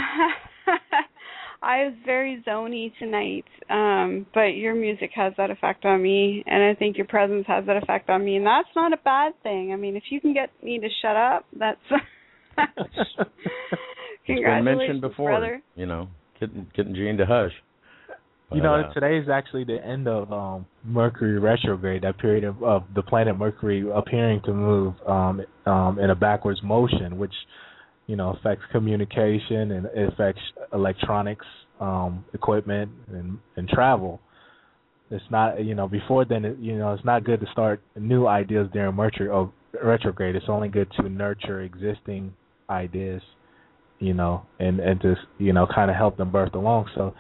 [1.63, 6.63] I was very zony tonight, um, but your music has that effect on me, and
[6.63, 9.73] I think your presence has that effect on me, and that's not a bad thing.
[9.73, 11.81] I mean, if you can get me to shut up, that's.
[14.27, 15.63] It's been Congratulations, mentioned before, brother.
[15.75, 16.09] you know,
[16.41, 17.53] getting getting Gene to hush.
[18.53, 22.63] you know, uh, today is actually the end of um Mercury retrograde, that period of,
[22.63, 27.35] of the planet Mercury appearing to move um um in a backwards motion, which
[28.07, 30.43] you know affects communication and it affects
[30.73, 31.47] electronics,
[31.81, 34.21] um, equipment and and travel.
[35.11, 38.27] It's not you know before then it, you know it's not good to start new
[38.27, 39.53] ideas during Mercury oh,
[39.85, 40.35] retrograde.
[40.35, 42.33] It's only good to nurture existing
[42.69, 43.23] ideas,
[44.01, 46.91] you know, and and to you know kind of help them birth along.
[46.95, 47.15] So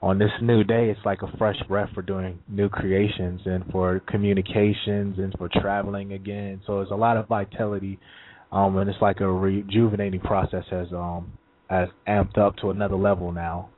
[0.00, 4.00] on this new day, it's like a fresh breath for doing new creations and for
[4.08, 6.60] communications and for traveling again.
[6.66, 7.98] So there's a lot of vitality,
[8.50, 11.32] um, and it's like a rejuvenating process has um
[11.68, 13.68] has amped up to another level now.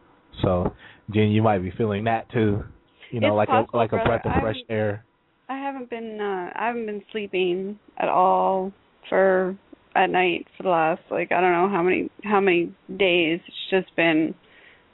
[0.42, 0.72] So,
[1.12, 2.64] Jen, you might be feeling that too.
[3.12, 4.08] You know, It's like possible, a like a brother.
[4.22, 5.04] breath of fresh air.
[5.48, 8.72] I haven't been uh I haven't been sleeping at all
[9.08, 9.56] for
[9.94, 13.40] at night for the last like I don't know how many how many days.
[13.46, 14.34] It's just been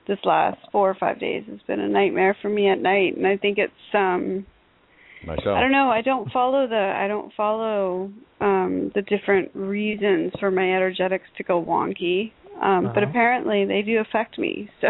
[0.07, 3.27] this last four or five days has been a nightmare for me at night and
[3.27, 4.45] I think it's um
[5.27, 5.57] myself.
[5.57, 8.11] I don't know, I don't follow the I don't follow
[8.41, 12.33] um the different reasons for my energetics to go wonky.
[12.63, 13.11] Um but Uh-huh.
[13.11, 14.69] apparently they do affect me.
[14.81, 14.89] So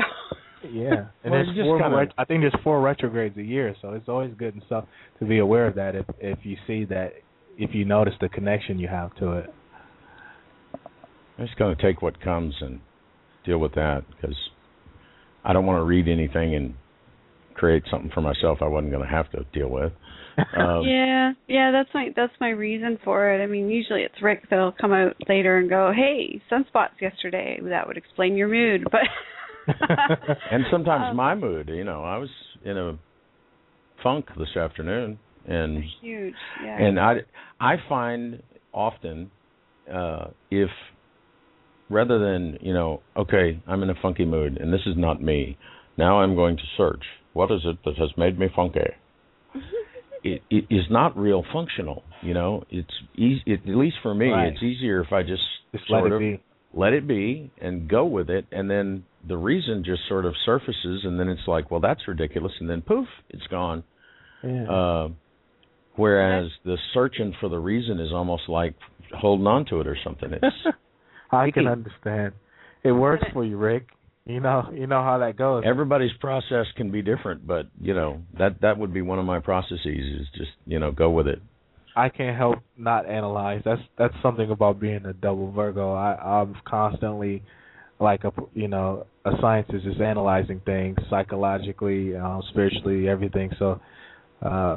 [0.70, 1.78] Yeah, and Well, there's four.
[1.80, 4.84] kinda- ret- I think there's four retrogrades a year, so it's always good and stuff
[5.18, 5.94] to be aware of that.
[5.94, 7.12] If if you see that,
[7.58, 9.54] if you notice the connection you have to it.
[11.40, 12.80] I'm just going to take what comes and
[13.46, 14.36] deal with that because
[15.42, 16.74] I don't want to read anything and
[17.54, 19.92] create something for myself I wasn't going to have to deal with.
[20.56, 23.42] Um, yeah, yeah, that's my that's my reason for it.
[23.42, 27.86] I mean, usually it's Rick that'll come out later and go, "Hey, sunspots yesterday." That
[27.86, 29.02] would explain your mood, but
[30.50, 31.68] and sometimes Um, my mood.
[31.68, 32.30] You know, I was
[32.64, 32.98] in a
[34.02, 36.34] funk this afternoon, and huge.
[36.64, 36.78] Yeah.
[36.80, 37.16] and I
[37.60, 38.42] I find
[38.72, 39.30] often
[39.92, 40.70] uh, if
[41.90, 45.58] rather than you know okay I'm in a funky mood and this is not me
[45.98, 47.02] now I'm going to search
[47.34, 48.80] what is it that has made me funky
[50.24, 54.30] it, it is not real functional you know it's easy it, at least for me
[54.30, 54.52] Right.
[54.52, 55.42] it's easier if I just
[55.72, 56.40] Just sort let it of be.
[56.72, 61.00] let it be and go with it and then the reason just sort of surfaces
[61.04, 63.82] and then it's like well that's ridiculous and then poof it's gone
[64.44, 64.70] Yeah.
[64.70, 65.08] uh,
[65.96, 68.74] whereas the searching for the reason is almost like
[69.12, 70.32] holding on to it or something.
[70.32, 70.56] It's
[71.32, 72.34] I can understand.
[72.82, 73.88] It works for you, Rick.
[74.26, 75.64] You know, you know how that goes.
[75.66, 79.40] everybody's process can be different, but you know that that would be one of my
[79.40, 81.40] processes is just you know go with it.
[81.96, 83.62] I can't help not analyze.
[83.64, 85.94] That's that's something about being a double Virgo.
[85.94, 87.42] I I'm constantly
[87.98, 93.50] like a you know a scientist is analyzing things psychologically, um, spiritually, everything.
[93.58, 93.80] So
[94.42, 94.76] uh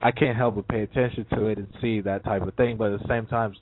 [0.00, 2.76] I can't help but pay attention to it and see that type of thing.
[2.76, 3.54] But at the same time,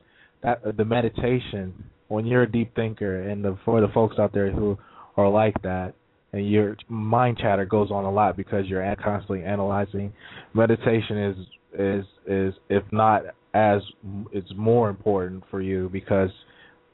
[0.43, 4.51] that the meditation when you're a deep thinker and the, for the folks out there
[4.51, 4.78] who
[5.16, 5.95] are like that
[6.33, 10.12] and your mind chatter goes on a lot because you're constantly analyzing
[10.55, 11.37] meditation is
[11.78, 13.23] is is if not
[13.55, 13.81] as
[14.33, 16.31] it's more important for you because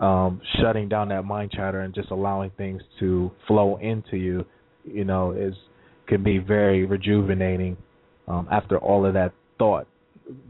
[0.00, 4.44] um shutting down that mind chatter and just allowing things to flow into you
[4.84, 5.54] you know is
[6.06, 7.76] can be very rejuvenating
[8.28, 9.86] um after all of that thought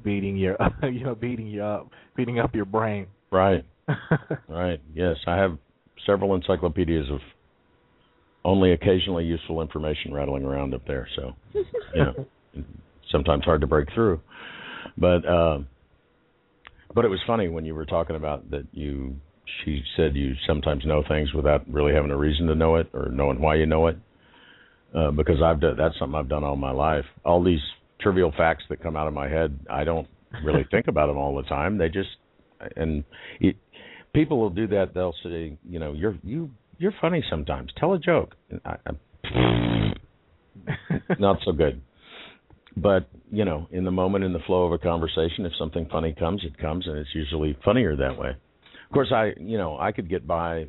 [0.04, 3.06] beating your you know beating you up beating up your brain.
[3.30, 3.64] Right,
[4.48, 4.80] right.
[4.94, 5.58] Yes, I have
[6.06, 7.20] several encyclopedias of
[8.44, 11.08] only occasionally useful information rattling around up there.
[11.16, 12.26] So you know,
[13.10, 14.20] sometimes hard to break through.
[14.96, 15.58] But uh,
[16.94, 19.16] but it was funny when you were talking about that you.
[19.64, 23.08] She said you sometimes know things without really having a reason to know it or
[23.10, 23.96] knowing why you know it.
[24.94, 27.04] Uh, because I've done that's something I've done all my life.
[27.24, 27.60] All these
[28.00, 30.06] trivial facts that come out of my head, I don't
[30.44, 31.76] really think about them all the time.
[31.76, 32.08] They just
[32.76, 33.04] and
[33.40, 33.56] it,
[34.14, 34.94] people will do that.
[34.94, 37.70] They'll say, you know, you're you you're funny sometimes.
[37.76, 38.34] Tell a joke.
[38.64, 38.76] I,
[41.18, 41.80] not so good.
[42.76, 46.14] But you know, in the moment, in the flow of a conversation, if something funny
[46.18, 48.30] comes, it comes, and it's usually funnier that way.
[48.30, 50.66] Of course, I you know I could get by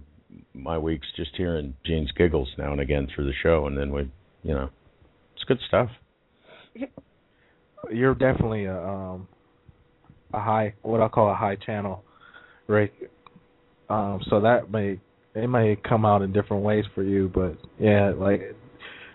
[0.53, 4.11] my weeks just hearing Gene's giggles now and again through the show, and then we,
[4.44, 4.70] you know,
[5.36, 5.90] it's good stuff.
[7.91, 9.28] you're definitely a um
[10.34, 12.03] a high what I call a high channel,
[12.68, 12.94] Rick.
[13.94, 14.99] Um, so that may
[15.36, 18.56] it may come out in different ways for you, but yeah, like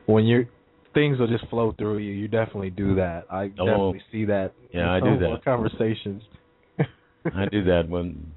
[0.07, 0.45] when you're
[0.95, 2.13] things will just flow through you.
[2.13, 3.27] You definitely do that.
[3.31, 4.53] I Oh, definitely see that.
[4.73, 5.45] yeah, in I do that.
[5.45, 6.23] Conversations.
[7.35, 8.33] I do that when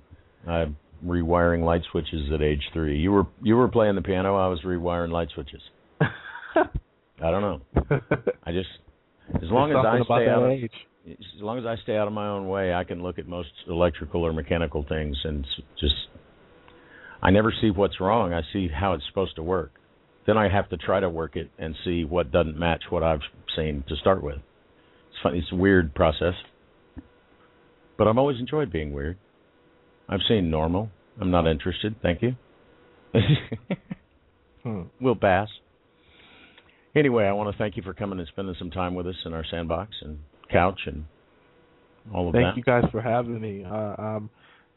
[0.47, 2.97] I'm rewiring light switches at age three.
[2.97, 4.35] You were you were playing the piano.
[4.35, 5.61] I was rewiring light switches.
[6.01, 7.61] I don't know.
[8.43, 8.69] I just
[9.35, 10.71] as long as I stay out of age.
[11.07, 13.49] as long as I stay out of my own way, I can look at most
[13.67, 15.45] electrical or mechanical things and
[15.79, 15.95] just
[17.21, 18.33] I never see what's wrong.
[18.33, 19.71] I see how it's supposed to work.
[20.25, 23.21] Then I have to try to work it and see what doesn't match what I've
[23.55, 24.37] seen to start with.
[24.37, 25.35] It's fun.
[25.35, 26.33] It's a weird process,
[27.97, 29.17] but I've always enjoyed being weird.
[30.07, 30.89] I've seen normal.
[31.19, 31.95] I'm not interested.
[32.01, 32.35] Thank you.
[34.63, 34.83] Hmm.
[34.99, 35.47] We'll pass.
[36.95, 39.33] Anyway, I want to thank you for coming and spending some time with us in
[39.33, 40.19] our sandbox and
[40.51, 41.05] couch and
[42.13, 42.47] all of Thank that.
[42.53, 43.63] Thank you guys for having me.
[43.63, 44.29] Uh, I'm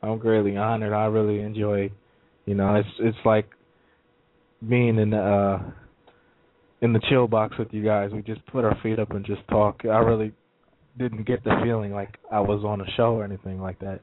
[0.02, 0.92] I'm greatly honored.
[0.92, 1.90] I really enjoy.
[2.46, 3.48] You know, it's it's like
[4.68, 5.62] being in the uh,
[6.80, 8.10] in the chill box with you guys.
[8.12, 9.80] We just put our feet up and just talk.
[9.84, 10.32] I really
[10.98, 14.00] didn't get the feeling like I was on a show or anything like that.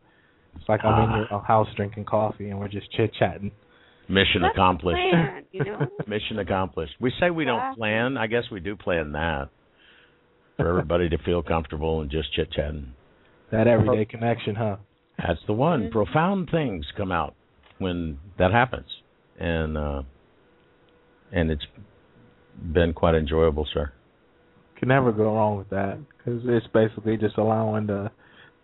[0.56, 1.28] It's like I'm in Ah.
[1.32, 3.52] your house drinking coffee and we're just chit chatting.
[4.10, 4.98] Mission That's accomplished.
[5.10, 5.88] Plan, you know.
[6.08, 6.94] Mission accomplished.
[7.00, 8.18] We say we don't plan.
[8.18, 9.50] I guess we do plan that
[10.58, 12.92] for everybody to feel comfortable and just chit chatting.
[13.52, 14.78] That everyday connection, huh?
[15.18, 15.84] That's the one.
[15.84, 15.92] Mhm.
[15.92, 17.36] Profound things come out
[17.82, 18.88] when that happens,
[19.40, 20.04] and uh,
[21.32, 21.66] and it's
[22.74, 23.92] been quite enjoyable, sir.
[24.78, 28.12] Can never go wrong with that because it's basically just allowing the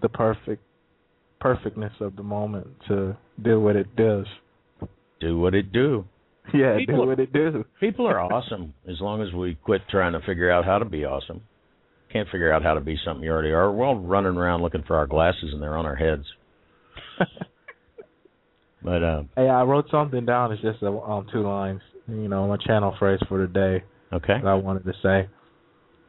[0.02, 0.64] the perfect
[1.40, 4.26] perfectness of the moment to do what it does.
[5.20, 6.06] Do what it do.
[6.54, 7.66] Yeah, People do what it do.
[7.82, 11.04] People are awesome as long as we quit trying to figure out how to be
[11.04, 11.42] awesome.
[12.14, 13.70] Can't figure out how to be something you already are.
[13.70, 16.24] We're all running around looking for our glasses and they're on our heads.
[18.84, 20.52] But uh Hey, I wrote something down.
[20.52, 21.82] It's just um two lines.
[22.08, 23.84] You know, my channel phrase for the day.
[24.14, 24.36] Okay.
[24.42, 25.30] that I wanted to say.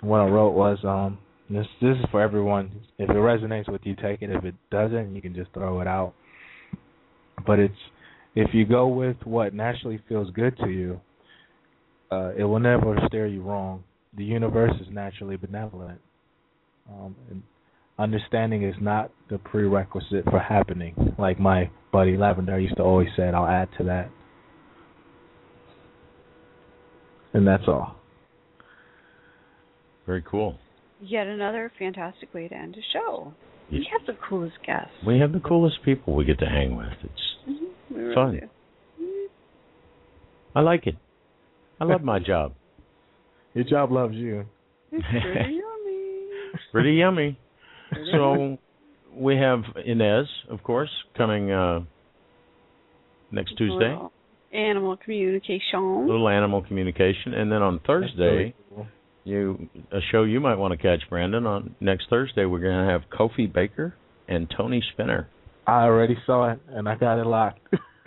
[0.01, 1.19] What I wrote was um
[1.51, 2.70] this this is for everyone.
[2.99, 4.31] If it resonates with you, take it.
[4.31, 6.15] If it doesn't, you can just throw it out.
[7.47, 7.74] But it's
[8.35, 11.01] if you go with what naturally feels good to you,
[12.11, 13.82] uh, it will never steer you wrong.
[14.16, 16.01] The universe is naturally benevolent.
[16.90, 17.43] Um, and
[17.99, 21.15] understanding is not the prerequisite for happening.
[21.19, 24.10] Like my buddy Lavender used to always say, I'll add to that.
[27.35, 27.97] And that's all.
[30.06, 30.59] Very cool.
[31.01, 33.32] Yet another fantastic way to end a show.
[33.70, 33.81] Yeah.
[33.81, 34.90] We have the coolest guests.
[35.06, 36.89] We have the coolest people we get to hang with.
[37.02, 38.40] It's Mhm, really Fun.
[38.40, 38.48] do.
[40.55, 40.97] I like it.
[41.81, 42.55] I love my job.
[43.55, 44.47] Your job loves you.
[44.90, 46.27] It's pretty yummy.
[46.73, 47.39] Pretty yummy.
[48.12, 48.59] So
[49.14, 51.80] we have Inez, of course, coming uh
[53.30, 53.90] next Tuesday.
[53.93, 54.12] Little
[54.52, 56.06] Animal communication.
[56.06, 58.55] Little animal communication, and then on Thursday,
[59.24, 61.47] you a show you might want to catch, Brandon.
[61.47, 63.94] On next Thursday, we're going to have Kofi Baker
[64.26, 65.28] and Tony Spinner.
[65.66, 67.60] I already saw it and I got it locked.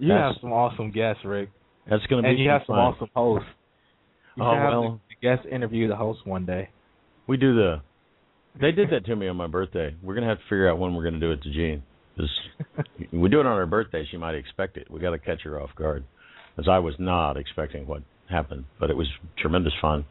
[0.00, 1.50] you have some awesome guests, Rick.
[1.90, 2.78] That's going to be And you have some fun.
[2.78, 3.46] awesome hosts.
[4.36, 5.00] You Oh, have well.
[5.10, 6.70] the guest interview the host one day.
[7.26, 7.82] We do the.
[8.60, 9.94] They did that to me on my birthday.
[10.02, 11.82] We're gonna have to figure out when we're gonna do it to Jean.
[13.12, 14.06] we do it on her birthday.
[14.10, 14.90] She might expect it.
[14.90, 16.04] We got to catch her off guard,
[16.58, 18.64] as I was not expecting what happened.
[18.78, 19.08] But it was
[19.38, 20.04] tremendous fun.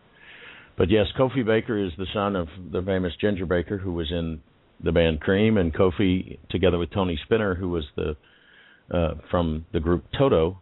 [0.78, 4.42] But yes, Kofi Baker is the son of the famous Ginger Baker, who was in
[4.84, 8.16] the band Cream, and Kofi, together with Tony Spinner, who was the
[8.92, 10.60] uh, from the group Toto,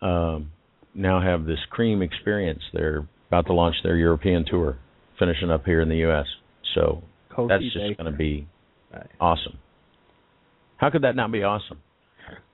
[0.00, 0.50] um,
[0.94, 2.62] now have this Cream experience.
[2.72, 4.78] They're about to launch their European tour,
[5.18, 6.26] finishing up here in the U.S.
[6.74, 8.46] So Kofi that's just going to be
[8.92, 9.06] Right.
[9.20, 9.58] awesome.
[10.76, 11.78] How could that not be awesome?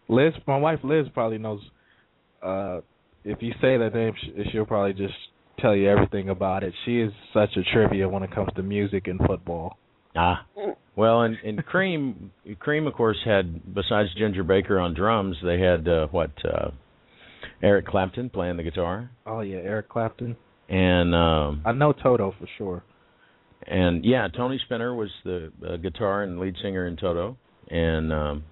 [0.08, 1.60] Liz, my wife Liz probably knows.
[2.42, 2.80] Uh,
[3.24, 4.12] if you say that name,
[4.52, 5.14] she'll probably just
[5.58, 6.72] tell you everything about it.
[6.84, 9.76] She is such a trivia when it comes to music and football.
[10.16, 10.46] Ah,
[10.96, 12.30] well, and, and Cream,
[12.60, 16.70] Cream, of course, had besides Ginger Baker on drums, they had uh, what uh,
[17.62, 20.36] Eric Clapton playing the guitar, Oh yeah, Eric Clapton.
[20.68, 22.82] and um, I know Toto for sure.
[23.66, 27.36] And yeah, Tony Spinner was the uh, guitar and lead singer in Toto,
[27.68, 28.44] and um,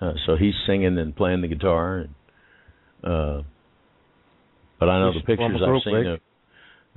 [0.00, 1.98] uh, so he's singing and playing the guitar.
[1.98, 2.14] And,
[3.04, 3.42] uh,
[4.80, 6.06] but I know the pictures I've seen.
[6.06, 6.20] Of,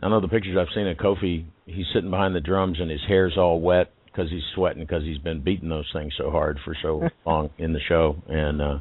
[0.04, 1.46] I know the pictures I've seen of Kofi.
[1.66, 5.20] He's sitting behind the drums and his hair's all wet because he's sweating because he's
[5.20, 8.80] been beating those things so hard for so long in the show, and uh,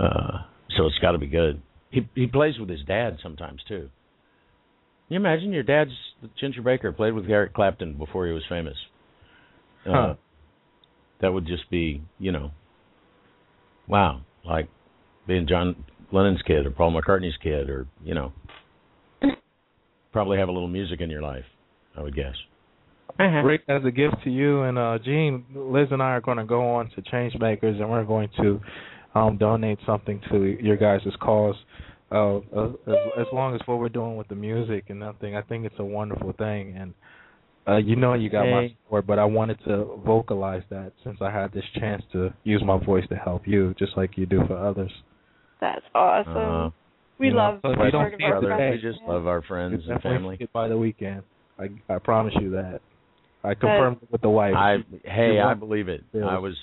[0.00, 0.38] uh,
[0.76, 1.62] so it's got to be good.
[1.90, 3.88] He he plays with his dad sometimes too.
[5.08, 5.92] Can you imagine your dad's
[6.40, 8.76] Ginger Baker played with Eric Clapton before he was famous.
[9.86, 10.14] Uh,
[11.20, 12.50] That would just be, you know,
[13.88, 14.68] wow, like
[15.26, 18.32] being John Lennon's kid or Paul McCartney's kid, or you know,
[20.12, 21.44] probably have a little music in your life.
[21.96, 22.34] I would guess.
[23.46, 26.44] Rick, as a gift to you and uh Jean, Liz and I are going to
[26.44, 28.60] go on to Changemakers, and we're going to
[29.14, 31.54] um donate something to your guys' cause.
[32.10, 35.42] Uh, uh, as, as long as what we're doing with the music and nothing, I
[35.42, 36.76] think it's a wonderful thing.
[36.76, 36.94] And
[37.68, 41.32] uh you know you got my support, but I wanted to vocalize that since I
[41.32, 44.56] had this chance to use my voice to help you, just like you do for
[44.56, 44.92] others.
[45.60, 46.36] That's awesome.
[46.36, 46.70] Uh,
[47.18, 49.42] we you know, love so if don't see our it brother, we just love our
[49.42, 50.36] friends and family.
[50.36, 51.22] get by the weekend.
[51.58, 52.80] I I promise you that.
[53.42, 54.54] I confirmed it with the wife.
[54.56, 56.04] I hey, You I believe it.
[56.12, 56.28] Bills.
[56.28, 56.54] I was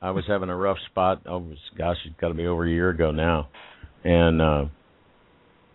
[0.00, 1.22] I was having a rough spot.
[1.26, 1.44] Oh
[1.76, 3.48] gosh, it's got to be over a year ago now,
[4.04, 4.64] and uh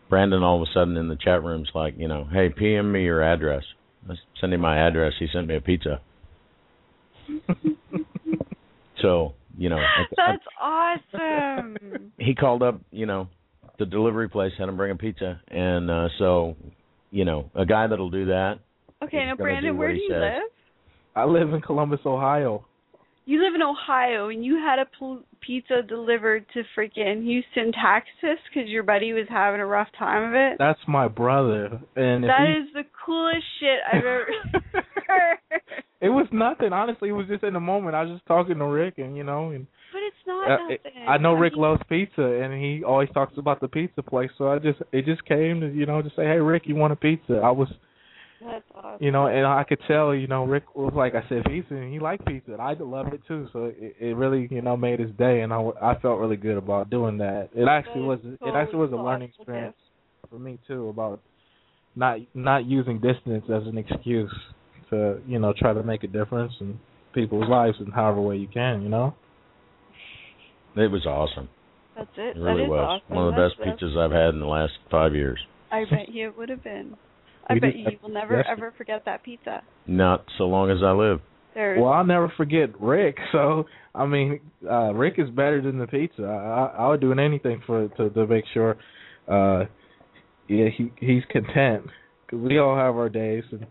[0.10, 3.04] Brandon all of a sudden in the chat room's like, you know, hey, PM me
[3.04, 3.64] your address.
[4.10, 5.14] I sent him my address.
[5.20, 6.02] He sent me a pizza.
[9.02, 12.12] So you know, I- That's awesome.
[12.18, 13.28] he called up, you know,
[13.80, 16.56] the delivery place, had him bring a pizza, and uh so,
[17.12, 18.60] you know, a guy that'll do that.
[19.04, 20.20] Okay, now Brandon, do where do you says.
[20.22, 20.42] live?
[21.16, 22.66] I live in Columbus, Ohio.
[23.28, 28.40] You live in Ohio, and you had a pl- pizza delivered to freaking Houston, Texas,
[28.48, 30.56] because your buddy was having a rough time of it.
[30.58, 34.28] That's my brother, and That he- is the coolest shit I've ever
[35.10, 35.62] heard.
[36.02, 36.72] it was nothing.
[36.72, 37.96] Honestly, it was just in the moment.
[37.96, 40.78] I was just talking to Rick, and you know, and But it's not uh, nothing.
[41.06, 44.30] I know Rick loves pizza, and he always talks about the pizza place.
[44.38, 46.94] So I just it just came to you know just say, hey Rick, you want
[46.94, 47.42] a pizza?
[47.44, 47.68] I was
[48.40, 49.04] That's awesome.
[49.04, 51.92] you know, and I could tell you know Rick was like I said pizza, and
[51.92, 53.48] he liked pizza, and I love it too.
[53.52, 56.58] So it, it really you know made his day, and I I felt really good
[56.58, 57.50] about doing that.
[57.56, 59.76] It actually was That is it actually was a learning awesome experience
[60.22, 60.32] gift.
[60.32, 61.20] for me too about
[61.96, 64.34] not not using distance as an excuse
[64.92, 66.80] to you know try to make a difference in
[67.14, 69.16] people's lives in however way you can you know
[70.76, 71.50] It was awesome.
[71.96, 72.38] That's it.
[72.38, 73.02] It really is was.
[73.02, 73.16] awesome.
[73.16, 75.40] One of the That's- best pizzas I've had in the last five years.
[75.72, 76.96] I bet you it would have been.
[77.50, 78.46] I We bet did- you you will never yes.
[78.50, 79.62] ever forget that pizza.
[79.88, 81.22] Not so long as I live.
[81.54, 83.18] There's Well, I'll never forget Rick.
[83.32, 83.66] So
[83.96, 86.24] I mean, uh Rick is better than the pizza.
[86.24, 88.78] I, I, I would do anything for to to make sure,
[89.28, 89.66] uh,
[90.48, 91.86] yeah, he he's content
[92.26, 93.66] because we all have our days, and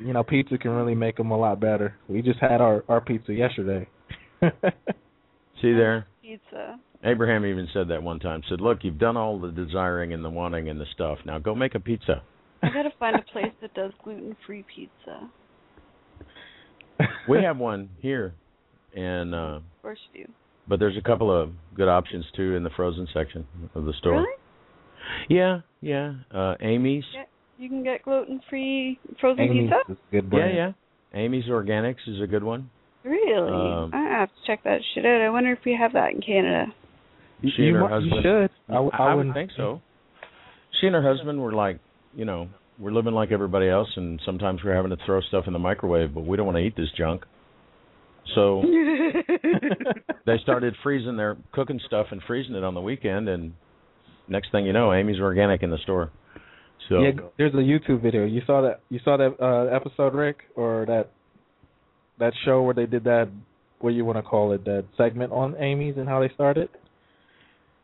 [0.00, 1.94] you know, pizza can really make them a lot better.
[2.08, 3.88] We just had our our pizza yesterday.
[5.60, 6.06] See there?
[6.22, 6.78] pizza.
[7.04, 8.42] Abraham even said that one time.
[8.48, 11.18] Said, "Look, you've done all the desiring and the wanting and the stuff.
[11.26, 12.22] Now go make a pizza."
[12.64, 15.28] I gotta find a place that does gluten free pizza.
[17.28, 18.34] We have one here,
[18.96, 20.32] and uh Of course you do.
[20.68, 24.12] but there's a couple of good options too in the frozen section of the store.
[24.20, 24.32] Really?
[25.28, 26.14] Yeah, yeah.
[26.32, 27.04] Uh Amy's.
[27.14, 27.24] Yeah.
[27.58, 29.92] You can get gluten free frozen Amy's pizza?
[29.92, 30.56] is a good Yeah, brand.
[30.56, 30.72] yeah.
[31.20, 32.70] Amy's Organics is a good one.
[33.04, 33.52] Really?
[33.52, 35.20] Um, I have to check that shit out.
[35.20, 36.66] I wonder if we have that in Canada.
[37.42, 38.12] You, She and her husband.
[38.16, 38.50] You should.
[38.74, 39.80] I would wouldn't think so.
[40.80, 41.78] She and her husband were like,
[42.16, 45.52] you know, we're living like everybody else, and sometimes we're having to throw stuff in
[45.52, 47.24] the microwave, but we don't want to eat this junk.
[48.34, 48.62] So
[50.26, 53.52] they started freezing their cooking stuff and freezing it on the weekend, and
[54.28, 56.10] next thing you know, Amy's Organic in the store.
[56.88, 58.24] So Yeah, there's a YouTube video.
[58.24, 58.80] You saw that?
[58.88, 61.10] You saw that uh, episode, Rick, or that
[62.18, 63.28] that show where they did that?
[63.80, 64.64] What you want to call it?
[64.64, 66.68] That segment on Amy's and how they started?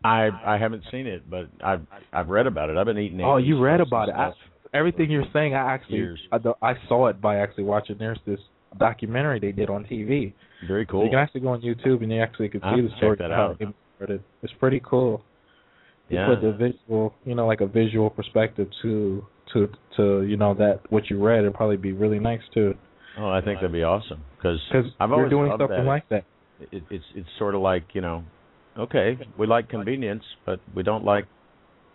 [0.05, 1.83] I I haven't seen it, but I've
[2.13, 2.77] I've read about it.
[2.77, 3.21] I've been eating.
[3.21, 3.25] It.
[3.25, 4.15] Oh, you read about it.
[4.15, 4.33] I,
[4.73, 6.15] everything you're saying, I actually.
[6.33, 7.97] I, I saw it by actually watching.
[7.99, 8.41] There's this
[8.79, 10.33] documentary they did on TV.
[10.67, 11.05] Very So cool.
[11.05, 13.33] you can actually go on YouTube and you actually can see the story check that
[13.33, 13.61] out.
[14.43, 15.23] It's pretty cool.
[16.09, 16.27] They Yeah.
[16.27, 20.81] put the visual, you know, like a visual perspective to to to you know that
[20.91, 21.41] what you read.
[21.41, 22.75] It'd probably be really nice too.
[23.19, 24.61] Oh, I think that'd be awesome because
[25.01, 25.85] I've you're always doing something that.
[25.85, 26.25] like that.
[26.73, 28.23] it, it's it's sort of like you know,
[28.79, 31.27] okay, we like convenience, but we don't like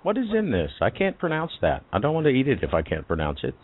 [0.03, 0.71] what is in this.
[0.81, 1.83] I can't pronounce that.
[1.91, 3.55] I don't want to eat it if I can't pronounce it.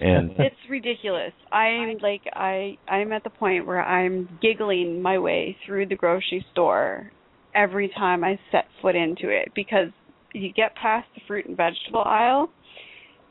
[0.00, 1.32] And It's ridiculous.
[1.50, 6.44] I'm like I I'm at the point where I'm giggling my way through the grocery
[6.52, 7.10] store
[7.54, 9.88] every time I set foot into it because
[10.32, 12.48] you get past the fruit and vegetable aisle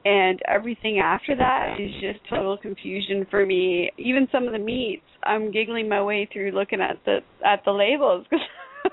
[0.03, 3.91] and everything after that is just total confusion for me.
[3.97, 7.71] Even some of the meats, I'm giggling my way through looking at the at the
[7.71, 8.45] labels because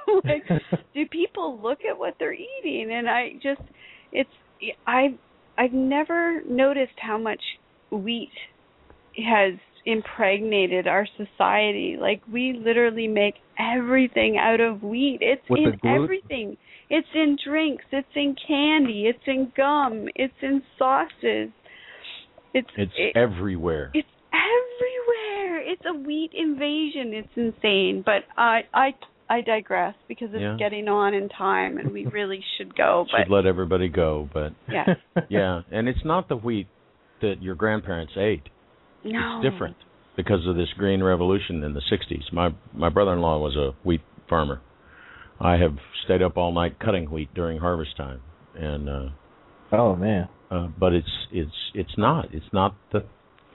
[0.24, 0.44] like
[0.94, 2.92] do people look at what they're eating?
[2.92, 3.60] And i just
[4.12, 4.30] it's
[4.86, 5.08] i
[5.56, 7.40] i've never noticed how much
[7.90, 8.32] wheat
[9.16, 9.54] has
[9.88, 11.96] impregnated our society.
[11.98, 15.18] Like we literally make everything out of wheat.
[15.20, 16.56] It's With in everything.
[16.90, 17.84] It's in drinks.
[17.90, 19.06] It's in candy.
[19.06, 20.06] It's in gum.
[20.14, 21.50] It's in sauces.
[22.54, 23.90] It's it's it- everywhere.
[23.94, 25.60] it's everywhere.
[25.60, 27.14] It's a wheat invasion.
[27.14, 28.02] It's insane.
[28.04, 28.90] But I I
[29.30, 30.56] I digress because it's Yeah.
[30.58, 33.06] getting on in time and we really should go.
[33.10, 34.94] But Should let everybody go, but yeah.
[35.28, 36.66] yeah, and it's not the wheat
[37.20, 38.48] that your grandparents ate.
[39.04, 39.40] no.
[39.42, 39.76] It's different
[40.16, 42.32] because of this green revolution in the 60s.
[42.32, 44.60] My my brother-in-law was a wheat farmer.
[45.40, 48.20] I have stayed up all night cutting wheat during harvest time,
[48.56, 49.08] and uh,
[49.72, 50.28] oh man.
[50.50, 53.04] uh, but it's it's it's not it's not the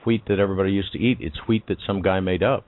[0.05, 1.17] wheat that everybody used to eat.
[1.19, 2.65] It's wheat that some guy made up.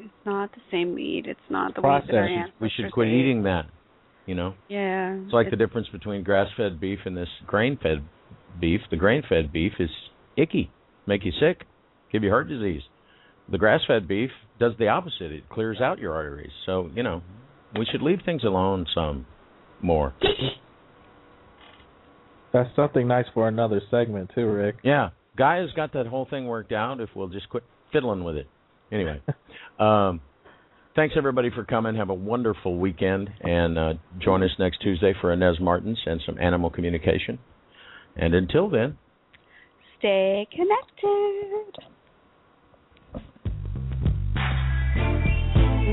[0.00, 1.26] It's not the same meat.
[1.26, 3.14] It's not the wheat that our ancestors We should quit ate.
[3.14, 3.66] eating that.
[4.26, 5.14] You know, Yeah.
[5.24, 8.02] it's like the difference between grass-fed beef and this grain-fed
[8.60, 8.82] beef.
[8.90, 9.90] The grain-fed beef is
[10.36, 10.70] icky,
[11.06, 11.64] make you sick,
[12.12, 12.82] give you heart disease.
[13.48, 15.32] The grass-fed beef does the opposite.
[15.32, 16.52] It clears out your arteries.
[16.66, 17.22] So you know,
[17.74, 19.24] we should leave things alone some
[19.80, 20.12] more.
[22.52, 24.76] That's something nice for another segment too, Rick.
[24.82, 27.00] Yeah, Guy has got that whole thing worked out.
[27.00, 27.62] If we'll just quit
[27.92, 28.46] fiddling with it.
[28.90, 29.20] Anyway,
[29.78, 30.20] um,
[30.96, 31.94] thanks everybody for coming.
[31.96, 36.38] Have a wonderful weekend, and uh, join us next Tuesday for Inez Martins and some
[36.38, 37.38] animal communication.
[38.16, 38.98] And until then,
[39.98, 41.84] Stay connected.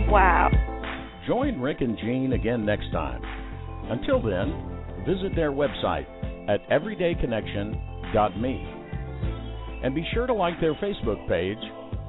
[0.08, 0.52] Wow.
[1.28, 3.22] join Rick and Jean again next time.
[3.90, 4.54] Until then,
[5.08, 6.06] visit their website
[6.48, 8.68] at everydayconnection.me.
[9.84, 11.58] And be sure to like their Facebook page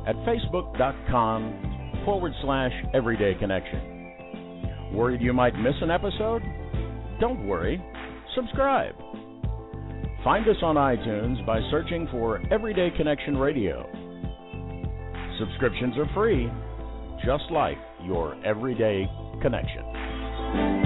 [0.06, 4.92] at facebook.com forward slash everyday connection.
[4.92, 6.42] Worried you might miss an episode?
[7.20, 7.82] Don't worry,
[8.34, 8.94] subscribe.
[10.22, 13.88] Find us on iTunes by searching for Everyday Connection Radio.
[15.38, 16.50] Subscriptions are free,
[17.24, 19.06] just like your everyday
[19.42, 20.85] connection.